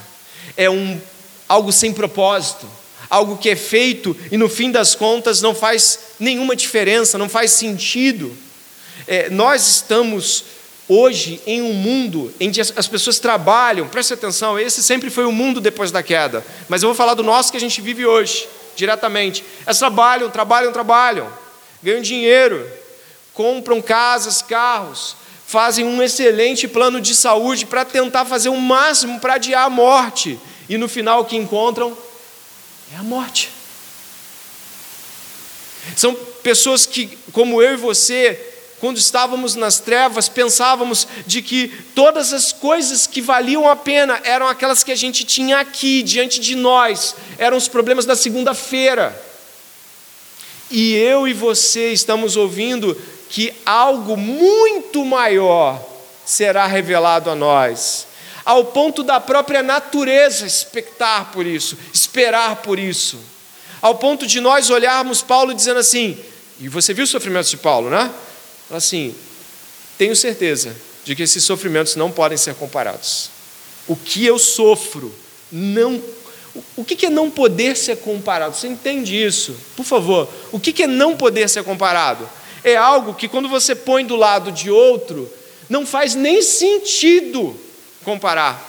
É 0.57 0.69
um, 0.69 1.01
algo 1.49 1.71
sem 1.71 1.93
propósito, 1.93 2.67
algo 3.11 3.37
que 3.37 3.51
é 3.51 3.57
feito 3.57 4.17
e 4.31 4.37
no 4.37 4.49
fim 4.49 4.71
das 4.71 4.95
contas 4.95 5.43
não 5.43 5.55
faz 5.55 5.99
nenhuma 6.21 6.55
diferença, 6.55 7.19
não 7.19 7.29
faz 7.29 7.51
sentido. 7.51 8.35
É, 9.07 9.29
nós 9.29 9.67
estamos 9.67 10.45
hoje 10.89 11.41
em 11.47 11.61
um 11.61 11.73
mundo 11.73 12.33
em 12.39 12.51
que 12.51 12.61
as 12.61 12.89
pessoas 12.89 13.19
trabalham, 13.19 13.89
preste 13.89 14.15
atenção, 14.15 14.59
esse 14.59 14.83
sempre 14.83 15.11
foi 15.11 15.25
o 15.25 15.33
mundo 15.33 15.61
depois 15.61 15.91
da 15.91 16.03
queda, 16.03 16.45
mas 16.69 16.83
eu 16.83 16.89
vou 16.89 16.97
falar 16.97 17.15
do 17.15 17.23
nosso 17.23 17.51
que 17.51 17.57
a 17.57 17.61
gente 17.61 17.81
vive 17.81 18.07
hoje, 18.07 18.49
diretamente. 18.77 19.45
Elas 19.67 19.79
trabalham, 19.79 20.31
trabalham, 20.31 20.73
trabalham, 20.73 21.29
ganham 21.83 22.03
dinheiro, 22.03 22.69
compram 23.35 23.81
casas, 23.81 24.43
carros, 24.43 25.17
fazem 25.47 25.85
um 25.85 26.03
excelente 26.03 26.69
plano 26.69 27.01
de 27.01 27.15
saúde 27.15 27.67
para 27.67 27.85
tentar 27.85 28.25
fazer 28.25 28.49
o 28.49 28.57
máximo 28.57 29.19
para 29.19 29.35
adiar 29.35 29.67
a 29.67 29.71
morte, 29.71 30.39
e 30.69 30.77
no 30.77 30.89
final 30.89 31.21
o 31.21 31.25
que 31.25 31.37
encontram 31.37 31.97
é 32.93 32.97
a 32.97 33.03
morte. 33.03 33.51
São 35.97 36.15
pessoas 36.43 36.87
que, 36.87 37.07
como 37.33 37.63
eu 37.63 37.75
e 37.75 37.77
você, 37.77 38.39
quando 38.81 38.97
estávamos 38.97 39.55
nas 39.55 39.79
trevas, 39.79 40.29
pensávamos 40.29 41.07
de 41.27 41.43
que 41.43 41.69
todas 41.95 42.33
as 42.33 42.53
coisas 42.53 43.07
que 43.07 43.21
valiam 43.21 43.69
a 43.69 43.77
pena 43.77 44.21
eram 44.25 44.49
aquelas 44.49 44.83
que 44.83 44.93
a 44.93 44.97
gente 44.97 45.25
tinha 45.25 45.59
aqui, 45.59 46.03
diante 46.03 46.41
de 46.41 46.55
nós, 46.55 47.15
eram 47.39 47.57
os 47.57 47.69
problemas 47.69 48.07
da 48.07 48.17
segunda-feira. 48.17 49.15
E 50.71 50.95
eu 50.95 51.29
e 51.29 51.33
você 51.33 51.93
estamos 51.93 52.37
ouvindo 52.37 52.97
que 53.29 53.53
algo 53.67 54.17
muito 54.17 55.05
maior 55.05 55.81
será 56.25 56.67
revelado 56.67 57.29
a 57.29 57.35
nós, 57.35 58.07
ao 58.51 58.65
ponto 58.65 59.03
da 59.03 59.21
própria 59.21 59.63
natureza 59.63 60.47
expectar 60.47 61.31
por 61.33 61.47
isso, 61.47 61.77
esperar 61.93 62.57
por 62.57 62.79
isso, 62.79 63.19
ao 63.81 63.97
ponto 63.97 64.27
de 64.27 64.41
nós 64.41 64.71
olharmos 64.71 65.23
Paulo 65.23 65.55
dizendo 65.55 65.81
assim, 65.81 66.19
e 66.59 66.69
você 66.69 66.93
viu 66.93 67.05
os 67.05 67.11
sofrimentos 67.11 67.51
de 67.51 67.57
Paulo, 67.57 67.89
né? 67.89 68.11
Assim, 68.71 69.15
tenho 69.97 70.15
certeza 70.15 70.77
de 71.05 71.17
que 71.17 71.23
esses 71.23 71.43
sofrimentos 71.45 71.97
não 71.97 72.11
podem 72.11 72.37
ser 72.37 72.55
comparados. 72.55 73.31
O 73.87 73.97
que 73.97 74.25
eu 74.25 74.39
sofro 74.39 75.15
não 75.51 76.03
o 76.77 76.85
que 76.85 77.07
é 77.07 77.11
não 77.11 77.31
poder 77.31 77.77
ser 77.77 77.99
comparado? 77.99 78.57
Você 78.57 78.67
entende 78.67 79.15
isso? 79.15 79.57
Por 79.77 79.85
favor, 79.85 80.29
o 80.51 80.59
que 80.59 80.83
é 80.83 80.87
não 80.89 81.17
poder 81.17 81.49
ser 81.49 81.63
comparado? 81.63 82.29
é 82.65 82.77
algo 82.77 83.15
que, 83.15 83.29
quando 83.29 83.49
você 83.49 83.75
põe 83.75 84.05
do 84.05 84.17
lado 84.17 84.53
de 84.53 84.71
outro, 84.71 85.31
não 85.69 85.87
faz 85.87 86.15
nem 86.15 86.43
sentido 86.43 87.57
comparar. 88.05 88.69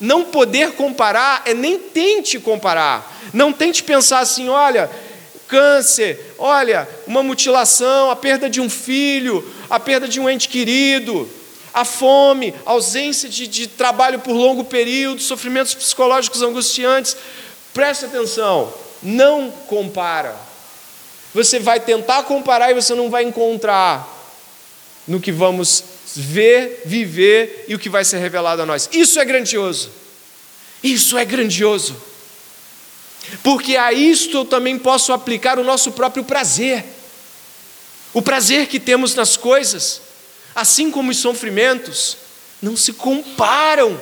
Não 0.00 0.24
poder 0.24 0.72
comparar 0.72 1.42
é 1.46 1.54
nem 1.54 1.78
tente 1.78 2.38
comparar. 2.38 3.18
Não 3.32 3.52
tente 3.52 3.82
pensar 3.82 4.20
assim: 4.20 4.48
olha, 4.48 4.90
câncer, 5.48 6.34
olha, 6.38 6.88
uma 7.06 7.22
mutilação, 7.22 8.10
a 8.10 8.16
perda 8.16 8.50
de 8.50 8.60
um 8.60 8.68
filho, 8.68 9.44
a 9.70 9.80
perda 9.80 10.06
de 10.06 10.20
um 10.20 10.28
ente 10.28 10.48
querido, 10.48 11.28
a 11.72 11.84
fome, 11.84 12.54
a 12.64 12.72
ausência 12.72 13.28
de, 13.28 13.46
de 13.46 13.66
trabalho 13.66 14.18
por 14.18 14.32
longo 14.32 14.64
período, 14.64 15.20
sofrimentos 15.20 15.74
psicológicos 15.74 16.42
angustiantes. 16.42 17.16
Preste 17.72 18.06
atenção, 18.06 18.72
não 19.02 19.50
compara. 19.50 20.34
Você 21.34 21.58
vai 21.58 21.80
tentar 21.80 22.22
comparar 22.22 22.70
e 22.70 22.74
você 22.74 22.94
não 22.94 23.10
vai 23.10 23.24
encontrar 23.24 24.08
no 25.06 25.20
que 25.20 25.30
vamos 25.30 25.84
ver, 26.16 26.82
viver 26.84 27.64
e 27.68 27.74
o 27.74 27.78
que 27.78 27.88
vai 27.88 28.04
ser 28.04 28.18
revelado 28.18 28.62
a 28.62 28.66
nós. 28.66 28.88
Isso 28.92 29.20
é 29.20 29.24
grandioso. 29.24 29.90
Isso 30.82 31.18
é 31.18 31.24
grandioso. 31.24 31.96
Porque 33.42 33.76
a 33.76 33.92
isto 33.92 34.38
eu 34.38 34.44
também 34.44 34.78
posso 34.78 35.12
aplicar 35.12 35.58
o 35.58 35.64
nosso 35.64 35.92
próprio 35.92 36.24
prazer. 36.24 36.84
O 38.14 38.22
prazer 38.22 38.66
que 38.66 38.80
temos 38.80 39.14
nas 39.14 39.36
coisas, 39.36 40.00
assim 40.54 40.90
como 40.90 41.10
os 41.10 41.18
sofrimentos, 41.18 42.16
não 42.62 42.76
se 42.76 42.92
comparam. 42.92 44.00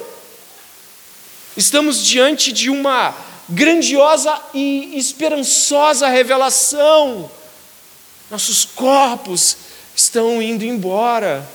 Estamos 1.57 2.05
diante 2.05 2.53
de 2.53 2.71
uma 2.71 3.15
grandiosa 3.49 4.41
e 4.53 4.97
esperançosa 4.97 6.09
revelação. 6.09 7.31
Nossos 8.31 8.65
corpos 8.65 9.57
estão 9.95 10.43
indo 10.43 10.65
embora. 10.65 11.49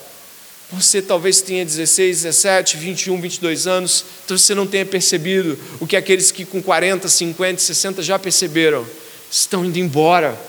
Você 0.71 1.01
talvez 1.01 1.41
tenha 1.41 1.65
16, 1.65 2.23
17, 2.23 2.77
21, 2.77 3.19
22 3.19 3.65
anos, 3.65 4.05
então 4.23 4.37
você 4.37 4.53
não 4.53 4.67
tenha 4.67 4.85
percebido 4.85 5.57
o 5.79 5.87
que 5.87 5.95
aqueles 5.95 6.31
que 6.31 6.45
com 6.45 6.61
40, 6.61 7.07
50, 7.07 7.59
60 7.59 8.03
já 8.03 8.19
perceberam. 8.19 8.85
Estão 9.31 9.65
indo 9.65 9.79
embora. 9.79 10.39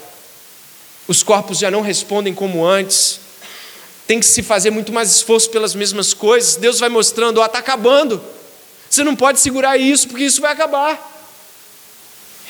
Os 1.08 1.22
corpos 1.22 1.58
já 1.58 1.70
não 1.70 1.80
respondem 1.80 2.34
como 2.34 2.66
antes. 2.66 3.18
Tem 4.06 4.20
que 4.20 4.26
se 4.26 4.42
fazer 4.42 4.70
muito 4.70 4.92
mais 4.92 5.10
esforço 5.10 5.48
pelas 5.50 5.74
mesmas 5.74 6.12
coisas. 6.12 6.56
Deus 6.56 6.78
vai 6.78 6.90
mostrando, 6.90 7.38
ó, 7.38 7.46
está 7.46 7.58
acabando. 7.58 8.22
Você 8.90 9.02
não 9.02 9.16
pode 9.16 9.40
segurar 9.40 9.78
isso, 9.78 10.06
porque 10.08 10.24
isso 10.24 10.42
vai 10.42 10.52
acabar. 10.52 11.08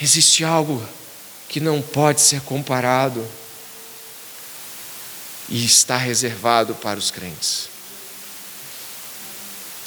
Existe 0.03 0.43
algo 0.43 0.83
que 1.49 1.61
não 1.61 1.81
pode 1.81 2.21
ser 2.21 2.41
comparado 2.41 3.25
e 5.51 5.65
está 5.65 5.97
reservado 5.97 6.75
para 6.75 6.99
os 6.99 7.11
crentes. 7.11 7.69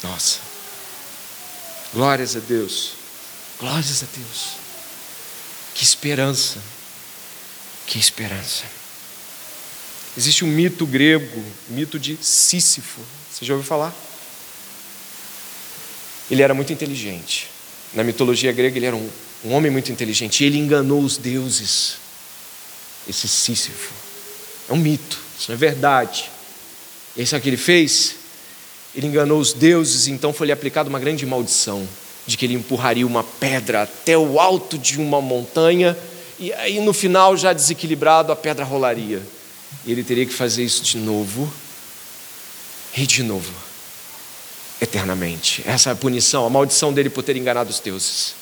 Nossa, 0.02 0.38
glórias 1.92 2.36
a 2.36 2.40
Deus, 2.40 2.92
glórias 3.58 4.02
a 4.02 4.06
Deus. 4.14 4.64
Que 5.74 5.82
esperança, 5.82 6.60
que 7.86 7.98
esperança. 7.98 8.64
Existe 10.16 10.44
um 10.44 10.48
mito 10.48 10.86
grego, 10.86 11.44
mito 11.68 11.98
de 11.98 12.16
Sísifo. 12.22 13.00
Você 13.32 13.44
já 13.44 13.54
ouviu 13.54 13.66
falar? 13.66 13.92
Ele 16.30 16.42
era 16.42 16.54
muito 16.54 16.72
inteligente. 16.72 17.50
Na 17.92 18.04
mitologia 18.04 18.52
grega, 18.52 18.76
ele 18.76 18.86
era 18.86 18.94
um 18.94 19.10
um 19.44 19.52
homem 19.52 19.70
muito 19.70 19.92
inteligente, 19.92 20.42
e 20.42 20.46
ele 20.46 20.58
enganou 20.58 21.02
os 21.02 21.18
deuses. 21.18 21.96
Esse 23.06 23.28
Sísifo. 23.28 23.92
É 24.68 24.72
um 24.72 24.78
mito, 24.78 25.20
isso 25.44 25.50
não 25.50 25.56
é 25.56 25.58
verdade. 25.58 26.30
E 27.14 27.20
aí 27.20 27.26
sabe 27.26 27.40
o 27.40 27.42
que 27.42 27.50
ele 27.50 27.56
fez? 27.58 28.16
Ele 28.94 29.08
enganou 29.08 29.38
os 29.38 29.52
deuses, 29.52 30.06
então 30.06 30.32
foi-lhe 30.32 30.52
aplicada 30.52 30.88
uma 30.88 30.98
grande 30.98 31.26
maldição 31.26 31.86
de 32.26 32.38
que 32.38 32.46
ele 32.46 32.54
empurraria 32.54 33.06
uma 33.06 33.22
pedra 33.22 33.82
até 33.82 34.16
o 34.16 34.40
alto 34.40 34.78
de 34.78 34.98
uma 34.98 35.20
montanha 35.20 35.94
e 36.38 36.50
aí 36.54 36.80
no 36.80 36.94
final, 36.94 37.36
já 37.36 37.52
desequilibrado, 37.52 38.32
a 38.32 38.36
pedra 38.36 38.64
rolaria. 38.64 39.22
E 39.84 39.92
ele 39.92 40.02
teria 40.02 40.24
que 40.24 40.32
fazer 40.32 40.64
isso 40.64 40.82
de 40.82 40.96
novo 40.96 41.52
e 42.96 43.06
de 43.06 43.22
novo 43.22 43.52
eternamente. 44.80 45.62
Essa 45.66 45.90
é 45.90 45.92
a 45.92 45.96
punição, 45.96 46.46
a 46.46 46.50
maldição 46.50 46.92
dele 46.92 47.10
por 47.10 47.22
ter 47.22 47.36
enganado 47.36 47.70
os 47.70 47.80
deuses. 47.80 48.34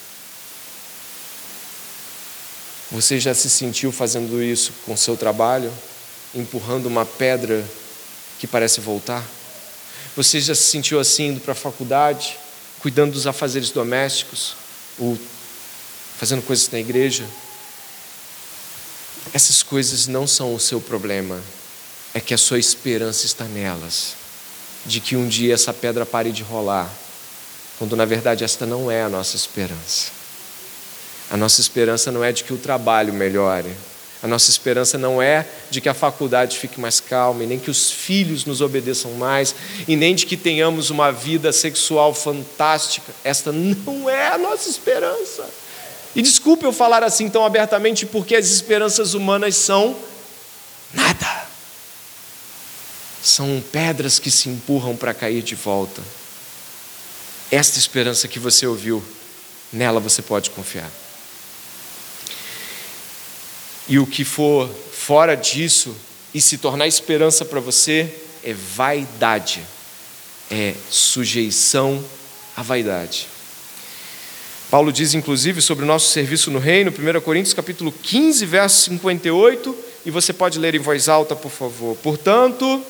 Você 2.92 3.18
já 3.18 3.34
se 3.34 3.50
sentiu 3.50 3.90
fazendo 3.90 4.40
isso 4.40 4.72
com 4.86 4.92
o 4.92 4.98
seu 4.98 5.16
trabalho, 5.16 5.72
empurrando 6.34 6.86
uma 6.86 7.04
pedra 7.04 7.64
que 8.38 8.46
parece 8.46 8.80
voltar? 8.80 9.24
Você 10.16 10.40
já 10.40 10.54
se 10.54 10.62
sentiu 10.62 11.00
assim 11.00 11.28
indo 11.28 11.40
para 11.40 11.52
a 11.52 11.54
faculdade, 11.54 12.38
cuidando 12.80 13.12
dos 13.12 13.26
afazeres 13.26 13.70
domésticos, 13.70 14.54
ou 14.98 15.18
fazendo 16.18 16.42
coisas 16.42 16.68
na 16.70 16.78
igreja? 16.78 17.24
Essas 19.32 19.62
coisas 19.62 20.06
não 20.06 20.26
são 20.26 20.54
o 20.54 20.60
seu 20.60 20.80
problema, 20.80 21.40
é 22.12 22.20
que 22.20 22.34
a 22.34 22.38
sua 22.38 22.58
esperança 22.58 23.24
está 23.24 23.44
nelas, 23.44 24.14
de 24.84 25.00
que 25.00 25.16
um 25.16 25.26
dia 25.26 25.54
essa 25.54 25.72
pedra 25.72 26.04
pare 26.04 26.30
de 26.30 26.42
rolar, 26.42 26.90
quando 27.78 27.96
na 27.96 28.04
verdade 28.04 28.44
esta 28.44 28.66
não 28.66 28.90
é 28.90 29.02
a 29.02 29.08
nossa 29.08 29.36
esperança. 29.36 30.10
A 31.30 31.36
nossa 31.36 31.60
esperança 31.60 32.12
não 32.12 32.22
é 32.22 32.30
de 32.30 32.44
que 32.44 32.52
o 32.52 32.58
trabalho 32.58 33.14
melhore, 33.14 33.74
a 34.22 34.28
nossa 34.28 34.50
esperança 34.50 34.96
não 34.96 35.20
é 35.20 35.44
de 35.68 35.80
que 35.80 35.88
a 35.88 35.94
faculdade 35.94 36.56
fique 36.56 36.80
mais 36.80 37.00
calma, 37.00 37.42
e 37.42 37.46
nem 37.46 37.58
que 37.58 37.70
os 37.70 37.90
filhos 37.90 38.44
nos 38.44 38.60
obedeçam 38.60 39.10
mais, 39.14 39.52
e 39.88 39.96
nem 39.96 40.14
de 40.14 40.24
que 40.24 40.36
tenhamos 40.36 40.90
uma 40.90 41.10
vida 41.10 41.52
sexual 41.52 42.14
fantástica. 42.14 43.12
Esta 43.24 43.50
não 43.50 44.08
é 44.08 44.28
a 44.28 44.38
nossa 44.38 44.70
esperança. 44.70 45.44
E 46.14 46.22
desculpe 46.22 46.64
eu 46.64 46.72
falar 46.72 47.02
assim 47.02 47.28
tão 47.28 47.44
abertamente, 47.44 48.06
porque 48.06 48.36
as 48.36 48.46
esperanças 48.46 49.12
humanas 49.14 49.56
são 49.56 49.96
nada. 50.94 51.42
São 53.20 53.62
pedras 53.72 54.20
que 54.20 54.30
se 54.30 54.48
empurram 54.48 54.96
para 54.96 55.12
cair 55.12 55.42
de 55.42 55.56
volta. 55.56 56.00
Esta 57.50 57.76
esperança 57.76 58.28
que 58.28 58.38
você 58.38 58.66
ouviu, 58.68 59.02
nela 59.72 59.98
você 59.98 60.22
pode 60.22 60.50
confiar. 60.50 61.01
E 63.88 63.98
o 63.98 64.06
que 64.06 64.24
for 64.24 64.68
fora 64.68 65.34
disso 65.34 65.94
e 66.34 66.40
se 66.40 66.58
tornar 66.58 66.86
esperança 66.86 67.44
para 67.44 67.60
você 67.60 68.12
é 68.42 68.52
vaidade, 68.54 69.62
é 70.50 70.74
sujeição 70.90 72.02
à 72.56 72.62
vaidade. 72.62 73.28
Paulo 74.70 74.90
diz 74.90 75.12
inclusive 75.12 75.60
sobre 75.60 75.84
o 75.84 75.86
nosso 75.86 76.08
serviço 76.08 76.50
no 76.50 76.58
reino, 76.58 76.90
1 76.90 77.20
Coríntios 77.20 77.52
capítulo 77.52 77.92
15, 77.92 78.46
verso 78.46 78.84
58, 78.84 79.76
e 80.06 80.10
você 80.10 80.32
pode 80.32 80.58
ler 80.58 80.74
em 80.74 80.78
voz 80.78 81.08
alta, 81.08 81.36
por 81.36 81.50
favor. 81.50 81.94
Portanto, 81.96 82.82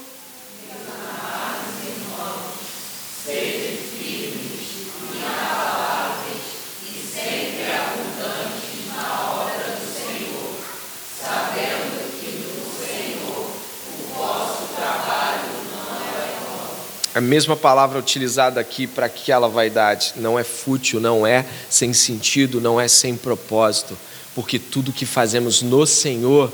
A 17.14 17.20
mesma 17.20 17.54
palavra 17.54 17.98
utilizada 17.98 18.58
aqui 18.58 18.86
para 18.86 19.04
aquela 19.04 19.46
vaidade 19.46 20.14
não 20.16 20.38
é 20.38 20.44
fútil, 20.44 20.98
não 20.98 21.26
é 21.26 21.44
sem 21.68 21.92
sentido, 21.92 22.58
não 22.58 22.80
é 22.80 22.88
sem 22.88 23.16
propósito, 23.16 23.98
porque 24.34 24.58
tudo 24.58 24.94
que 24.94 25.04
fazemos 25.04 25.60
no 25.60 25.86
Senhor 25.86 26.50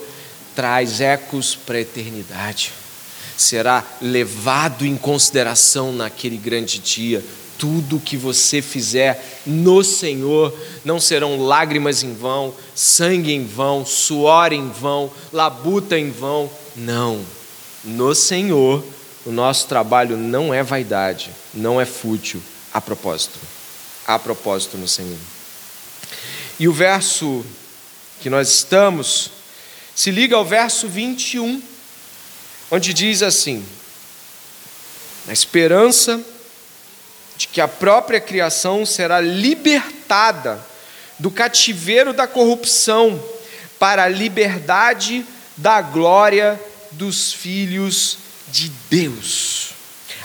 traz 0.57 1.01
ecos 1.01 1.55
para 1.55 1.79
a 1.79 1.83
eternidade. 1.83 2.73
Será 3.37 3.85
levado 4.03 4.85
em 4.85 4.97
consideração 4.97 5.93
naquele 5.93 6.37
grande 6.37 6.81
dia. 6.81 7.25
Tudo 7.57 8.01
que 8.01 8.17
você 8.17 8.61
fizer 8.61 9.41
no 9.47 9.85
Senhor 9.85 10.53
não 10.85 10.99
serão 10.99 11.41
lágrimas 11.41 12.03
em 12.03 12.15
vão, 12.15 12.53
sangue 12.75 13.33
em 13.33 13.47
vão, 13.47 13.87
suor 13.87 14.53
em 14.53 14.69
vão, 14.69 15.09
labuta 15.33 15.97
em 15.97 16.11
vão. 16.11 16.51
Não. 16.75 17.21
No 17.85 18.13
Senhor 18.13 18.85
o 19.29 19.31
nosso 19.31 19.69
trabalho 19.69 20.17
não 20.17 20.55
é 20.55 20.63
vaidade, 20.63 21.31
não 21.53 21.79
é 21.79 21.85
fútil, 21.85 22.43
a 22.73 22.81
propósito. 22.81 23.39
A 24.07 24.19
propósito 24.19 24.79
no 24.79 24.89
Senhor. 24.89 25.19
E 26.59 26.67
o 26.67 26.73
verso 26.73 27.45
que 28.23 28.31
nós 28.31 28.49
estamos 28.49 29.31
se 29.95 30.11
liga 30.11 30.35
ao 30.35 30.47
verso 30.47 30.89
21, 30.89 31.63
onde 32.71 32.95
diz 32.95 33.23
assim: 33.23 33.63
na 35.27 35.35
esperança 35.35 36.25
de 37.37 37.49
que 37.49 37.61
a 37.61 37.69
própria 37.69 38.23
criação 38.23 38.87
será 38.87 39.21
libertada 39.21 40.59
do 41.19 41.31
cativeiro 41.31 42.15
da 42.15 42.27
corrupção 42.27 43.23
para 43.79 44.05
a 44.05 44.09
liberdade 44.09 45.23
da 45.55 45.83
glória 45.83 46.59
dos 46.93 47.31
filhos 47.31 48.27
de 48.53 48.71
Deus, 48.91 49.71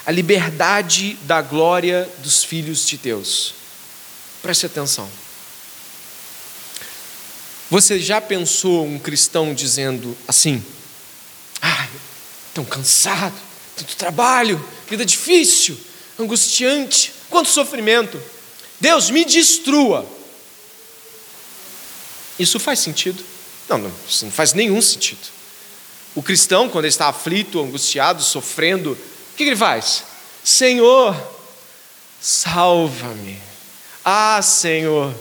a 0.06 0.12
liberdade 0.12 1.16
da 1.24 1.42
glória 1.42 2.10
dos 2.20 2.44
filhos 2.44 2.86
de 2.86 2.98
Deus. 2.98 3.54
Preste 4.42 4.66
atenção. 4.66 5.10
Você 7.70 8.00
já 8.00 8.22
pensou 8.22 8.86
um 8.86 9.00
cristão 9.00 9.54
dizendo 9.54 10.16
assim: 10.28 10.64
ai, 11.62 11.90
tão 12.54 12.64
cansado, 12.64 13.34
tanto 13.76 13.96
trabalho, 13.96 14.64
vida 14.88 15.06
difícil, 15.06 15.78
angustiante, 16.20 17.14
quanto 17.30 17.50
sofrimento. 17.50 18.22
Deus 18.80 19.10
me 19.10 19.26
destrua. 19.26 20.06
Isso 22.38 22.60
faz 22.60 22.80
sentido? 22.80 23.24
Não, 23.70 23.78
não, 23.78 23.92
isso 24.08 24.26
não 24.26 24.32
faz 24.32 24.54
nenhum 24.54 24.82
sentido. 24.82 25.33
O 26.16 26.22
cristão, 26.22 26.70
quando 26.70 26.86
ele 26.86 26.90
está 26.90 27.08
aflito, 27.08 27.62
angustiado, 27.62 28.22
sofrendo, 28.22 28.92
o 28.92 29.36
que 29.36 29.44
ele 29.44 29.56
faz? 29.56 30.04
Senhor, 30.44 31.16
salva-me. 32.22 33.38
Ah, 34.06 34.42
Senhor, 34.42 35.14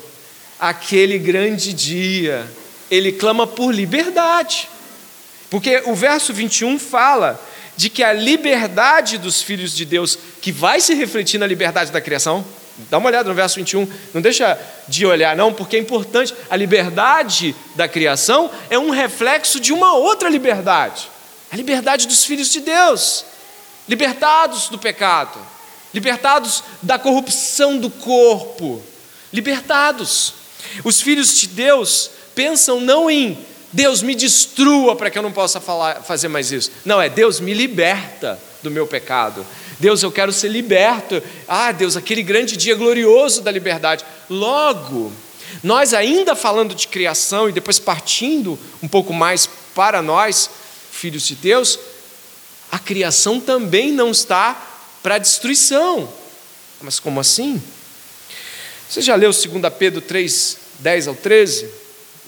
aquele 0.59 1.19
grande 1.19 1.73
dia, 1.73 2.47
ele 2.91 3.13
clama 3.13 3.47
por 3.47 3.73
liberdade. 3.73 4.69
Porque 5.49 5.83
o 5.87 5.95
verso 5.95 6.33
21 6.33 6.79
fala 6.79 7.41
de 7.77 7.89
que 7.89 8.03
a 8.03 8.13
liberdade 8.13 9.19
dos 9.19 9.41
filhos 9.43 9.75
de 9.75 9.85
Deus, 9.85 10.19
que 10.41 10.53
vai 10.53 10.81
se 10.81 10.95
refletir 10.95 11.39
na 11.39 11.47
liberdade 11.47 11.91
da 11.91 12.01
criação, 12.01 12.45
Dá 12.91 12.99
uma 12.99 13.09
olhada 13.09 13.29
no 13.29 13.35
verso 13.35 13.57
21. 13.57 13.89
Não 14.15 14.21
deixa 14.21 14.59
de 14.89 15.05
olhar, 15.05 15.37
não, 15.37 15.53
porque 15.53 15.77
é 15.77 15.79
importante. 15.79 16.35
A 16.49 16.57
liberdade 16.57 17.55
da 17.77 17.87
criação 17.87 18.51
é 18.71 18.79
um 18.79 18.91
reflexo 18.91 19.61
de 19.61 19.73
uma 19.73 19.95
outra 19.95 20.29
liberdade 20.29 21.13
a 21.53 21.57
liberdade 21.57 22.09
dos 22.09 22.25
filhos 22.25 22.49
de 22.49 22.61
Deus, 22.61 23.27
libertados 23.87 24.71
do 24.71 24.79
pecado, 24.79 25.39
libertados 25.93 26.65
da 26.81 26.99
corrupção 26.99 27.77
do 27.77 27.91
corpo, 27.91 28.83
libertados. 29.31 30.33
Os 30.83 31.03
filhos 31.03 31.39
de 31.39 31.49
Deus 31.49 32.11
pensam 32.35 32.81
não 32.81 33.11
em 33.11 33.39
Deus 33.71 34.01
me 34.01 34.15
destrua 34.15 34.97
para 34.97 35.11
que 35.11 35.19
eu 35.19 35.23
não 35.23 35.31
possa 35.31 35.61
falar, 35.61 36.03
fazer 36.03 36.29
mais 36.29 36.51
isso. 36.51 36.73
Não, 36.87 37.01
é 37.01 37.11
Deus 37.11 37.39
me 37.39 37.53
liberta 37.53 38.41
do 38.63 38.71
meu 38.71 38.87
pecado. 38.87 39.45
Deus, 39.83 40.01
eu 40.01 40.13
quero 40.13 40.33
ser 40.33 40.47
liberto. 40.47 41.21
Ah, 41.49 41.73
Deus, 41.73 41.97
aquele 41.97 42.23
grande 42.23 42.57
dia 42.57 42.77
glorioso 42.77 43.43
da 43.43 43.51
liberdade. 43.51 44.05
Logo, 44.31 45.11
nós 45.61 45.93
ainda 45.93 46.37
falando 46.37 46.73
de 46.73 46.87
criação 46.87 47.49
e 47.49 47.53
depois 47.53 47.81
partindo 47.81 48.57
um 48.81 48.87
pouco 48.87 49.13
mais 49.13 49.49
para 49.75 50.01
nós, 50.01 50.49
filhos 50.93 51.27
de 51.27 51.35
Deus, 51.35 51.81
a 52.71 52.79
criação 52.79 53.41
também 53.41 53.91
não 53.91 54.13
está 54.13 54.55
para 55.03 55.19
destruição. 55.19 56.09
Mas 56.81 57.01
como 57.01 57.19
assim? 57.19 57.61
Você 58.89 59.03
já 59.03 59.17
leu 59.17 59.33
2 59.33 59.47
Pedro 59.77 60.01
3, 60.01 60.59
10 60.79 61.09
ao 61.09 61.17
13? 61.17 61.69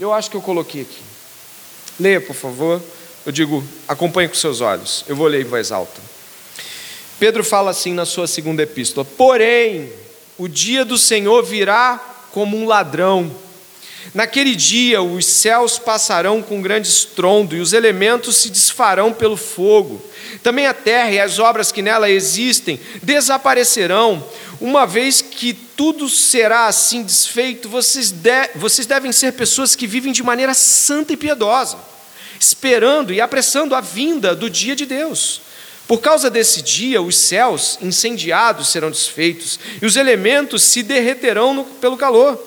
Eu 0.01 0.13
acho 0.13 0.29
que 0.29 0.37
eu 0.37 0.43
coloquei 0.43 0.83
aqui. 0.83 1.03
Leia, 2.01 2.21
por 2.21 2.35
favor. 2.35 2.83
Eu 3.25 3.31
digo, 3.31 3.63
acompanhe 3.87 4.29
com 4.29 4.35
seus 4.35 4.61
olhos. 4.61 5.05
Eu 5.07 5.15
vou 5.15 5.29
ler 5.29 5.43
em 5.43 5.49
voz 5.49 5.71
alta. 5.71 6.14
Pedro 7.19 7.45
fala 7.45 7.71
assim 7.71 7.93
na 7.93 8.05
sua 8.05 8.27
segunda 8.27 8.63
epístola: 8.63 9.05
Porém, 9.05 9.91
o 10.37 10.49
dia 10.49 10.85
do 10.85 10.99
Senhor 10.99 11.45
virá 11.45 11.99
como 12.33 12.57
um 12.57 12.67
ladrão. 12.67 13.31
Naquele 14.13 14.55
dia 14.55 15.01
os 15.01 15.25
céus 15.25 15.79
passarão 15.79 16.43
com 16.43 16.61
grande 16.61 16.89
estrondo 16.89 17.57
e 17.57 17.61
os 17.61 17.73
elementos 17.73 18.37
se 18.37 18.51
desfarão 18.51 19.13
pelo 19.13 19.37
fogo. 19.37 20.03
Também 20.43 20.67
a 20.67 20.75
terra 20.75 21.11
e 21.11 21.21
as 21.21 21.39
obras 21.39 21.73
que 21.73 21.81
nela 21.81 22.11
existem 22.11 22.79
desaparecerão. 23.03 24.23
Uma 24.61 24.87
vez 24.87 25.23
que 25.23 25.55
tudo 25.55 26.09
será 26.09 26.67
assim 26.67 27.03
desfeito, 27.03 27.69
vocês, 27.69 28.11
de, 28.11 28.51
vocês 28.57 28.87
devem 28.87 29.11
ser 29.11 29.33
pessoas 29.33 29.75
que 29.75 29.87
vivem 29.87 30.13
de 30.13 30.23
maneira 30.23 30.55
santa 30.55 31.13
e 31.13 31.17
piedosa, 31.17 31.79
esperando 32.39 33.13
e 33.13 33.21
apressando 33.21 33.75
a 33.75 33.81
vinda 33.81 34.35
do 34.35 34.51
dia 34.51 34.77
de 34.77 34.85
Deus 34.85 35.41
Por 35.87 36.01
causa 36.01 36.31
desse 36.31 36.63
dia, 36.63 37.03
os 37.03 37.17
céus 37.17 37.79
incendiados 37.81 38.69
serão 38.69 38.91
desfeitos 38.91 39.61
e 39.83 39.85
os 39.85 39.97
elementos 39.97 40.63
se 40.63 40.83
derreterão 40.83 41.53
no, 41.53 41.65
pelo 41.65 41.97
calor. 41.97 42.41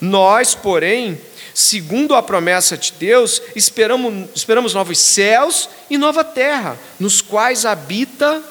Nós, 0.00 0.54
porém, 0.54 1.18
segundo 1.54 2.14
a 2.14 2.22
promessa 2.22 2.76
de 2.76 2.92
Deus, 2.98 3.40
esperamos, 3.56 4.28
esperamos 4.34 4.74
novos 4.74 4.98
céus 4.98 5.68
e 5.88 5.96
nova 5.96 6.22
terra, 6.22 6.78
nos 7.00 7.22
quais 7.22 7.64
habita 7.64 8.42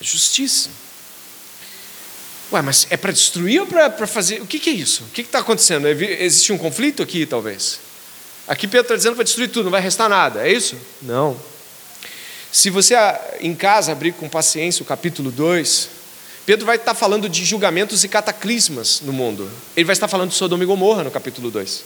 justiça. 0.00 0.70
Ué, 2.52 2.62
mas 2.62 2.86
é 2.90 2.96
para 2.96 3.12
destruir 3.12 3.60
ou 3.60 3.66
para 3.66 4.06
fazer? 4.06 4.40
O 4.40 4.46
que, 4.46 4.58
que, 4.58 4.70
é 4.70 4.72
isso? 4.72 5.04
O 5.04 5.08
que 5.08 5.20
está 5.20 5.38
acontecendo? 5.40 5.86
Existe 5.86 6.52
um 6.52 6.58
conflito 6.58 7.02
aqui, 7.02 7.26
talvez? 7.26 7.78
Aqui 8.48 8.66
Pedro 8.66 8.82
está 8.82 8.96
dizendo 8.96 9.14
para 9.14 9.24
destruir 9.24 9.48
tudo, 9.48 9.64
não 9.64 9.70
vai 9.70 9.80
restar 9.80 10.08
nada, 10.08 10.48
é 10.48 10.52
isso? 10.52 10.76
Não. 11.02 11.38
Se 12.52 12.68
você 12.68 12.94
ah, 12.94 13.20
em 13.40 13.54
casa 13.54 13.92
abrir 13.92 14.12
com 14.12 14.28
paciência 14.28 14.82
o 14.82 14.86
capítulo 14.86 15.30
2, 15.30 15.88
Pedro 16.44 16.66
vai 16.66 16.76
estar 16.76 16.94
falando 16.94 17.28
de 17.28 17.44
julgamentos 17.44 18.02
e 18.02 18.08
cataclismas 18.08 19.00
no 19.02 19.12
mundo. 19.12 19.48
Ele 19.76 19.84
vai 19.84 19.92
estar 19.92 20.08
falando 20.08 20.30
de 20.30 20.34
Sodoma 20.34 20.64
e 20.64 20.66
Gomorra 20.66 21.04
no 21.04 21.10
capítulo 21.10 21.50
2. 21.50 21.84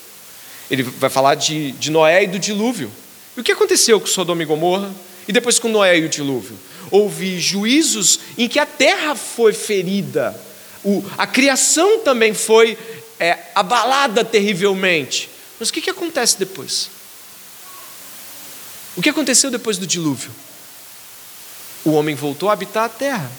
Ele 0.70 0.82
vai 0.82 1.10
falar 1.10 1.34
de, 1.34 1.72
de 1.72 1.90
Noé 1.90 2.24
e 2.24 2.26
do 2.26 2.38
dilúvio. 2.38 2.90
E 3.36 3.40
o 3.40 3.44
que 3.44 3.52
aconteceu 3.52 4.00
com 4.00 4.06
Sodoma 4.06 4.42
e 4.42 4.46
Gomorra? 4.46 4.90
E 5.28 5.32
depois 5.32 5.58
com 5.58 5.68
Noé 5.68 5.98
e 5.98 6.04
o 6.04 6.08
dilúvio? 6.08 6.58
Houve 6.90 7.38
juízos 7.38 8.20
em 8.38 8.48
que 8.48 8.58
a 8.58 8.64
terra 8.64 9.14
foi 9.14 9.52
ferida, 9.52 10.38
o, 10.84 11.02
a 11.16 11.26
criação 11.26 11.98
também 12.00 12.34
foi 12.34 12.76
é, 13.18 13.38
abalada 13.54 14.24
terrivelmente. 14.24 15.30
Mas 15.58 15.70
o 15.70 15.72
que, 15.72 15.80
que 15.80 15.90
acontece 15.90 16.38
depois? 16.38 16.90
O 18.96 19.02
que 19.02 19.08
aconteceu 19.08 19.50
depois 19.50 19.78
do 19.78 19.86
dilúvio? 19.86 20.30
O 21.84 21.92
homem 21.92 22.14
voltou 22.14 22.48
a 22.48 22.52
habitar 22.52 22.84
a 22.84 22.88
terra 22.88 23.30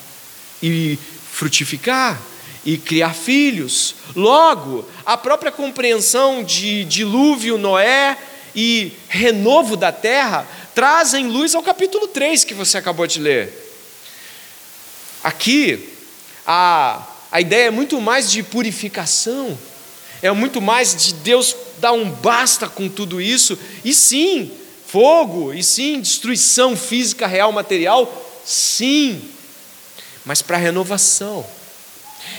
e 0.61 0.97
frutificar 1.31 2.21
e 2.65 2.77
criar 2.77 3.13
filhos. 3.13 3.95
Logo, 4.15 4.87
a 5.05 5.17
própria 5.17 5.51
compreensão 5.51 6.43
de 6.43 6.83
dilúvio, 6.85 7.57
Noé 7.57 8.17
e 8.55 8.93
renovo 9.07 9.75
da 9.75 9.91
terra 9.91 10.47
trazem 10.73 11.27
luz 11.27 11.53
ao 11.53 11.61
capítulo 11.61 12.07
3 12.07 12.43
que 12.43 12.53
você 12.53 12.77
acabou 12.77 13.05
de 13.05 13.19
ler. 13.19 13.51
Aqui, 15.23 15.89
a, 16.45 17.05
a 17.31 17.41
ideia 17.41 17.67
é 17.67 17.71
muito 17.71 17.99
mais 17.99 18.31
de 18.31 18.43
purificação, 18.43 19.57
é 20.21 20.31
muito 20.31 20.61
mais 20.61 20.95
de 20.95 21.13
Deus 21.15 21.55
dar 21.79 21.91
um 21.91 22.09
basta 22.09 22.67
com 22.67 22.87
tudo 22.87 23.19
isso, 23.21 23.57
e 23.83 23.93
sim, 23.93 24.51
fogo, 24.87 25.53
e 25.53 25.63
sim, 25.63 25.99
destruição 25.99 26.75
física, 26.75 27.27
real, 27.27 27.51
material, 27.51 28.24
Sim, 28.45 29.21
mas 30.23 30.41
para 30.41 30.57
renovação. 30.57 31.45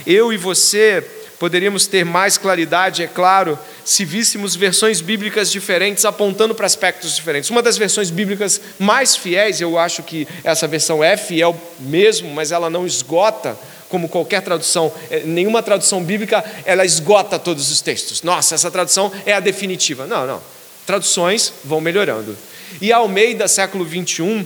Eu 0.07 0.33
e 0.33 0.37
você 0.37 1.05
poderíamos 1.39 1.87
ter 1.87 2.05
mais 2.05 2.39
claridade, 2.39 3.03
é 3.03 3.07
claro, 3.07 3.59
se 3.85 4.05
víssemos 4.05 4.57
versões 4.57 5.01
bíblicas 5.01 5.51
diferentes 5.51 6.05
apontando 6.05 6.55
para 6.55 6.67
aspectos 6.67 7.15
diferentes. 7.15 7.51
Uma 7.51 7.63
das 7.63 7.77
versões 7.77 8.11
bíblicas 8.11 8.61
mais 8.79 9.17
fiéis, 9.17 9.61
eu 9.61 9.79
acho 9.79 10.03
que 10.03 10.27
essa 10.43 10.67
versão 10.67 11.05
é 11.05 11.17
fiel 11.17 11.59
mesmo, 11.79 12.31
mas 12.31 12.53
ela 12.53 12.71
não 12.71 12.87
esgota 12.87 13.57
como 13.89 14.09
qualquer 14.09 14.43
tradução, 14.43 14.93
é, 15.11 15.21
nenhuma 15.21 15.63
tradução 15.63 16.03
bíblica, 16.03 16.45
ela 16.65 16.85
esgota 16.85 17.39
todos 17.39 17.71
os 17.71 17.81
textos. 17.81 18.23
Nossa, 18.23 18.55
essa 18.55 18.71
tradução 18.71 19.13
é 19.25 19.33
a 19.33 19.41
definitiva. 19.41 20.07
Não, 20.07 20.27
não. 20.27 20.43
Traduções 20.85 21.53
vão 21.65 21.81
melhorando. 21.81 22.37
E 22.81 22.93
a 22.93 22.97
Almeida, 22.97 23.47
século 23.47 23.85
21, 23.85 24.45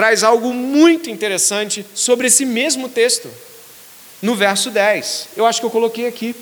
traz 0.00 0.24
algo 0.24 0.54
muito 0.54 1.10
interessante 1.10 1.84
sobre 1.94 2.28
esse 2.28 2.46
mesmo 2.46 2.88
texto, 2.88 3.28
no 4.22 4.34
verso 4.34 4.70
10. 4.70 5.28
Eu 5.36 5.44
acho 5.44 5.60
que 5.60 5.66
eu 5.66 5.70
coloquei 5.70 6.06
aqui. 6.06 6.34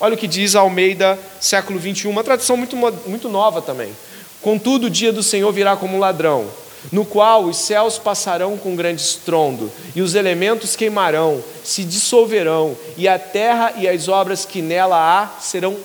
Olha 0.00 0.14
o 0.14 0.18
que 0.18 0.26
diz 0.26 0.56
Almeida, 0.56 1.16
século 1.38 1.78
21, 1.78 2.10
uma 2.10 2.24
tradução 2.24 2.56
muito, 2.56 2.74
muito 2.74 3.28
nova 3.28 3.62
também. 3.62 3.94
Contudo, 4.42 4.88
o 4.88 4.90
dia 4.90 5.12
do 5.12 5.22
Senhor 5.22 5.52
virá 5.52 5.76
como 5.76 5.96
um 5.96 6.00
ladrão, 6.00 6.50
no 6.90 7.04
qual 7.04 7.44
os 7.44 7.58
céus 7.58 7.96
passarão 7.96 8.58
com 8.58 8.74
grande 8.74 9.02
estrondo, 9.02 9.70
e 9.94 10.02
os 10.02 10.16
elementos 10.16 10.74
queimarão, 10.74 11.44
se 11.62 11.84
dissolverão, 11.84 12.76
e 12.96 13.06
a 13.06 13.20
terra 13.20 13.72
e 13.76 13.86
as 13.86 14.08
obras 14.08 14.44
que 14.44 14.60
nela 14.60 14.98
há 14.98 15.40
serão 15.40 15.76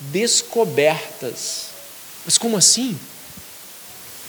descobertas. 0.00 1.66
Mas 2.24 2.36
como 2.36 2.56
assim? 2.56 2.98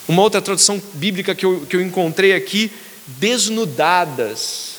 Uma 0.07 0.21
outra 0.21 0.41
tradução 0.41 0.81
bíblica 0.93 1.33
que 1.33 1.45
eu, 1.45 1.65
que 1.67 1.75
eu 1.75 1.81
encontrei 1.81 2.33
aqui, 2.33 2.71
desnudadas. 3.07 4.75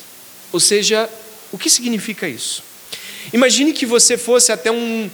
Ou 0.51 0.59
seja, 0.59 1.09
o 1.51 1.57
que 1.57 1.69
significa 1.69 2.27
isso? 2.27 2.63
Imagine 3.33 3.73
que 3.73 3.85
você 3.85 4.17
fosse 4.17 4.51
até 4.51 4.71
um, 4.71 5.09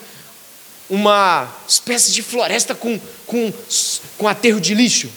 uma 0.90 1.52
espécie 1.68 2.12
de 2.12 2.22
floresta 2.22 2.76
com, 2.76 3.00
com, 3.26 3.52
com 4.18 4.28
aterro 4.28 4.60
de 4.60 4.76
lixo. 4.76 5.10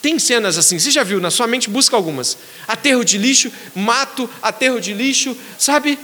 Tem 0.00 0.18
cenas 0.18 0.56
assim, 0.56 0.78
você 0.78 0.90
já 0.90 1.02
viu, 1.02 1.20
na 1.20 1.30
sua 1.30 1.46
mente 1.46 1.68
busca 1.68 1.96
algumas. 1.96 2.38
Aterro 2.66 3.04
de 3.04 3.18
lixo, 3.18 3.50
mato, 3.74 4.30
aterro 4.40 4.80
de 4.80 4.94
lixo, 4.94 5.36
sabe? 5.58 5.98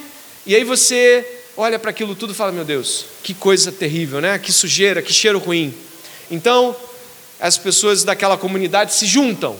E 0.45 0.55
aí 0.55 0.65
você 0.65 1.25
olha 1.57 1.79
para 1.79 1.91
aquilo 1.91 2.15
tudo 2.15 2.33
e 2.33 2.37
fala: 2.37 2.51
Meu 2.51 2.65
Deus, 2.65 3.07
que 3.23 3.33
coisa 3.33 3.71
terrível, 3.71 4.21
né? 4.21 4.39
Que 4.39 4.53
sujeira, 4.53 5.01
que 5.01 5.13
cheiro 5.13 5.39
ruim. 5.39 5.73
Então, 6.31 6.77
as 7.41 7.59
pessoas 7.59 8.05
daquela 8.05 8.37
comunidade 8.37 8.95
se 8.95 9.07
juntam. 9.07 9.57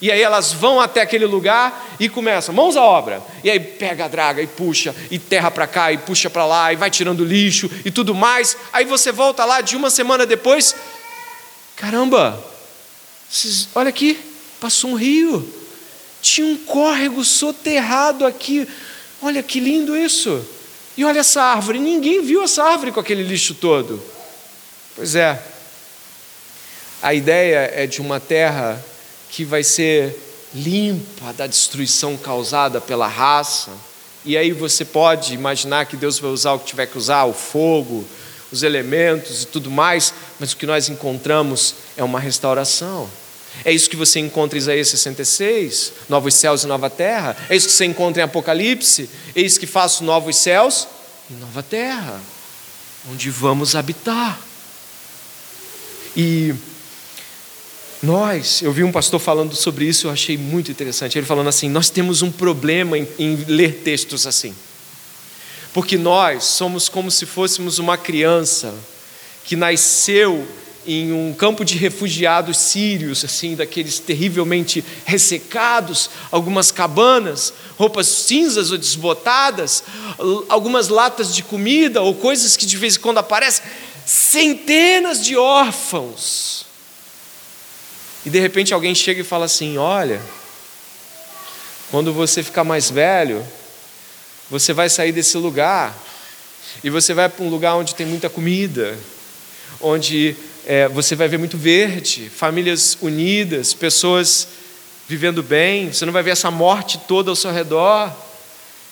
E 0.00 0.10
aí 0.10 0.20
elas 0.20 0.52
vão 0.52 0.80
até 0.80 1.00
aquele 1.00 1.24
lugar 1.24 1.96
e 1.98 2.08
começam, 2.08 2.54
mãos 2.54 2.76
à 2.76 2.82
obra. 2.82 3.22
E 3.42 3.50
aí 3.50 3.60
pega 3.60 4.04
a 4.04 4.08
draga 4.08 4.42
e 4.42 4.46
puxa, 4.46 4.94
e 5.10 5.18
terra 5.18 5.50
para 5.50 5.66
cá, 5.66 5.92
e 5.92 5.98
puxa 5.98 6.28
para 6.28 6.44
lá, 6.44 6.72
e 6.72 6.76
vai 6.76 6.90
tirando 6.90 7.24
lixo 7.24 7.70
e 7.84 7.90
tudo 7.90 8.14
mais. 8.14 8.56
Aí 8.72 8.84
você 8.84 9.12
volta 9.12 9.44
lá 9.44 9.60
de 9.60 9.76
uma 9.76 9.90
semana 9.90 10.26
depois, 10.26 10.74
caramba, 11.76 12.42
olha 13.74 13.88
aqui, 13.88 14.18
passou 14.60 14.90
um 14.90 14.94
rio. 14.94 15.48
Tinha 16.20 16.46
um 16.46 16.56
córrego 16.56 17.22
soterrado 17.22 18.24
aqui. 18.24 18.66
Olha 19.20 19.42
que 19.42 19.60
lindo 19.60 19.96
isso. 19.96 20.42
E 20.96 21.04
olha 21.04 21.20
essa 21.20 21.42
árvore, 21.42 21.78
ninguém 21.78 22.22
viu 22.22 22.42
essa 22.42 22.62
árvore 22.62 22.92
com 22.92 23.00
aquele 23.00 23.22
lixo 23.22 23.54
todo. 23.54 24.02
Pois 24.96 25.14
é, 25.14 25.40
a 27.04 27.12
ideia 27.12 27.70
é 27.74 27.86
de 27.86 28.00
uma 28.00 28.18
terra 28.18 28.82
que 29.28 29.44
vai 29.44 29.62
ser 29.62 30.18
limpa 30.54 31.34
da 31.34 31.46
destruição 31.46 32.16
causada 32.16 32.80
pela 32.80 33.06
raça. 33.06 33.72
E 34.24 34.38
aí 34.38 34.52
você 34.52 34.86
pode 34.86 35.34
imaginar 35.34 35.84
que 35.84 35.98
Deus 35.98 36.18
vai 36.18 36.30
usar 36.30 36.54
o 36.54 36.60
que 36.60 36.64
tiver 36.64 36.86
que 36.86 36.96
usar, 36.96 37.24
o 37.24 37.34
fogo, 37.34 38.06
os 38.50 38.62
elementos 38.62 39.42
e 39.42 39.46
tudo 39.46 39.70
mais, 39.70 40.14
mas 40.40 40.52
o 40.52 40.56
que 40.56 40.64
nós 40.64 40.88
encontramos 40.88 41.74
é 41.94 42.02
uma 42.02 42.18
restauração. 42.18 43.06
É 43.66 43.70
isso 43.70 43.90
que 43.90 43.96
você 43.96 44.18
encontra 44.18 44.56
em 44.56 44.62
Isaías 44.62 44.88
66, 44.88 45.92
novos 46.08 46.32
céus 46.32 46.64
e 46.64 46.66
nova 46.66 46.88
terra. 46.88 47.36
É 47.50 47.54
isso 47.54 47.66
que 47.66 47.74
você 47.74 47.84
encontra 47.84 48.22
em 48.22 48.24
Apocalipse. 48.24 49.10
Eis 49.36 49.58
que 49.58 49.66
faço 49.66 50.02
novos 50.02 50.36
céus 50.36 50.88
e 51.30 51.34
nova 51.34 51.62
terra, 51.62 52.18
onde 53.12 53.28
vamos 53.28 53.76
habitar. 53.76 54.40
E 56.16 56.54
nós, 58.04 58.60
eu 58.60 58.70
vi 58.70 58.84
um 58.84 58.92
pastor 58.92 59.18
falando 59.18 59.56
sobre 59.56 59.86
isso, 59.86 60.06
eu 60.06 60.10
achei 60.10 60.36
muito 60.36 60.70
interessante. 60.70 61.18
Ele 61.18 61.26
falando 61.26 61.48
assim: 61.48 61.68
nós 61.68 61.88
temos 61.88 62.22
um 62.22 62.30
problema 62.30 62.98
em, 62.98 63.08
em 63.18 63.36
ler 63.48 63.80
textos 63.82 64.26
assim. 64.26 64.54
Porque 65.72 65.96
nós 65.96 66.44
somos 66.44 66.88
como 66.88 67.10
se 67.10 67.26
fôssemos 67.26 67.78
uma 67.78 67.96
criança 67.96 68.74
que 69.44 69.56
nasceu 69.56 70.46
em 70.86 71.12
um 71.12 71.32
campo 71.32 71.64
de 71.64 71.76
refugiados 71.76 72.58
sírios, 72.58 73.24
assim, 73.24 73.56
daqueles 73.56 73.98
terrivelmente 73.98 74.84
ressecados, 75.06 76.10
algumas 76.30 76.70
cabanas, 76.70 77.54
roupas 77.76 78.06
cinzas 78.06 78.70
ou 78.70 78.76
desbotadas, 78.76 79.82
algumas 80.48 80.88
latas 80.88 81.34
de 81.34 81.42
comida 81.42 82.02
ou 82.02 82.14
coisas 82.14 82.54
que 82.54 82.66
de 82.66 82.76
vez 82.76 82.96
em 82.96 83.00
quando 83.00 83.18
aparecem, 83.18 83.64
centenas 84.04 85.24
de 85.24 85.36
órfãos 85.36 86.53
e 88.24 88.30
de 88.30 88.40
repente 88.40 88.72
alguém 88.72 88.94
chega 88.94 89.20
e 89.20 89.24
fala 89.24 89.44
assim: 89.44 89.76
Olha, 89.76 90.20
quando 91.90 92.12
você 92.12 92.42
ficar 92.42 92.64
mais 92.64 92.90
velho, 92.90 93.44
você 94.50 94.72
vai 94.72 94.88
sair 94.88 95.12
desse 95.12 95.36
lugar 95.36 95.96
e 96.82 96.90
você 96.90 97.14
vai 97.14 97.28
para 97.28 97.44
um 97.44 97.48
lugar 97.48 97.74
onde 97.76 97.94
tem 97.94 98.06
muita 98.06 98.28
comida, 98.28 98.96
onde 99.80 100.34
é, 100.66 100.88
você 100.88 101.14
vai 101.14 101.28
ver 101.28 101.38
muito 101.38 101.58
verde, 101.58 102.30
famílias 102.30 102.96
unidas, 103.00 103.74
pessoas 103.74 104.48
vivendo 105.06 105.42
bem, 105.42 105.92
você 105.92 106.06
não 106.06 106.12
vai 106.12 106.22
ver 106.22 106.30
essa 106.30 106.50
morte 106.50 106.98
toda 107.06 107.30
ao 107.30 107.36
seu 107.36 107.52
redor. 107.52 108.10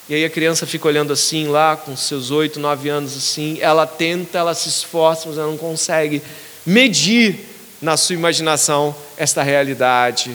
E 0.09 0.15
aí 0.15 0.25
a 0.25 0.31
criança 0.31 0.67
fica 0.67 0.87
olhando 0.89 1.13
assim 1.13 1.47
lá, 1.47 1.77
com 1.77 1.97
seus 1.97 2.31
oito, 2.31 2.61
nove 2.61 2.89
anos 2.89 3.17
assim, 3.17 3.59
ela 3.61 3.87
tenta, 3.87 4.39
ela 4.39 4.55
se 4.55 4.69
esforça, 4.69 5.29
mas 5.29 5.39
ela 5.39 5.47
não 5.47 5.57
consegue 5.57 6.21
medir 6.67 7.52
na 7.83 7.97
sua 7.97 8.15
imaginação 8.15 8.95
esta 9.17 9.43
realidade. 9.43 10.35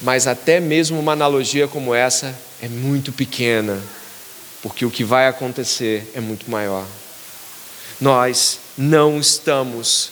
Mas 0.00 0.26
até 0.26 0.58
mesmo 0.58 0.98
uma 0.98 1.12
analogia 1.12 1.68
como 1.68 1.94
essa 1.94 2.34
é 2.62 2.68
muito 2.68 3.12
pequena, 3.12 3.78
porque 4.62 4.86
o 4.86 4.90
que 4.90 5.04
vai 5.04 5.28
acontecer 5.28 6.10
é 6.14 6.20
muito 6.20 6.50
maior. 6.50 6.86
Nós 8.00 8.58
não 8.78 9.20
estamos 9.20 10.10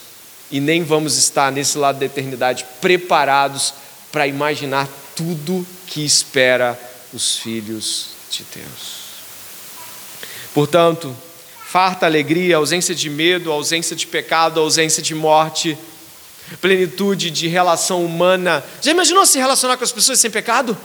e 0.51 0.59
nem 0.59 0.83
vamos 0.83 1.17
estar 1.17 1.51
nesse 1.51 1.77
lado 1.77 1.97
da 1.99 2.05
eternidade 2.05 2.65
preparados 2.79 3.73
para 4.11 4.27
imaginar 4.27 4.87
tudo 5.15 5.65
que 5.87 6.05
espera 6.05 6.79
os 7.11 7.37
filhos 7.37 8.09
de 8.29 8.45
Deus. 8.55 9.09
Portanto, 10.53 11.15
farta 11.69 12.07
alegria, 12.07 12.57
ausência 12.57 12.95
de 12.95 13.11
medo, 13.11 13.51
ausência 13.51 13.95
de 13.95 14.07
pecado, 14.07 14.59
ausência 14.59 15.03
de 15.03 15.13
morte, 15.13 15.77
plenitude 16.59 17.29
de 17.29 17.47
relação 17.47 18.03
humana. 18.03 18.65
Já 18.81 18.89
imaginou 18.89 19.23
se 19.23 19.37
relacionar 19.37 19.77
com 19.77 19.83
as 19.83 19.91
pessoas 19.91 20.19
sem 20.19 20.31
pecado? 20.31 20.75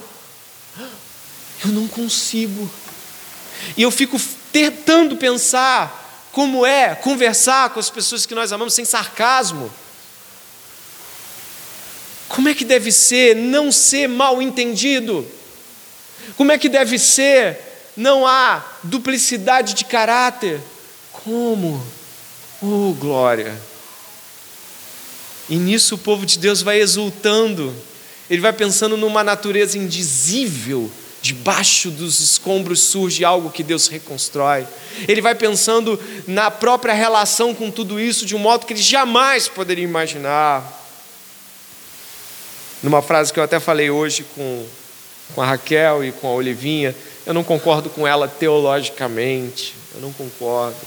Eu 1.65 1.71
não 1.71 1.87
consigo. 1.87 2.69
E 3.75 3.81
eu 3.81 3.89
fico 3.89 4.21
tentando 4.53 5.17
pensar 5.17 6.29
como 6.31 6.63
é 6.63 6.93
conversar 6.93 7.71
com 7.71 7.79
as 7.79 7.89
pessoas 7.89 8.27
que 8.27 8.35
nós 8.35 8.51
amamos 8.51 8.75
sem 8.75 8.85
sarcasmo. 8.85 9.73
Como 12.29 12.47
é 12.47 12.53
que 12.53 12.63
deve 12.63 12.91
ser 12.91 13.35
não 13.35 13.71
ser 13.71 14.07
mal 14.07 14.39
entendido? 14.39 15.25
Como 16.37 16.51
é 16.51 16.59
que 16.59 16.69
deve 16.69 16.99
ser 16.99 17.57
não 17.97 18.27
há 18.27 18.63
duplicidade 18.83 19.73
de 19.73 19.83
caráter? 19.85 20.61
Como? 21.25 21.83
Oh, 22.61 22.93
glória! 22.93 23.59
E 25.49 25.55
nisso 25.55 25.95
o 25.95 25.97
povo 25.97 26.23
de 26.23 26.37
Deus 26.37 26.61
vai 26.61 26.79
exultando, 26.79 27.73
ele 28.29 28.41
vai 28.41 28.53
pensando 28.53 28.95
numa 28.95 29.23
natureza 29.23 29.75
indizível, 29.75 30.89
debaixo 31.23 31.89
dos 31.89 32.19
escombros 32.19 32.79
surge 32.79 33.25
algo 33.25 33.49
que 33.49 33.63
Deus 33.63 33.87
reconstrói. 33.87 34.67
Ele 35.07 35.19
vai 35.19 35.33
pensando 35.33 35.99
na 36.27 36.51
própria 36.51 36.93
relação 36.93 37.55
com 37.55 37.71
tudo 37.71 37.99
isso 37.99 38.23
de 38.27 38.35
um 38.35 38.39
modo 38.39 38.67
que 38.67 38.73
ele 38.73 38.81
jamais 38.81 39.47
poderia 39.47 39.83
imaginar. 39.83 40.63
Numa 42.83 43.01
frase 43.01 43.33
que 43.33 43.39
eu 43.39 43.43
até 43.43 43.59
falei 43.59 43.89
hoje 43.89 44.23
com, 44.35 44.63
com 45.33 45.41
a 45.41 45.45
Raquel 45.45 46.05
e 46.05 46.11
com 46.11 46.27
a 46.27 46.33
Olivinha, 46.33 46.95
eu 47.25 47.33
não 47.33 47.43
concordo 47.43 47.89
com 47.89 48.05
ela 48.05 48.27
teologicamente, 48.27 49.73
eu 49.95 50.01
não 50.01 50.13
concordo. 50.13 50.77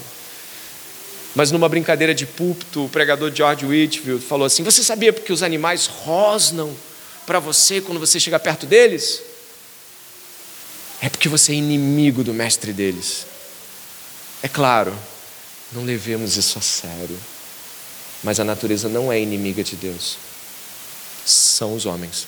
Mas 1.35 1.51
numa 1.51 1.69
brincadeira 1.69 2.13
de 2.13 2.25
púlpito, 2.25 2.85
o 2.85 2.89
pregador 2.89 3.33
George 3.33 3.65
Whitfield 3.65 4.25
falou 4.25 4.45
assim: 4.45 4.63
Você 4.63 4.83
sabia 4.83 5.13
porque 5.13 5.31
os 5.31 5.43
animais 5.43 5.85
rosnam 5.85 6.75
para 7.25 7.39
você 7.39 7.79
quando 7.81 7.99
você 7.99 8.19
chega 8.19 8.39
perto 8.39 8.65
deles? 8.65 9.21
É 11.01 11.09
porque 11.09 11.29
você 11.29 11.51
é 11.51 11.55
inimigo 11.55 12.23
do 12.23 12.33
mestre 12.33 12.73
deles. 12.73 13.25
É 14.41 14.47
claro, 14.47 14.97
não 15.71 15.83
levemos 15.83 16.35
isso 16.35 16.57
a 16.57 16.61
sério. 16.61 17.17
Mas 18.23 18.39
a 18.39 18.43
natureza 18.43 18.89
não 18.89 19.11
é 19.11 19.19
inimiga 19.19 19.63
de 19.63 19.75
Deus, 19.75 20.17
são 21.25 21.73
os 21.73 21.85
homens. 21.85 22.27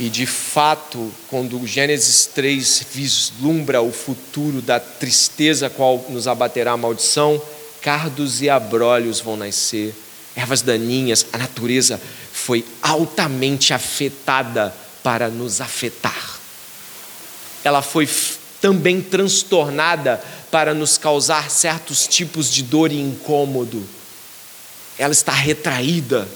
E 0.00 0.08
de 0.08 0.24
fato, 0.24 1.12
quando 1.28 1.66
Gênesis 1.66 2.24
3 2.24 2.86
vislumbra 2.90 3.82
o 3.82 3.92
futuro 3.92 4.62
da 4.62 4.80
tristeza 4.80 5.68
qual 5.68 6.06
nos 6.08 6.26
abaterá 6.26 6.72
a 6.72 6.76
maldição, 6.78 7.40
cardos 7.82 8.40
e 8.40 8.48
abrolhos 8.48 9.20
vão 9.20 9.36
nascer, 9.36 9.94
ervas 10.34 10.62
daninhas, 10.62 11.26
a 11.34 11.36
natureza 11.36 12.00
foi 12.32 12.64
altamente 12.80 13.74
afetada 13.74 14.74
para 15.02 15.28
nos 15.28 15.60
afetar. 15.60 16.40
Ela 17.62 17.82
foi 17.82 18.08
também 18.58 19.02
transtornada 19.02 20.18
para 20.50 20.72
nos 20.72 20.96
causar 20.96 21.50
certos 21.50 22.06
tipos 22.06 22.50
de 22.50 22.62
dor 22.62 22.90
e 22.90 22.98
incômodo. 22.98 23.86
Ela 24.98 25.12
está 25.12 25.32
retraída 25.32 26.26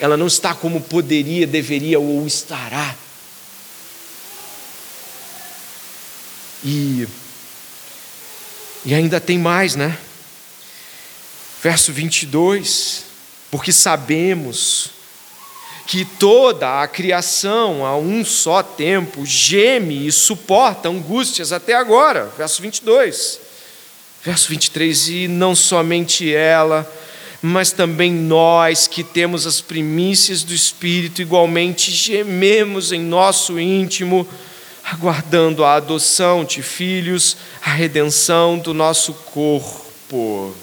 ela 0.00 0.16
não 0.16 0.26
está 0.26 0.54
como 0.54 0.80
poderia, 0.80 1.46
deveria 1.46 1.98
ou 1.98 2.26
estará. 2.26 2.94
E, 6.64 7.06
e 8.84 8.94
ainda 8.94 9.20
tem 9.20 9.38
mais, 9.38 9.76
né? 9.76 9.98
Verso 11.62 11.92
22: 11.92 13.04
Porque 13.50 13.72
sabemos 13.72 14.90
que 15.86 16.04
toda 16.04 16.82
a 16.82 16.88
criação 16.88 17.84
a 17.84 17.96
um 17.96 18.24
só 18.24 18.62
tempo 18.62 19.24
geme 19.26 20.06
e 20.06 20.12
suporta 20.12 20.88
angústias 20.88 21.52
até 21.52 21.74
agora. 21.74 22.32
Verso 22.36 22.62
22. 22.62 23.40
Verso 24.22 24.48
23: 24.48 25.08
E 25.08 25.28
não 25.28 25.54
somente 25.54 26.34
ela, 26.34 26.90
mas 27.46 27.72
também 27.72 28.10
nós 28.10 28.86
que 28.86 29.04
temos 29.04 29.46
as 29.46 29.60
primícias 29.60 30.42
do 30.42 30.54
Espírito, 30.54 31.20
igualmente 31.20 31.90
gememos 31.90 32.90
em 32.90 33.02
nosso 33.02 33.60
íntimo, 33.60 34.26
aguardando 34.82 35.62
a 35.62 35.74
adoção 35.74 36.42
de 36.42 36.62
filhos, 36.62 37.36
a 37.62 37.68
redenção 37.68 38.58
do 38.58 38.72
nosso 38.72 39.12
corpo. 39.12 40.54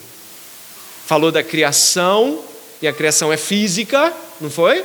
Falou 1.06 1.32
da 1.32 1.44
criação, 1.44 2.44
e 2.82 2.88
a 2.88 2.94
criação 2.94 3.32
é 3.32 3.38
física, 3.38 4.12
não 4.40 4.50
foi? 4.50 4.84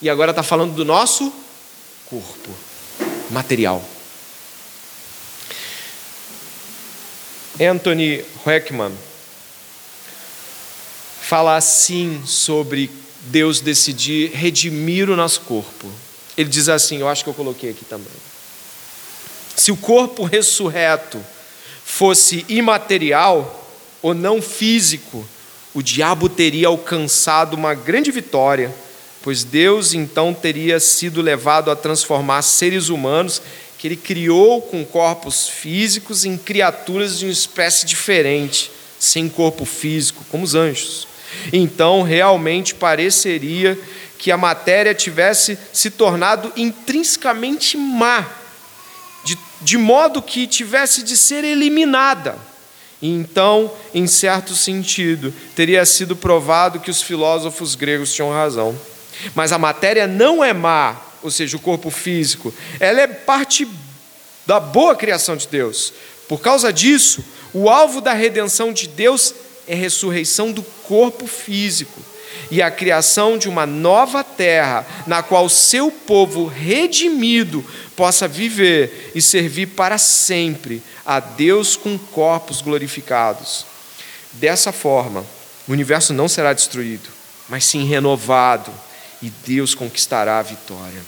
E 0.00 0.08
agora 0.08 0.30
está 0.30 0.44
falando 0.44 0.74
do 0.74 0.84
nosso 0.84 1.32
corpo, 2.06 2.54
material. 3.32 3.84
Anthony 7.60 8.24
Heckman 8.46 9.09
fala 11.30 11.54
assim 11.54 12.20
sobre 12.26 12.90
Deus 13.26 13.60
decidir 13.60 14.32
redimir 14.34 15.08
o 15.08 15.14
nosso 15.14 15.42
corpo. 15.42 15.86
Ele 16.36 16.50
diz 16.50 16.68
assim, 16.68 16.98
eu 16.98 17.08
acho 17.08 17.22
que 17.22 17.30
eu 17.30 17.34
coloquei 17.34 17.70
aqui 17.70 17.84
também. 17.84 18.10
Se 19.54 19.70
o 19.70 19.76
corpo 19.76 20.24
ressurreto 20.24 21.24
fosse 21.84 22.44
imaterial 22.48 23.64
ou 24.02 24.12
não 24.12 24.42
físico, 24.42 25.24
o 25.72 25.80
diabo 25.80 26.28
teria 26.28 26.66
alcançado 26.66 27.54
uma 27.54 27.74
grande 27.74 28.10
vitória, 28.10 28.74
pois 29.22 29.44
Deus 29.44 29.94
então 29.94 30.34
teria 30.34 30.80
sido 30.80 31.22
levado 31.22 31.70
a 31.70 31.76
transformar 31.76 32.42
seres 32.42 32.88
humanos 32.88 33.40
que 33.78 33.86
ele 33.86 33.96
criou 33.96 34.60
com 34.62 34.84
corpos 34.84 35.48
físicos 35.48 36.24
em 36.24 36.36
criaturas 36.36 37.20
de 37.20 37.26
uma 37.26 37.32
espécie 37.32 37.86
diferente, 37.86 38.68
sem 38.98 39.28
corpo 39.28 39.64
físico, 39.64 40.24
como 40.28 40.42
os 40.42 40.56
anjos. 40.56 41.08
Então, 41.52 42.02
realmente 42.02 42.74
pareceria 42.74 43.78
que 44.18 44.30
a 44.30 44.36
matéria 44.36 44.94
tivesse 44.94 45.58
se 45.72 45.90
tornado 45.90 46.52
intrinsecamente 46.56 47.76
má, 47.76 48.26
de, 49.24 49.38
de 49.62 49.78
modo 49.78 50.20
que 50.20 50.46
tivesse 50.46 51.02
de 51.02 51.16
ser 51.16 51.42
eliminada. 51.42 52.36
Então, 53.02 53.72
em 53.94 54.06
certo 54.06 54.54
sentido, 54.54 55.32
teria 55.54 55.86
sido 55.86 56.14
provado 56.14 56.80
que 56.80 56.90
os 56.90 57.00
filósofos 57.00 57.74
gregos 57.74 58.12
tinham 58.12 58.30
razão. 58.30 58.78
Mas 59.34 59.52
a 59.52 59.58
matéria 59.58 60.06
não 60.06 60.44
é 60.44 60.52
má, 60.52 60.96
ou 61.22 61.30
seja, 61.30 61.56
o 61.56 61.60
corpo 61.60 61.90
físico, 61.90 62.52
ela 62.78 63.00
é 63.00 63.06
parte 63.06 63.66
da 64.46 64.60
boa 64.60 64.94
criação 64.94 65.36
de 65.36 65.48
Deus. 65.48 65.92
Por 66.28 66.40
causa 66.40 66.72
disso, 66.72 67.24
o 67.52 67.68
alvo 67.68 68.00
da 68.00 68.12
redenção 68.12 68.72
de 68.72 68.86
Deus 68.86 69.32
é 69.32 69.49
ressurreição 69.66 70.52
do 70.52 70.62
corpo 70.62 71.26
físico 71.26 72.00
e 72.50 72.60
a 72.60 72.70
criação 72.70 73.38
de 73.38 73.48
uma 73.48 73.66
nova 73.66 74.24
terra, 74.24 74.86
na 75.06 75.22
qual 75.22 75.48
seu 75.48 75.90
povo 75.90 76.46
redimido 76.46 77.64
possa 77.96 78.26
viver 78.26 79.12
e 79.14 79.22
servir 79.22 79.66
para 79.66 79.98
sempre 79.98 80.82
a 81.04 81.20
Deus 81.20 81.76
com 81.76 81.98
corpos 81.98 82.60
glorificados. 82.60 83.66
Dessa 84.32 84.72
forma, 84.72 85.24
o 85.68 85.72
universo 85.72 86.12
não 86.12 86.28
será 86.28 86.52
destruído, 86.52 87.08
mas 87.48 87.64
sim 87.64 87.84
renovado, 87.84 88.72
e 89.22 89.30
Deus 89.46 89.74
conquistará 89.74 90.38
a 90.38 90.42
vitória. 90.42 91.02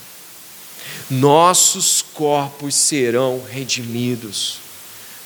Nossos 1.10 2.02
corpos 2.02 2.74
serão 2.74 3.42
redimidos. 3.50 4.61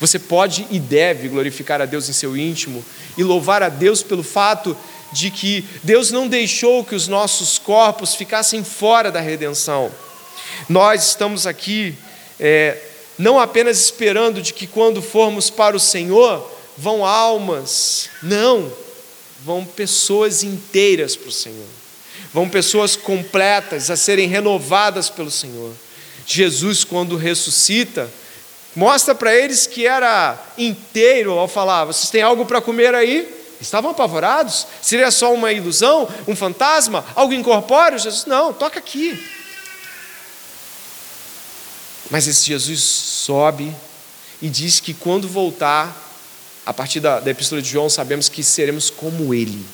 Você 0.01 0.19
pode 0.19 0.67
e 0.71 0.79
deve 0.79 1.29
glorificar 1.29 1.81
a 1.81 1.87
Deus 1.87 2.09
em 2.09 2.13
seu 2.13 2.37
íntimo 2.37 2.85
e 3.17 3.23
louvar 3.23 3.63
a 3.63 3.69
Deus 3.69 4.03
pelo 4.03 4.23
fato 4.23 4.77
de 5.13 5.31
que 5.31 5.65
Deus 5.83 6.11
não 6.11 6.29
deixou 6.29 6.85
que 6.85 6.95
os 6.95 7.09
nossos 7.09 7.59
corpos 7.59 8.15
ficassem 8.15 8.63
fora 8.63 9.11
da 9.11 9.21
redenção. 9.21 9.91
Nós 10.69 11.09
estamos 11.09 11.47
aqui 11.47 11.95
é, 12.39 12.79
não 13.19 13.41
apenas 13.41 13.81
esperando 13.81 14.43
de 14.43 14.53
que 14.53 14.67
quando 14.67 15.01
formos 15.01 15.49
para 15.49 15.77
o 15.77 15.81
Senhor 15.81 16.51
vão 16.77 17.05
almas, 17.05 18.11
não, 18.23 18.71
vão 19.45 19.65
pessoas 19.65 20.43
inteiras 20.43 21.17
para 21.17 21.29
o 21.29 21.33
Senhor. 21.33 21.67
vão 22.35 22.51
pessoas 22.51 22.97
completas 22.97 23.91
a 23.91 23.97
serem 23.97 24.29
renovadas 24.29 25.09
pelo 25.09 25.31
Senhor. 25.31 25.73
Jesus, 26.27 26.85
quando 26.85 27.17
ressuscita, 27.17 28.11
mostra 28.77 29.15
para 29.15 29.35
eles 29.35 29.67
que 29.67 29.87
era 29.87 30.39
inteiro 30.57 31.33
ao 31.33 31.49
falar: 31.49 31.87
vocês 31.87 32.11
têm 32.11 32.23
algo 32.23 32.45
para 32.45 32.61
comer 32.61 32.95
aí? 32.95 33.35
Estavam 33.61 33.91
apavorados. 33.91 34.67
Seria 34.83 35.11
só 35.11 35.33
uma 35.33 35.51
ilusão, 35.51 36.07
um 36.29 36.37
fantasma, 36.37 37.05
algo 37.15 37.33
incorpóreo? 37.33 37.99
Jesus, 37.99 38.27
não, 38.27 38.53
toca 38.53 38.79
aqui. 38.79 39.19
Mas 42.11 42.29
esse 42.29 42.47
Jesus 42.47 42.81
sobe 42.81 43.75
e 44.41 44.49
diz 44.49 44.79
que 44.79 44.93
quando 44.93 45.27
voltar, 45.27 46.05
a 46.65 46.73
partir 46.73 47.01
da, 47.01 47.19
da 47.19 47.31
Epístola 47.31 47.63
de 47.63 47.71
João, 47.71 47.89
sabemos 47.89 48.29
que 48.29 48.43
seremos 48.43 48.91
como 48.91 49.33
Ele. 49.33 49.65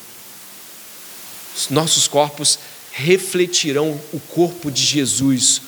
Os 1.55 1.69
nossos 1.69 2.07
corpos 2.07 2.57
refletirão 2.91 3.99
o 4.13 4.19
corpo 4.19 4.71
de 4.71 4.81
Jesus, 4.81 5.61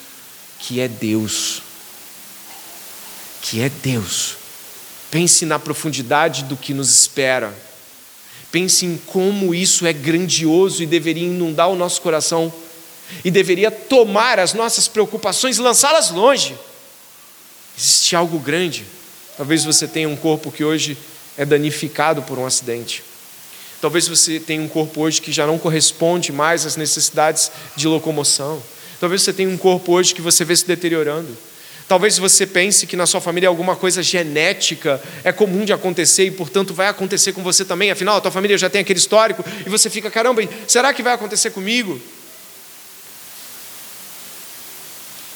que 0.59 0.79
é 0.79 0.87
Deus. 0.87 1.64
Que 3.47 3.61
é 3.61 3.69
Deus. 3.69 4.37
Pense 5.11 5.45
na 5.45 5.59
profundidade 5.59 6.45
do 6.45 6.57
que 6.57 6.73
nos 6.73 6.89
espera. 6.89 7.53
Pense 8.51 8.87
em 8.87 8.97
como 9.05 9.53
isso 9.53 9.85
é 9.85 9.93
grandioso 9.93 10.81
e 10.81 10.87
deveria 10.87 11.27
inundar 11.27 11.69
o 11.69 11.75
nosso 11.75 12.01
coração 12.01 12.51
e 13.23 13.29
deveria 13.29 13.69
tomar 13.69 14.39
as 14.39 14.55
nossas 14.55 14.87
preocupações 14.87 15.57
e 15.57 15.61
lançá-las 15.61 16.09
longe. 16.09 16.55
Existe 17.77 18.15
algo 18.15 18.39
grande. 18.39 18.83
Talvez 19.37 19.63
você 19.63 19.87
tenha 19.87 20.09
um 20.09 20.15
corpo 20.15 20.51
que 20.51 20.63
hoje 20.63 20.97
é 21.37 21.45
danificado 21.45 22.23
por 22.23 22.39
um 22.39 22.47
acidente. 22.47 23.03
Talvez 23.79 24.07
você 24.07 24.39
tenha 24.39 24.63
um 24.63 24.67
corpo 24.67 25.01
hoje 25.01 25.21
que 25.21 25.31
já 25.31 25.45
não 25.45 25.59
corresponde 25.59 26.31
mais 26.31 26.65
às 26.65 26.77
necessidades 26.77 27.51
de 27.75 27.87
locomoção. 27.87 28.59
Talvez 28.99 29.21
você 29.21 29.31
tenha 29.31 29.49
um 29.49 29.57
corpo 29.57 29.91
hoje 29.91 30.15
que 30.15 30.21
você 30.21 30.43
vê 30.43 30.55
se 30.55 30.65
deteriorando. 30.65 31.37
Talvez 31.87 32.17
você 32.17 32.47
pense 32.47 32.87
que 32.87 32.95
na 32.95 33.05
sua 33.05 33.21
família 33.21 33.47
alguma 33.47 33.75
coisa 33.75 34.01
genética 34.01 34.99
é 35.23 35.31
comum 35.31 35.63
de 35.63 35.71
acontecer 35.71 36.25
e, 36.25 36.31
portanto, 36.31 36.73
vai 36.73 36.87
acontecer 36.87 37.31
com 37.31 37.43
você 37.43 37.63
também. 37.63 37.91
Afinal, 37.91 38.17
a 38.17 38.21
tua 38.21 38.31
família 38.31 38.57
já 38.57 38.69
tem 38.69 38.81
aquele 38.81 38.97
histórico 38.97 39.45
e 39.65 39.69
você 39.69 39.89
fica, 39.89 40.09
caramba, 40.09 40.41
será 40.67 40.93
que 40.93 41.03
vai 41.03 41.13
acontecer 41.13 41.51
comigo? 41.51 42.01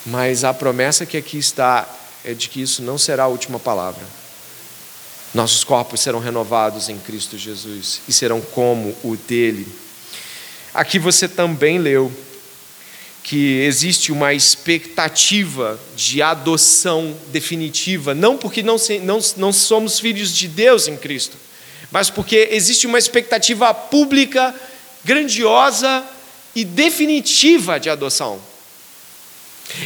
Mas 0.05 0.43
a 0.43 0.51
promessa 0.51 1.05
que 1.05 1.17
aqui 1.17 1.37
está 1.37 1.87
é 2.25 2.33
de 2.33 2.49
que 2.49 2.61
isso 2.61 2.81
não 2.81 2.97
será 2.97 3.23
a 3.23 3.27
última 3.27 3.59
palavra. 3.59 4.03
Nossos 5.33 5.63
corpos 5.63 6.01
serão 6.01 6.19
renovados 6.19 6.89
em 6.89 6.97
Cristo 6.97 7.37
Jesus 7.37 8.01
e 8.07 8.13
serão 8.13 8.41
como 8.41 8.95
o 9.03 9.15
dele. 9.15 9.67
Aqui 10.73 10.97
você 10.97 11.27
também 11.27 11.77
leu 11.77 12.11
que 13.29 13.61
existe 13.61 14.11
uma 14.11 14.33
expectativa 14.33 15.79
de 15.95 16.19
adoção 16.19 17.15
definitiva, 17.27 18.15
não 18.15 18.35
porque 18.35 18.63
não, 18.63 18.77
não, 19.03 19.19
não 19.37 19.53
somos 19.53 19.99
filhos 19.99 20.35
de 20.35 20.47
Deus 20.47 20.87
em 20.87 20.97
Cristo, 20.97 21.37
mas 21.91 22.09
porque 22.09 22.49
existe 22.51 22.87
uma 22.87 22.97
expectativa 22.97 23.71
pública, 23.71 24.55
grandiosa 25.05 26.03
e 26.55 26.65
definitiva 26.65 27.79
de 27.79 27.87
adoção. 27.87 28.41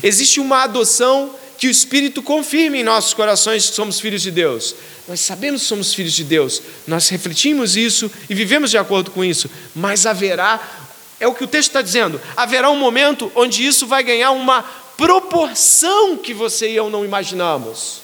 Existe 0.02 0.40
uma 0.40 0.64
adoção 0.64 1.36
que 1.58 1.68
o 1.68 1.72
Espírito 1.72 2.24
confirme 2.24 2.80
em 2.80 2.84
nossos 2.84 3.14
corações 3.14 3.70
que 3.70 3.76
somos 3.76 4.00
filhos 4.00 4.22
de 4.22 4.32
Deus. 4.32 4.74
Nós 5.08 5.20
sabemos 5.20 5.64
que 5.64 5.68
somos 5.68 5.94
filhos 5.94 6.14
de 6.14 6.24
Deus, 6.24 6.62
nós 6.88 7.10
refletimos 7.10 7.76
isso 7.76 8.10
e 8.30 8.34
vivemos 8.34 8.72
de 8.72 8.78
acordo 8.78 9.12
com 9.12 9.24
isso, 9.24 9.50
mas 9.76 10.06
haverá, 10.06 10.83
é 11.24 11.28
o 11.28 11.34
que 11.34 11.46
o 11.46 11.48
texto 11.48 11.70
está 11.70 11.82
dizendo, 11.82 12.20
haverá 12.36 12.70
um 12.70 12.76
momento 12.76 13.32
onde 13.34 13.66
isso 13.66 13.88
vai 13.88 14.04
ganhar 14.04 14.32
uma 14.32 14.62
proporção 14.98 16.18
que 16.18 16.34
você 16.34 16.70
e 16.70 16.76
eu 16.76 16.90
não 16.90 17.06
imaginamos. 17.06 18.02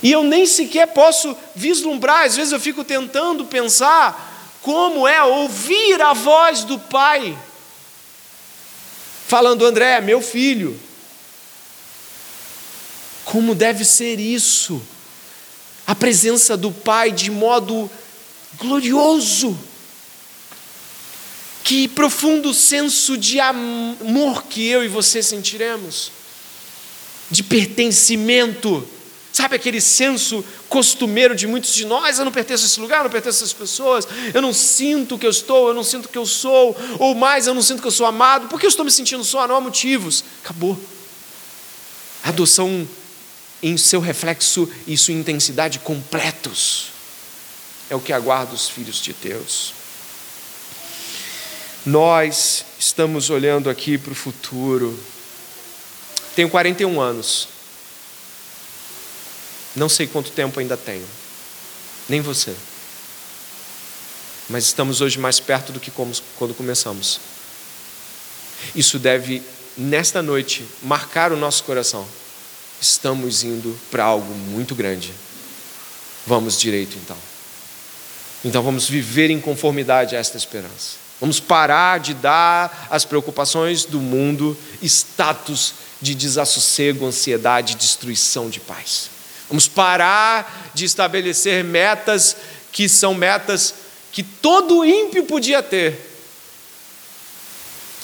E 0.00 0.12
eu 0.12 0.22
nem 0.22 0.46
sequer 0.46 0.86
posso 0.88 1.36
vislumbrar, 1.56 2.24
às 2.24 2.36
vezes 2.36 2.52
eu 2.52 2.60
fico 2.60 2.84
tentando 2.84 3.44
pensar 3.44 4.32
como 4.62 5.08
é 5.08 5.22
ouvir 5.24 6.00
a 6.00 6.12
voz 6.12 6.62
do 6.62 6.78
Pai 6.78 7.36
falando: 9.26 9.66
André, 9.66 10.00
meu 10.00 10.22
filho, 10.22 10.78
como 13.24 13.56
deve 13.56 13.84
ser 13.84 14.20
isso? 14.20 14.80
A 15.84 15.96
presença 15.96 16.56
do 16.56 16.70
Pai 16.70 17.10
de 17.10 17.30
modo 17.30 17.90
glorioso. 18.56 19.58
Que 21.64 21.88
profundo 21.88 22.54
senso 22.54 23.16
de 23.16 23.40
amor 23.40 24.44
que 24.44 24.64
eu 24.68 24.84
e 24.84 24.88
você 24.88 25.22
sentiremos, 25.22 26.12
de 27.30 27.42
pertencimento. 27.42 28.86
Sabe 29.32 29.56
aquele 29.56 29.80
senso 29.80 30.44
costumeiro 30.68 31.34
de 31.34 31.46
muitos 31.46 31.74
de 31.74 31.84
nós? 31.84 32.18
Eu 32.18 32.24
não 32.24 32.30
pertenço 32.30 32.62
a 32.62 32.66
esse 32.66 32.78
lugar, 32.78 32.98
eu 32.98 33.04
não 33.04 33.10
pertenço 33.10 33.38
a 33.38 33.40
essas 33.40 33.52
pessoas, 33.52 34.06
eu 34.32 34.40
não 34.40 34.52
sinto 34.52 35.18
que 35.18 35.26
eu 35.26 35.30
estou, 35.30 35.68
eu 35.68 35.74
não 35.74 35.82
sinto 35.82 36.08
que 36.08 36.16
eu 36.16 36.24
sou, 36.24 36.76
ou 37.00 37.16
mais, 37.16 37.48
eu 37.48 37.54
não 37.54 37.62
sinto 37.62 37.80
que 37.80 37.88
eu 37.88 37.90
sou 37.90 38.06
amado, 38.06 38.46
porque 38.46 38.64
eu 38.66 38.70
estou 38.70 38.84
me 38.84 38.92
sentindo 38.92 39.24
só? 39.24 39.48
Não 39.48 39.56
há 39.56 39.60
motivos. 39.60 40.22
Acabou. 40.44 40.78
adoção 42.22 42.86
em 43.62 43.76
seu 43.76 44.00
reflexo 44.00 44.70
e 44.86 44.96
sua 44.96 45.14
intensidade 45.14 45.78
completos. 45.78 46.88
É 47.88 47.96
o 47.96 48.00
que 48.00 48.12
aguarda 48.12 48.54
os 48.54 48.68
filhos 48.68 48.96
de 48.98 49.14
Deus. 49.14 49.72
Nós 51.86 52.64
estamos 52.78 53.30
olhando 53.30 53.68
aqui 53.68 53.98
para 53.98 54.12
o 54.12 54.14
futuro. 54.14 54.98
Tenho 56.34 56.48
41 56.48 57.00
anos. 57.00 57.48
Não 59.76 59.88
sei 59.88 60.06
quanto 60.06 60.30
tempo 60.30 60.60
ainda 60.60 60.76
tenho. 60.76 61.06
Nem 62.08 62.20
você. 62.20 62.54
Mas 64.48 64.64
estamos 64.64 65.00
hoje 65.00 65.18
mais 65.18 65.40
perto 65.40 65.72
do 65.72 65.80
que 65.80 65.90
quando 65.90 66.54
começamos. 66.54 67.20
Isso 68.74 68.98
deve, 68.98 69.42
nesta 69.76 70.22
noite, 70.22 70.64
marcar 70.82 71.32
o 71.32 71.36
nosso 71.36 71.64
coração 71.64 72.06
estamos 72.80 73.42
indo 73.42 73.78
para 73.90 74.04
algo 74.04 74.32
muito 74.34 74.74
grande. 74.74 75.12
Vamos 76.26 76.58
direito 76.58 76.96
então. 76.98 77.16
Então 78.44 78.62
vamos 78.62 78.88
viver 78.88 79.30
em 79.30 79.40
conformidade 79.40 80.14
a 80.14 80.18
esta 80.18 80.36
esperança. 80.36 81.03
Vamos 81.20 81.40
parar 81.40 82.00
de 82.00 82.14
dar 82.14 82.88
às 82.90 83.04
preocupações 83.04 83.84
do 83.84 84.00
mundo 84.00 84.56
status 84.82 85.74
de 86.00 86.14
desassossego, 86.14 87.06
ansiedade, 87.06 87.76
destruição 87.76 88.50
de 88.50 88.60
paz. 88.60 89.10
Vamos 89.48 89.68
parar 89.68 90.70
de 90.74 90.84
estabelecer 90.84 91.64
metas 91.64 92.36
que 92.72 92.88
são 92.88 93.14
metas 93.14 93.74
que 94.10 94.22
todo 94.22 94.84
ímpio 94.84 95.24
podia 95.24 95.62
ter. 95.62 96.12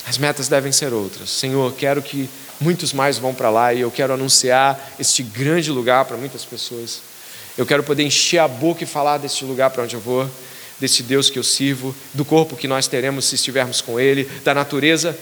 As 0.07 0.17
metas 0.17 0.47
devem 0.47 0.71
ser 0.71 0.93
outras. 0.93 1.29
Senhor, 1.29 1.73
quero 1.73 2.01
que 2.01 2.29
muitos 2.59 2.93
mais 2.93 3.17
vão 3.17 3.33
para 3.33 3.49
lá 3.49 3.73
e 3.73 3.81
eu 3.81 3.91
quero 3.91 4.13
anunciar 4.13 4.93
este 4.99 5.23
grande 5.23 5.71
lugar 5.71 6.05
para 6.05 6.17
muitas 6.17 6.43
pessoas. 6.43 7.01
Eu 7.57 7.65
quero 7.65 7.83
poder 7.83 8.03
encher 8.03 8.39
a 8.39 8.47
boca 8.47 8.83
e 8.83 8.87
falar 8.87 9.17
deste 9.17 9.45
lugar 9.45 9.69
para 9.69 9.83
onde 9.83 9.95
eu 9.95 9.99
vou, 9.99 10.29
desse 10.81 11.03
Deus 11.03 11.29
que 11.29 11.37
eu 11.37 11.43
sirvo, 11.43 11.95
do 12.11 12.25
corpo 12.25 12.57
que 12.57 12.67
nós 12.67 12.87
teremos 12.87 13.25
se 13.25 13.35
estivermos 13.35 13.81
com 13.81 13.99
Ele, 13.99 14.23
da 14.43 14.51
natureza. 14.51 15.15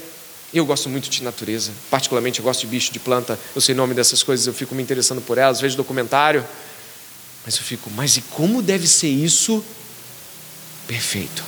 Eu 0.54 0.66
gosto 0.66 0.90
muito 0.90 1.10
de 1.10 1.22
natureza, 1.22 1.72
particularmente 1.92 2.40
eu 2.40 2.46
gosto 2.46 2.62
de 2.62 2.68
bicho, 2.68 2.92
de 2.92 2.98
planta, 2.98 3.38
eu 3.54 3.62
sei 3.62 3.76
o 3.76 3.78
nome 3.78 3.94
dessas 3.94 4.24
coisas, 4.24 4.48
eu 4.48 4.54
fico 4.54 4.74
me 4.74 4.82
interessando 4.82 5.22
por 5.22 5.38
elas, 5.38 5.60
vejo 5.60 5.76
documentário, 5.76 6.44
mas 7.46 7.58
eu 7.58 7.62
fico, 7.62 7.92
mas 7.92 8.18
e 8.18 8.22
como 8.22 8.62
deve 8.62 8.88
ser 8.88 9.10
isso 9.10 9.64
perfeito? 10.88 11.44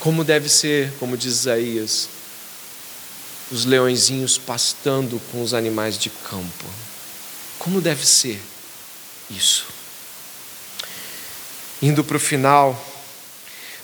Como 0.00 0.22
deve 0.22 0.48
ser, 0.48 0.92
como 0.98 1.16
diz 1.16 1.32
Isaías, 1.32 2.15
os 3.50 3.64
leõezinhos 3.64 4.38
pastando 4.38 5.20
com 5.30 5.42
os 5.42 5.54
animais 5.54 5.98
de 5.98 6.10
campo. 6.10 6.64
Como 7.58 7.80
deve 7.80 8.04
ser 8.06 8.40
isso? 9.30 9.66
Indo 11.80 12.02
para 12.02 12.16
o 12.16 12.20
final, 12.20 12.80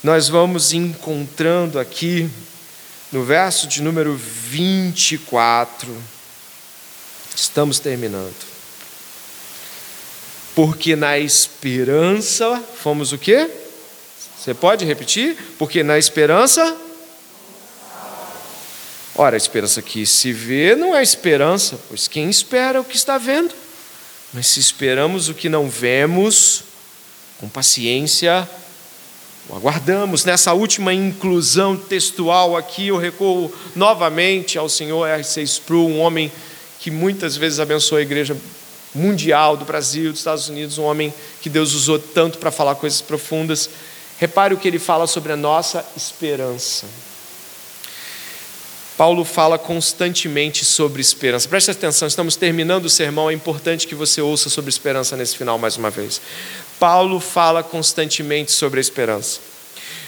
nós 0.02 0.28
vamos 0.28 0.72
encontrando 0.72 1.78
aqui, 1.78 2.28
no 3.12 3.24
verso 3.24 3.68
de 3.68 3.82
número 3.82 4.16
24, 4.16 5.94
estamos 7.36 7.78
terminando. 7.78 8.34
Porque 10.54 10.96
na 10.96 11.18
esperança 11.18 12.62
fomos 12.82 13.12
o 13.12 13.18
quê? 13.18 13.48
Você 14.38 14.52
pode 14.52 14.84
repetir? 14.84 15.36
Porque 15.58 15.82
na 15.82 15.98
esperança 15.98 16.76
Ora, 19.14 19.36
a 19.36 19.38
esperança 19.38 19.82
que 19.82 20.06
se 20.06 20.32
vê 20.32 20.74
não 20.74 20.96
é 20.96 21.02
esperança, 21.02 21.78
pois 21.88 22.08
quem 22.08 22.30
espera 22.30 22.80
o 22.80 22.84
que 22.84 22.96
está 22.96 23.18
vendo? 23.18 23.54
Mas 24.32 24.46
se 24.46 24.58
esperamos 24.58 25.28
o 25.28 25.34
que 25.34 25.50
não 25.50 25.68
vemos, 25.68 26.64
com 27.38 27.48
paciência 27.48 28.48
o 29.48 29.56
aguardamos. 29.56 30.24
Nessa 30.24 30.52
última 30.52 30.94
inclusão 30.94 31.76
textual 31.76 32.56
aqui, 32.56 32.88
eu 32.88 32.96
recorro 32.96 33.52
novamente 33.74 34.56
ao 34.56 34.68
senhor 34.68 35.06
R.C. 35.06 35.42
Sproul, 35.42 35.90
um 35.90 36.00
homem 36.00 36.30
que 36.80 36.90
muitas 36.90 37.36
vezes 37.36 37.60
abençoou 37.60 37.98
a 37.98 38.02
igreja 38.02 38.36
mundial 38.94 39.56
do 39.56 39.64
Brasil, 39.64 40.10
dos 40.10 40.20
Estados 40.20 40.48
Unidos, 40.48 40.78
um 40.78 40.84
homem 40.84 41.12
que 41.40 41.50
Deus 41.50 41.74
usou 41.74 41.98
tanto 41.98 42.38
para 42.38 42.50
falar 42.50 42.76
coisas 42.76 43.00
profundas. 43.00 43.68
Repare 44.18 44.54
o 44.54 44.56
que 44.56 44.68
ele 44.68 44.78
fala 44.78 45.06
sobre 45.06 45.32
a 45.32 45.36
nossa 45.36 45.84
esperança. 45.96 46.86
Paulo 49.02 49.24
fala 49.24 49.58
constantemente 49.58 50.64
sobre 50.64 51.00
esperança. 51.00 51.48
Preste 51.48 51.72
atenção, 51.72 52.06
estamos 52.06 52.36
terminando 52.36 52.84
o 52.84 52.88
sermão, 52.88 53.28
é 53.28 53.32
importante 53.32 53.84
que 53.84 53.96
você 53.96 54.20
ouça 54.20 54.48
sobre 54.48 54.68
esperança 54.68 55.16
nesse 55.16 55.36
final 55.36 55.58
mais 55.58 55.76
uma 55.76 55.90
vez. 55.90 56.20
Paulo 56.78 57.18
fala 57.18 57.64
constantemente 57.64 58.52
sobre 58.52 58.78
a 58.78 58.80
esperança. 58.80 59.40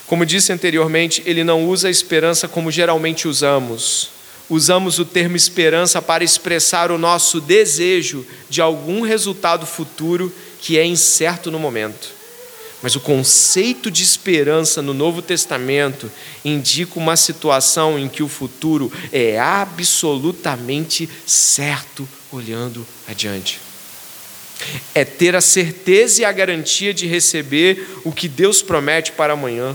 Como 0.07 0.25
disse 0.25 0.53
anteriormente, 0.53 1.25
ele 1.27 1.43
não 1.43 1.67
usa 1.69 1.89
a 1.89 1.91
esperança 1.91 2.47
como 2.47 2.71
geralmente 2.71 3.27
usamos. 3.27 4.11
Usamos 4.49 5.01
o 5.01 5.05
termo 5.05 5.35
esperança 5.35 6.01
para 6.01 6.23
expressar 6.23 6.93
o 6.93 6.97
nosso 6.97 7.41
desejo 7.41 8.25
de 8.49 8.61
algum 8.61 9.01
resultado 9.01 9.67
futuro 9.67 10.33
que 10.61 10.79
é 10.79 10.87
incerto 10.87 11.51
no 11.51 11.59
momento. 11.59 12.11
Mas 12.85 12.95
o 12.95 13.01
conceito 13.01 13.91
de 13.91 14.03
esperança 14.03 14.83
no 14.83 14.93
Novo 14.93 15.23
Testamento 15.23 16.13
indica 16.45 16.99
uma 16.99 17.17
situação 17.17 17.99
em 17.99 18.11
que 18.11 18.23
o 18.23 18.29
futuro 18.29 18.93
é 19.11 19.41
absolutamente 19.41 21.09
certo 21.27 22.07
olhando 22.31 22.87
adiante. 23.09 23.59
É 24.95 25.03
ter 25.03 25.35
a 25.35 25.41
certeza 25.41 26.21
e 26.21 26.25
a 26.27 26.33
garantia 26.33 26.93
de 26.93 27.07
receber 27.07 28.01
o 28.05 28.13
que 28.13 28.29
Deus 28.29 28.61
promete 28.61 29.13
para 29.13 29.33
amanhã. 29.33 29.75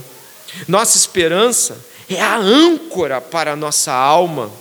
Nossa 0.68 0.95
esperança 0.95 1.84
é 2.07 2.22
a 2.22 2.38
âncora 2.38 3.20
para 3.20 3.53
a 3.53 3.55
nossa 3.55 3.91
alma, 3.91 4.51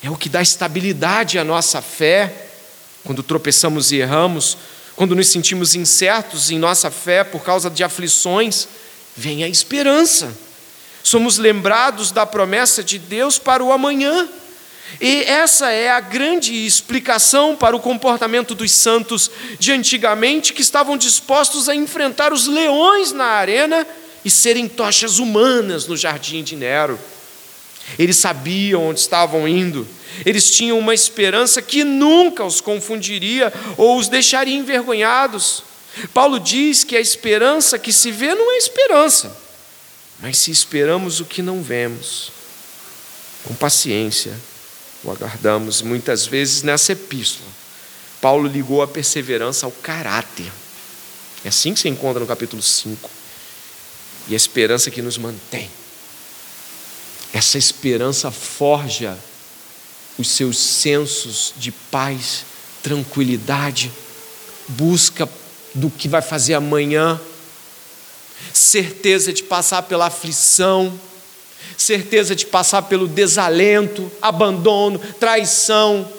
é 0.00 0.08
o 0.08 0.14
que 0.14 0.28
dá 0.28 0.40
estabilidade 0.40 1.36
à 1.36 1.42
nossa 1.42 1.82
fé 1.82 2.32
quando 3.02 3.24
tropeçamos 3.24 3.90
e 3.90 3.96
erramos 3.96 4.56
quando 4.96 5.14
nos 5.14 5.28
sentimos 5.28 5.74
incertos 5.74 6.50
em 6.50 6.58
nossa 6.58 6.90
fé 6.90 7.22
por 7.22 7.42
causa 7.42 7.68
de 7.68 7.84
aflições, 7.84 8.66
vem 9.14 9.44
a 9.44 9.48
esperança. 9.48 10.34
Somos 11.02 11.36
lembrados 11.36 12.10
da 12.10 12.24
promessa 12.24 12.82
de 12.82 12.98
Deus 12.98 13.38
para 13.38 13.62
o 13.62 13.70
amanhã. 13.70 14.26
E 15.00 15.22
essa 15.24 15.70
é 15.70 15.90
a 15.90 16.00
grande 16.00 16.66
explicação 16.66 17.54
para 17.54 17.76
o 17.76 17.80
comportamento 17.80 18.54
dos 18.54 18.72
santos 18.72 19.30
de 19.58 19.70
antigamente 19.70 20.54
que 20.54 20.62
estavam 20.62 20.96
dispostos 20.96 21.68
a 21.68 21.74
enfrentar 21.74 22.32
os 22.32 22.46
leões 22.46 23.12
na 23.12 23.26
arena 23.26 23.86
e 24.24 24.30
serem 24.30 24.66
tochas 24.66 25.18
humanas 25.18 25.86
no 25.86 25.96
jardim 25.96 26.42
de 26.42 26.56
Nero. 26.56 26.98
Eles 27.98 28.16
sabiam 28.16 28.88
onde 28.88 29.00
estavam 29.00 29.46
indo, 29.46 29.86
eles 30.24 30.50
tinham 30.50 30.78
uma 30.78 30.94
esperança 30.94 31.60
que 31.62 31.84
nunca 31.84 32.44
os 32.44 32.60
confundiria 32.60 33.52
ou 33.76 33.98
os 33.98 34.08
deixaria 34.08 34.56
envergonhados. 34.56 35.62
Paulo 36.12 36.38
diz 36.38 36.84
que 36.84 36.96
a 36.96 37.00
esperança 37.00 37.78
que 37.78 37.92
se 37.92 38.10
vê 38.10 38.34
não 38.34 38.52
é 38.52 38.58
esperança, 38.58 39.36
mas 40.20 40.36
se 40.38 40.50
esperamos 40.50 41.20
o 41.20 41.24
que 41.24 41.42
não 41.42 41.62
vemos, 41.62 42.30
com 43.44 43.54
paciência 43.54 44.34
o 45.04 45.10
aguardamos. 45.10 45.82
Muitas 45.82 46.26
vezes 46.26 46.62
nessa 46.62 46.92
epístola, 46.92 47.48
Paulo 48.20 48.48
ligou 48.48 48.82
a 48.82 48.88
perseverança 48.88 49.66
ao 49.66 49.72
caráter. 49.72 50.50
É 51.44 51.48
assim 51.48 51.72
que 51.72 51.80
se 51.80 51.88
encontra 51.88 52.20
no 52.20 52.26
capítulo 52.26 52.62
5. 52.62 53.10
E 54.28 54.34
a 54.34 54.36
esperança 54.36 54.90
que 54.90 55.00
nos 55.00 55.16
mantém. 55.16 55.70
Essa 57.32 57.58
esperança 57.58 58.30
forja 58.30 59.18
os 60.18 60.28
seus 60.28 60.58
sensos 60.58 61.52
de 61.56 61.70
paz, 61.70 62.44
tranquilidade, 62.82 63.92
busca 64.68 65.28
do 65.74 65.90
que 65.90 66.08
vai 66.08 66.22
fazer 66.22 66.54
amanhã, 66.54 67.20
certeza 68.52 69.32
de 69.32 69.42
passar 69.42 69.82
pela 69.82 70.06
aflição, 70.06 70.98
certeza 71.76 72.34
de 72.34 72.46
passar 72.46 72.82
pelo 72.82 73.06
desalento, 73.06 74.10
abandono, 74.22 74.98
traição, 75.20 76.10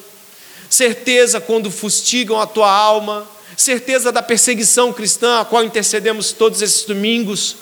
certeza 0.70 1.40
quando 1.42 1.72
fustigam 1.72 2.40
a 2.40 2.46
tua 2.46 2.72
alma, 2.72 3.28
certeza 3.56 4.12
da 4.12 4.22
perseguição 4.22 4.94
cristã, 4.94 5.40
a 5.40 5.46
qual 5.46 5.64
intercedemos 5.64 6.32
todos 6.32 6.62
esses 6.62 6.84
domingos. 6.86 7.56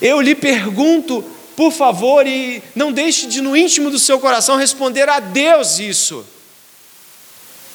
Eu 0.00 0.20
lhe 0.20 0.34
pergunto, 0.34 1.24
por 1.60 1.72
favor, 1.72 2.26
e 2.26 2.62
não 2.74 2.90
deixe 2.90 3.26
de 3.26 3.42
no 3.42 3.54
íntimo 3.54 3.90
do 3.90 3.98
seu 3.98 4.18
coração 4.18 4.56
responder 4.56 5.10
a 5.10 5.20
Deus 5.20 5.78
isso. 5.78 6.24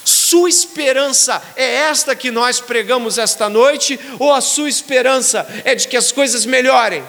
Sua 0.03 0.49
esperança 0.49 1.39
é 1.55 1.81
esta 1.81 2.15
que 2.15 2.31
nós 2.31 2.59
pregamos 2.59 3.19
esta 3.19 3.47
noite, 3.47 3.99
ou 4.17 4.33
a 4.33 4.41
sua 4.41 4.67
esperança 4.67 5.47
é 5.63 5.75
de 5.75 5.87
que 5.87 5.95
as 5.95 6.11
coisas 6.11 6.47
melhorem? 6.47 7.03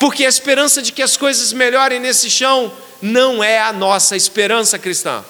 Porque 0.00 0.26
a 0.26 0.28
esperança 0.28 0.82
de 0.82 0.90
que 0.90 1.02
as 1.02 1.16
coisas 1.16 1.52
melhorem 1.52 2.00
nesse 2.00 2.28
chão 2.28 2.72
não 3.00 3.44
é 3.44 3.60
a 3.60 3.72
nossa 3.72 4.16
esperança 4.16 4.76
cristã. 4.76 5.24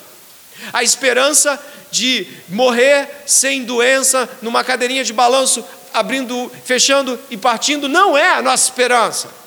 A 0.73 0.83
esperança 0.83 1.63
de 1.91 2.27
morrer 2.49 3.11
sem 3.27 3.63
doença 3.63 4.27
numa 4.41 4.65
cadeirinha 4.65 5.05
de 5.05 5.13
balanço, 5.13 5.63
abrindo, 5.93 6.51
fechando 6.65 7.21
e 7.29 7.37
partindo, 7.37 7.91
não 7.91 8.17
é 8.17 8.31
a 8.31 8.41
nossa 8.41 8.65
esperança. 8.65 9.39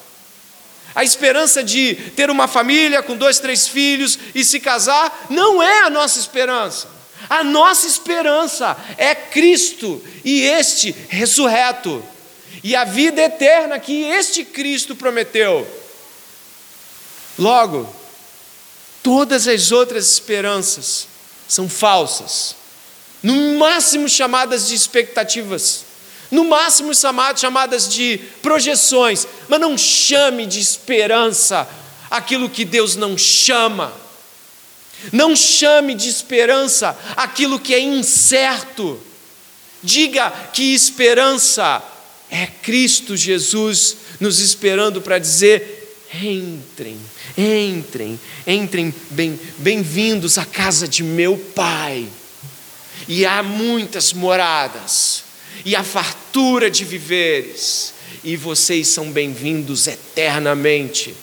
A 0.95 1.03
esperança 1.03 1.63
de 1.63 1.95
ter 2.15 2.29
uma 2.29 2.47
família 2.47 3.01
com 3.01 3.17
dois, 3.17 3.39
três 3.39 3.67
filhos 3.67 4.17
e 4.35 4.43
se 4.43 4.59
casar 4.59 5.27
não 5.29 5.61
é 5.61 5.81
a 5.81 5.89
nossa 5.89 6.19
esperança. 6.19 6.87
A 7.29 7.43
nossa 7.43 7.87
esperança 7.87 8.77
é 8.97 9.15
Cristo 9.15 10.03
e 10.23 10.41
este 10.41 10.93
ressurreto, 11.09 12.03
e 12.63 12.75
a 12.75 12.83
vida 12.83 13.21
eterna 13.21 13.79
que 13.79 14.03
este 14.03 14.43
Cristo 14.43 14.95
prometeu. 14.95 15.65
Logo, 17.39 17.93
todas 19.01 19.47
as 19.47 19.71
outras 19.71 20.11
esperanças 20.11 21.07
são 21.47 21.67
falsas, 21.67 22.55
no 23.21 23.57
máximo 23.57 24.07
chamadas 24.07 24.67
de 24.67 24.75
expectativas 24.75 25.85
no 26.33 26.45
máximo 26.45 26.91
chamadas 27.35 27.87
de 27.87 28.17
projeções, 28.41 29.27
mas 29.47 29.61
não 29.61 29.77
chame 29.77 30.47
de 30.47 30.59
esperança 30.59 31.69
aquilo 32.09 32.49
que 32.49 32.65
Deus 32.65 32.95
não 32.95 33.15
chama. 33.15 33.93
Não 35.11 35.35
chame 35.35 35.93
de 35.93 36.09
esperança 36.09 36.97
aquilo 37.15 37.59
que 37.59 37.75
é 37.75 37.79
incerto. 37.79 38.99
Diga 39.83 40.31
que 40.51 40.73
esperança 40.73 41.83
é 42.31 42.47
Cristo 42.47 43.15
Jesus 43.15 43.97
nos 44.19 44.39
esperando 44.39 45.03
para 45.03 45.19
dizer: 45.19 46.07
entrem, 46.15 46.97
entrem, 47.37 48.19
entrem, 48.47 48.91
bem, 49.11 49.39
bem-vindos 49.59 50.39
à 50.39 50.45
casa 50.45 50.87
de 50.87 51.03
meu 51.03 51.37
Pai. 51.37 52.07
E 53.07 53.23
há 53.23 53.43
muitas 53.43 54.13
moradas 54.13 55.22
e 55.65 55.75
a 55.75 55.83
fartura 55.83 56.69
de 56.69 56.83
viveres, 56.83 57.93
e 58.23 58.35
vocês 58.35 58.87
são 58.87 59.11
bem-vindos 59.11 59.87
eternamente. 59.87 61.15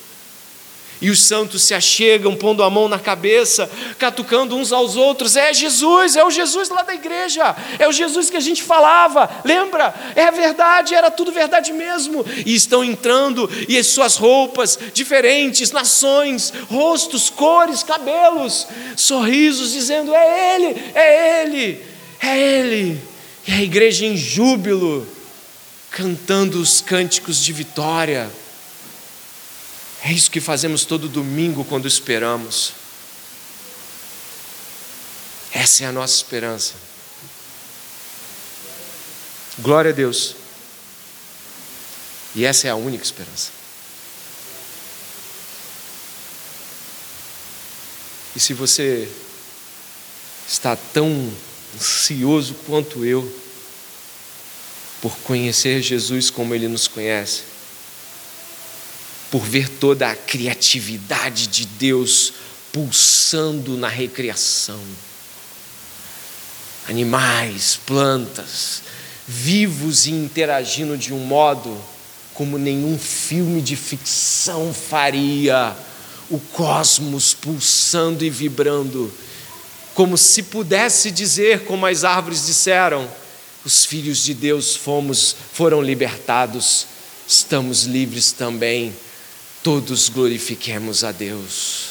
E 1.03 1.09
os 1.09 1.19
santos 1.21 1.63
se 1.63 1.73
achegam, 1.73 2.37
pondo 2.37 2.63
a 2.63 2.69
mão 2.69 2.87
na 2.87 2.99
cabeça, 2.99 3.71
catucando 3.99 4.55
uns 4.55 4.71
aos 4.71 4.97
outros. 4.97 5.35
É 5.35 5.53
Jesus, 5.55 6.15
é 6.15 6.23
o 6.23 6.31
Jesus 6.31 6.69
lá 6.69 6.83
da 6.83 6.95
igreja, 6.95 7.57
é 7.79 7.89
o 7.89 7.93
Jesus 7.93 8.29
que 8.29 8.37
a 8.37 8.41
gente 8.41 8.63
falava. 8.63 9.31
Lembra? 9.43 9.95
É 10.15 10.31
verdade, 10.31 10.95
era 10.95 11.11
tudo 11.11 11.33
verdade 11.33 11.73
mesmo. 11.73 12.25
E 12.45 12.55
estão 12.55 12.85
entrando, 12.85 13.49
e 13.67 13.79
as 13.79 13.87
suas 13.87 14.17
roupas 14.17 14.79
diferentes, 14.93 15.71
nações, 15.71 16.53
rostos, 16.69 17.31
cores, 17.31 17.83
cabelos, 17.83 18.67
sorrisos, 18.95 19.73
dizendo: 19.73 20.15
É 20.15 20.55
Ele, 20.55 20.83
é 20.95 21.43
Ele, 21.43 21.83
é 22.21 22.39
Ele. 22.39 23.10
E 23.47 23.53
a 23.53 23.63
igreja 23.63 24.05
em 24.05 24.17
júbilo, 24.17 25.07
cantando 25.91 26.61
os 26.61 26.81
cânticos 26.81 27.43
de 27.43 27.53
vitória. 27.53 28.31
É 30.03 30.13
isso 30.13 30.31
que 30.31 30.41
fazemos 30.41 30.85
todo 30.85 31.09
domingo 31.09 31.65
quando 31.65 31.89
esperamos. 31.89 32.73
Essa 35.53 35.85
é 35.85 35.87
a 35.87 35.93
nossa 35.93 36.15
esperança. 36.15 36.75
Glória 39.59 39.91
a 39.91 39.95
Deus. 39.95 40.37
E 42.35 42.45
essa 42.45 42.69
é 42.69 42.71
a 42.71 42.77
única 42.77 43.03
esperança. 43.03 43.51
E 48.35 48.41
se 48.41 48.55
você 48.55 49.11
está 50.49 50.77
tão 50.77 51.33
ansioso 51.77 52.55
quanto 52.67 53.05
eu 53.05 53.41
por 55.01 55.17
conhecer 55.19 55.83
Jesus 55.83 56.31
como 56.31 56.55
ele 56.55 56.69
nos 56.69 56.87
conhece, 56.87 57.43
por 59.31 59.43
ver 59.43 59.69
toda 59.69 60.11
a 60.11 60.17
criatividade 60.17 61.47
de 61.47 61.65
Deus 61.65 62.35
pulsando 62.73 63.77
na 63.77 63.89
recriação. 63.89 64.81
Animais, 66.89 67.79
plantas, 67.87 68.83
vivos 69.27 70.07
e 70.07 70.11
interagindo 70.11 70.99
de 70.99 71.15
um 71.15 71.21
modo 71.21 71.81
como 72.35 72.59
nenhum 72.59 72.99
filme 72.99 73.63
de 73.63 73.77
ficção 73.77 74.73
faria. 74.75 75.77
O 76.29 76.39
cosmos 76.39 77.35
pulsando 77.35 78.25
e 78.25 78.31
vibrando, 78.31 79.13
como 80.01 80.17
se 80.17 80.45
pudesse 80.45 81.11
dizer, 81.11 81.67
como 81.67 81.85
as 81.85 82.05
árvores 82.05 82.47
disseram: 82.47 83.07
os 83.67 83.85
filhos 83.85 84.25
de 84.25 84.33
Deus 84.33 84.75
fomos, 84.75 85.37
foram 85.53 85.83
libertados, 85.83 86.87
estamos 87.29 87.83
livres 87.83 88.33
também 88.33 88.95
todos 89.63 90.09
glorifiquemos 90.09 91.05
a 91.05 91.13
Deus. 91.13 91.91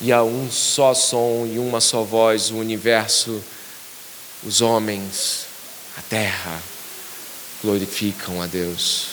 E 0.00 0.12
a 0.12 0.22
um 0.22 0.48
só 0.48 0.94
som 0.94 1.44
e 1.44 1.58
uma 1.58 1.80
só 1.80 2.04
voz, 2.04 2.52
o 2.52 2.56
universo, 2.58 3.42
os 4.44 4.60
homens, 4.60 5.46
a 5.98 6.02
terra, 6.02 6.62
glorificam 7.60 8.40
a 8.40 8.46
Deus. 8.46 9.06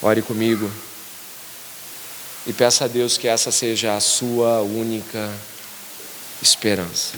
Ore 0.00 0.22
comigo 0.22 0.70
e 2.46 2.52
peça 2.52 2.84
a 2.84 2.88
Deus 2.88 3.16
que 3.16 3.28
essa 3.28 3.50
seja 3.50 3.96
a 3.96 4.00
sua 4.00 4.60
única 4.60 5.30
esperança. 6.42 7.16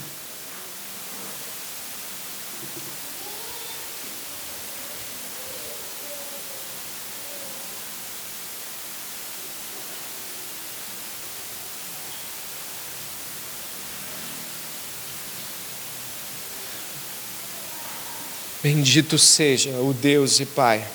Bendito 18.63 19.19
seja 19.19 19.71
o 19.81 19.93
Deus 19.93 20.39
e 20.39 20.47
Pai 20.47 20.87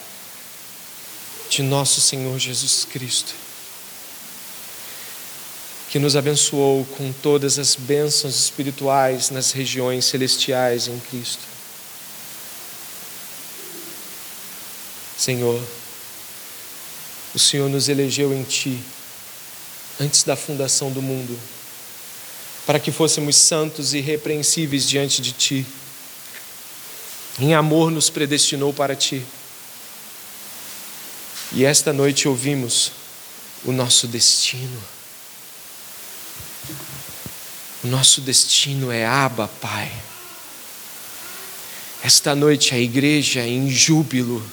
de 1.49 1.61
nosso 1.61 1.99
Senhor 1.99 2.39
Jesus 2.39 2.85
Cristo, 2.85 3.33
que 5.97 6.03
nos 6.03 6.15
abençoou 6.15 6.85
com 6.95 7.11
todas 7.11 7.57
as 7.57 7.75
bênçãos 7.75 8.35
espirituais 8.35 9.31
nas 9.31 9.51
regiões 9.51 10.05
celestiais 10.05 10.87
em 10.87 10.99
Cristo. 10.99 11.41
Senhor, 15.17 15.59
o 17.33 17.39
Senhor 17.39 17.67
nos 17.67 17.89
elegeu 17.89 18.31
em 18.31 18.43
Ti 18.43 18.79
antes 19.99 20.21
da 20.21 20.35
fundação 20.35 20.91
do 20.91 21.01
mundo, 21.01 21.35
para 22.67 22.79
que 22.79 22.91
fôssemos 22.91 23.35
santos 23.35 23.95
e 23.95 23.97
irrepreensíveis 23.97 24.87
diante 24.87 25.19
de 25.19 25.31
Ti 25.31 25.65
em 27.39 27.55
amor 27.55 27.89
nos 27.89 28.07
predestinou 28.07 28.71
para 28.71 28.95
ti. 28.95 29.25
E 31.53 31.65
esta 31.65 31.91
noite 31.91 32.27
ouvimos 32.27 32.91
o 33.65 33.71
nosso 33.71 34.05
destino. 34.07 34.96
Nosso 37.87 38.19
destino 38.19 38.91
é 38.91 39.05
Aba, 39.05 39.47
Pai. 39.47 39.89
Esta 42.03 42.35
noite 42.35 42.75
a 42.75 42.77
igreja, 42.77 43.41
em 43.41 43.69
júbilo, 43.69 44.45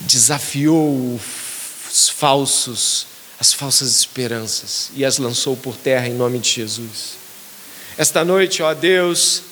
desafiou 0.00 1.20
os 1.88 2.08
falsos, 2.08 3.06
as 3.38 3.52
falsas 3.52 3.96
esperanças 3.96 4.90
e 4.94 5.04
as 5.04 5.18
lançou 5.18 5.56
por 5.56 5.76
terra 5.76 6.08
em 6.08 6.14
nome 6.14 6.40
de 6.40 6.50
Jesus. 6.50 7.14
Esta 7.96 8.24
noite, 8.24 8.60
ó 8.60 8.74
Deus, 8.74 9.42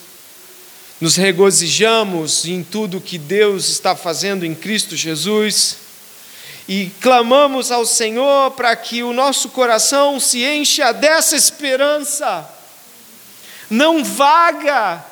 nos 1.00 1.14
regozijamos 1.14 2.44
em 2.44 2.64
tudo 2.64 3.00
que 3.00 3.16
Deus 3.16 3.68
está 3.68 3.94
fazendo 3.94 4.44
em 4.44 4.54
Cristo 4.54 4.96
Jesus 4.96 5.81
e 6.74 6.90
clamamos 7.02 7.70
ao 7.70 7.84
Senhor 7.84 8.52
para 8.52 8.74
que 8.74 9.02
o 9.02 9.12
nosso 9.12 9.50
coração 9.50 10.18
se 10.18 10.42
encha 10.42 10.90
dessa 10.90 11.36
esperança, 11.36 12.48
não 13.68 14.02
vaga, 14.02 15.04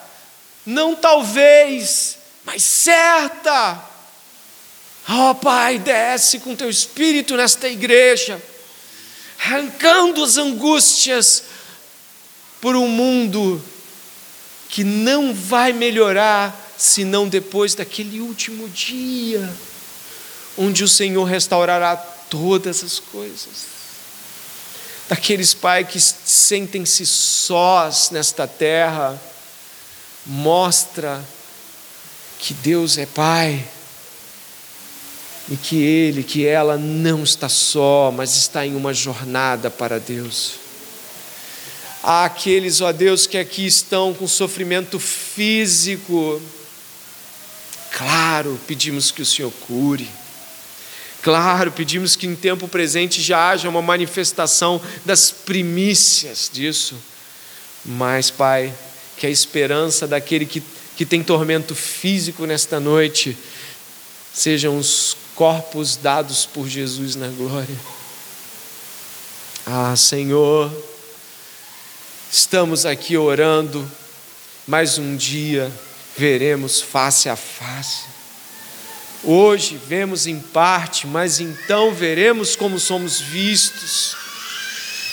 não 0.65 0.95
talvez, 0.95 2.17
mas 2.47 2.63
certa. 2.63 3.79
Oh, 5.07 5.35
Pai, 5.35 5.79
desce 5.79 6.39
com 6.39 6.57
teu 6.57 6.71
espírito 6.71 7.37
nesta 7.37 7.69
igreja, 7.69 8.41
arrancando 9.39 10.25
as 10.25 10.39
angústias 10.39 11.43
por 12.59 12.75
um 12.75 12.89
mundo 12.89 13.63
que 14.71 14.83
não 14.83 15.35
vai 15.35 15.75
melhorar 15.75 16.59
senão 16.79 17.29
depois 17.29 17.75
daquele 17.75 18.19
último 18.19 18.67
dia, 18.71 19.47
onde 20.57 20.85
o 20.85 20.89
Senhor 20.89 21.25
restaurará 21.25 21.97
todas 21.97 22.83
as 22.83 22.99
coisas. 22.99 23.71
Daqueles 25.09 25.55
pais 25.55 25.89
que 25.89 26.01
sentem-se 26.01 27.05
sós 27.05 28.11
nesta 28.11 28.47
terra, 28.47 29.21
mostra 30.25 31.25
que 32.39 32.55
Deus 32.55 32.97
é 32.97 33.07
Pai 33.07 33.65
e 35.49 35.57
que 35.57 35.83
ele, 35.83 36.23
que 36.23 36.47
ela 36.47 36.79
não 36.79 37.25
está 37.25 37.49
só, 37.49 38.13
mas 38.15 38.37
está 38.37 38.65
em 38.65 38.77
uma 38.77 38.95
jornada 38.95 39.71
para 39.71 39.99
Deus 39.99 40.61
àqueles, 42.03 42.81
ó 42.81 42.93
Deus, 42.93 43.27
que 43.27 43.39
aqui 43.39 43.67
estão 43.67 44.15
com 44.15 44.27
sofrimento 44.27 44.99
físico. 44.99 46.41
Claro, 47.93 48.59
pedimos 48.67 49.11
que 49.11 49.23
o 49.23 49.27
Senhor 49.27 49.53
cure. 49.67 50.09
Claro, 51.23 51.73
pedimos 51.73 52.17
que 52.17 52.27
em 52.27 52.35
tempo 52.35 52.67
presente 52.67 53.21
já 53.21 53.51
haja 53.51 53.69
uma 53.69 53.83
manifestação 53.83 54.81
das 55.05 55.31
primícias 55.31 56.51
disso. 56.53 56.97
Mas, 57.85 58.31
Pai, 58.31 58.73
que 59.17 59.27
a 59.27 59.31
esperança 59.31 60.07
daquele 60.07 60.47
que, 60.47 60.63
que 60.97 61.05
tem 61.05 61.23
tormento 61.23 61.75
físico 61.75 62.47
nesta 62.47 62.81
noite 62.81 63.37
sejam 64.33 64.79
os 64.79 65.17
corpos 65.35 65.97
dados 65.97 66.47
por 66.47 66.69
Jesus 66.69 67.17
na 67.17 67.29
glória. 67.29 67.77
Ah, 69.67 69.95
Senhor, 69.97 70.73
Estamos 72.33 72.87
aqui 72.87 73.17
orando, 73.17 73.91
mais 74.65 74.99
um 74.99 75.17
dia 75.17 75.71
veremos 76.17 76.81
face 76.81 77.29
a 77.29 77.35
face. 77.35 78.05
Hoje 79.23 79.79
vemos 79.87 80.27
em 80.27 80.41
parte, 80.41 81.07
mas 81.07 81.41
então 81.41 81.93
veremos 81.93 82.57
como 82.57 82.81
somos 82.81 83.21
vistos. 83.21 84.17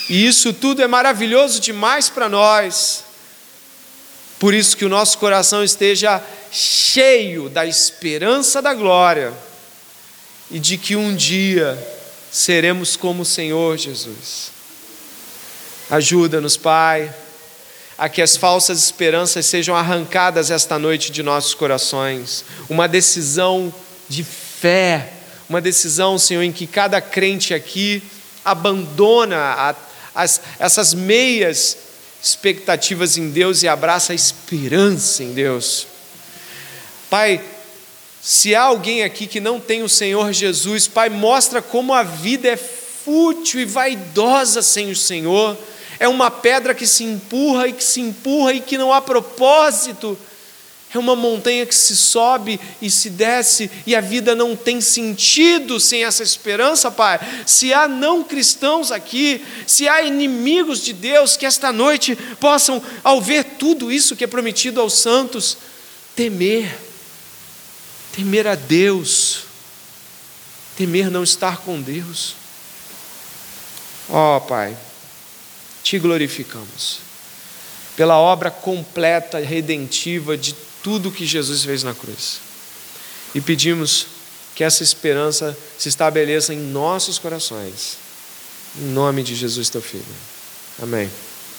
E 0.09 0.25
isso 0.25 0.53
tudo 0.53 0.81
é 0.81 0.87
maravilhoso 0.87 1.59
demais 1.59 2.07
para 2.07 2.29
nós. 2.29 3.03
Por 4.39 4.53
isso 4.53 4.77
que 4.77 4.85
o 4.85 4.89
nosso 4.89 5.17
coração 5.17 5.63
esteja 5.63 6.23
cheio 6.51 7.49
da 7.49 7.65
esperança 7.65 8.61
da 8.61 8.73
glória 8.73 9.33
e 10.49 10.59
de 10.59 10.77
que 10.77 10.95
um 10.95 11.13
dia 11.13 11.77
seremos 12.31 12.95
como 12.95 13.23
o 13.23 13.25
Senhor 13.25 13.77
Jesus. 13.77 14.51
Ajuda-nos, 15.89 16.55
Pai, 16.55 17.13
a 17.97 18.07
que 18.07 18.21
as 18.21 18.37
falsas 18.37 18.83
esperanças 18.83 19.45
sejam 19.45 19.75
arrancadas 19.75 20.49
esta 20.49 20.79
noite 20.79 21.11
de 21.11 21.23
nossos 21.23 21.53
corações. 21.53 22.45
Uma 22.69 22.87
decisão 22.87 23.73
de 24.09 24.23
fé, 24.23 25.13
uma 25.49 25.61
decisão, 25.61 26.17
Senhor, 26.17 26.43
em 26.43 26.51
que 26.51 26.67
cada 26.67 26.99
crente 27.01 27.53
aqui 27.53 28.01
abandona 28.43 29.37
a, 29.37 29.75
as, 30.15 30.41
essas 30.59 30.93
meias 30.93 31.77
expectativas 32.21 33.17
em 33.17 33.29
Deus 33.29 33.63
e 33.63 33.67
abraça 33.67 34.11
a 34.11 34.15
esperança 34.15 35.23
em 35.23 35.33
Deus. 35.33 35.87
Pai, 37.09 37.41
se 38.21 38.55
há 38.55 38.63
alguém 38.63 39.03
aqui 39.03 39.27
que 39.27 39.39
não 39.39 39.59
tem 39.59 39.83
o 39.83 39.89
Senhor 39.89 40.33
Jesus, 40.33 40.87
Pai, 40.87 41.09
mostra 41.09 41.61
como 41.61 41.93
a 41.93 42.03
vida 42.03 42.49
é 42.49 42.57
fútil 42.57 43.61
e 43.61 43.65
vaidosa 43.65 44.61
sem 44.61 44.91
o 44.91 44.95
Senhor 44.95 45.57
é 45.99 46.07
uma 46.07 46.29
pedra 46.29 46.75
que 46.75 46.85
se 46.85 47.03
empurra 47.03 47.67
e 47.67 47.73
que 47.73 47.83
se 47.83 48.01
empurra 48.01 48.53
e 48.53 48.61
que 48.61 48.77
não 48.77 48.93
há 48.93 49.01
propósito 49.01 50.17
É 50.93 50.97
uma 50.97 51.15
montanha 51.15 51.65
que 51.65 51.75
se 51.75 51.97
sobe 51.97 52.59
e 52.81 52.89
se 52.89 53.09
desce, 53.09 53.69
e 53.85 53.93
a 53.93 53.99
vida 53.99 54.33
não 54.33 54.55
tem 54.55 54.79
sentido 54.79 55.79
sem 55.79 56.05
essa 56.05 56.23
esperança, 56.23 56.89
Pai. 56.89 57.19
Se 57.45 57.73
há 57.73 57.89
não 57.89 58.23
cristãos 58.23 58.89
aqui, 58.91 59.43
se 59.65 59.87
há 59.87 60.01
inimigos 60.01 60.81
de 60.81 60.93
Deus, 60.93 61.35
que 61.35 61.45
esta 61.45 61.73
noite 61.73 62.15
possam, 62.39 62.81
ao 63.03 63.21
ver 63.21 63.43
tudo 63.43 63.91
isso 63.91 64.15
que 64.15 64.23
é 64.23 64.27
prometido 64.27 64.79
aos 64.79 64.93
santos, 64.93 65.57
temer, 66.15 66.73
temer 68.15 68.47
a 68.47 68.55
Deus, 68.55 69.41
temer 70.77 71.11
não 71.11 71.23
estar 71.23 71.57
com 71.57 71.81
Deus. 71.81 72.33
Ó 74.09 74.37
oh, 74.37 74.41
Pai, 74.41 74.77
te 75.83 75.99
glorificamos 75.99 77.07
pela 77.97 78.17
obra 78.17 78.51
completa, 78.51 79.39
redentiva 79.39 80.37
de 80.37 80.53
tudo 80.87 81.11
que 81.11 81.25
Jesus 81.25 81.65
fez 81.65 81.83
na 81.83 81.93
cruz. 81.93 82.39
E 83.35 83.41
pedimos 83.41 84.07
que 84.55 84.63
essa 84.63 84.83
esperança 84.83 85.55
se 85.77 85.89
estabeleça 85.89 86.53
em 86.53 86.59
nossos 86.59 87.19
corações. 87.19 87.97
Em 88.79 88.85
nome 88.85 89.21
de 89.21 89.35
Jesus, 89.35 89.69
teu 89.69 89.81
filho. 89.81 90.05
Amém. 90.81 91.09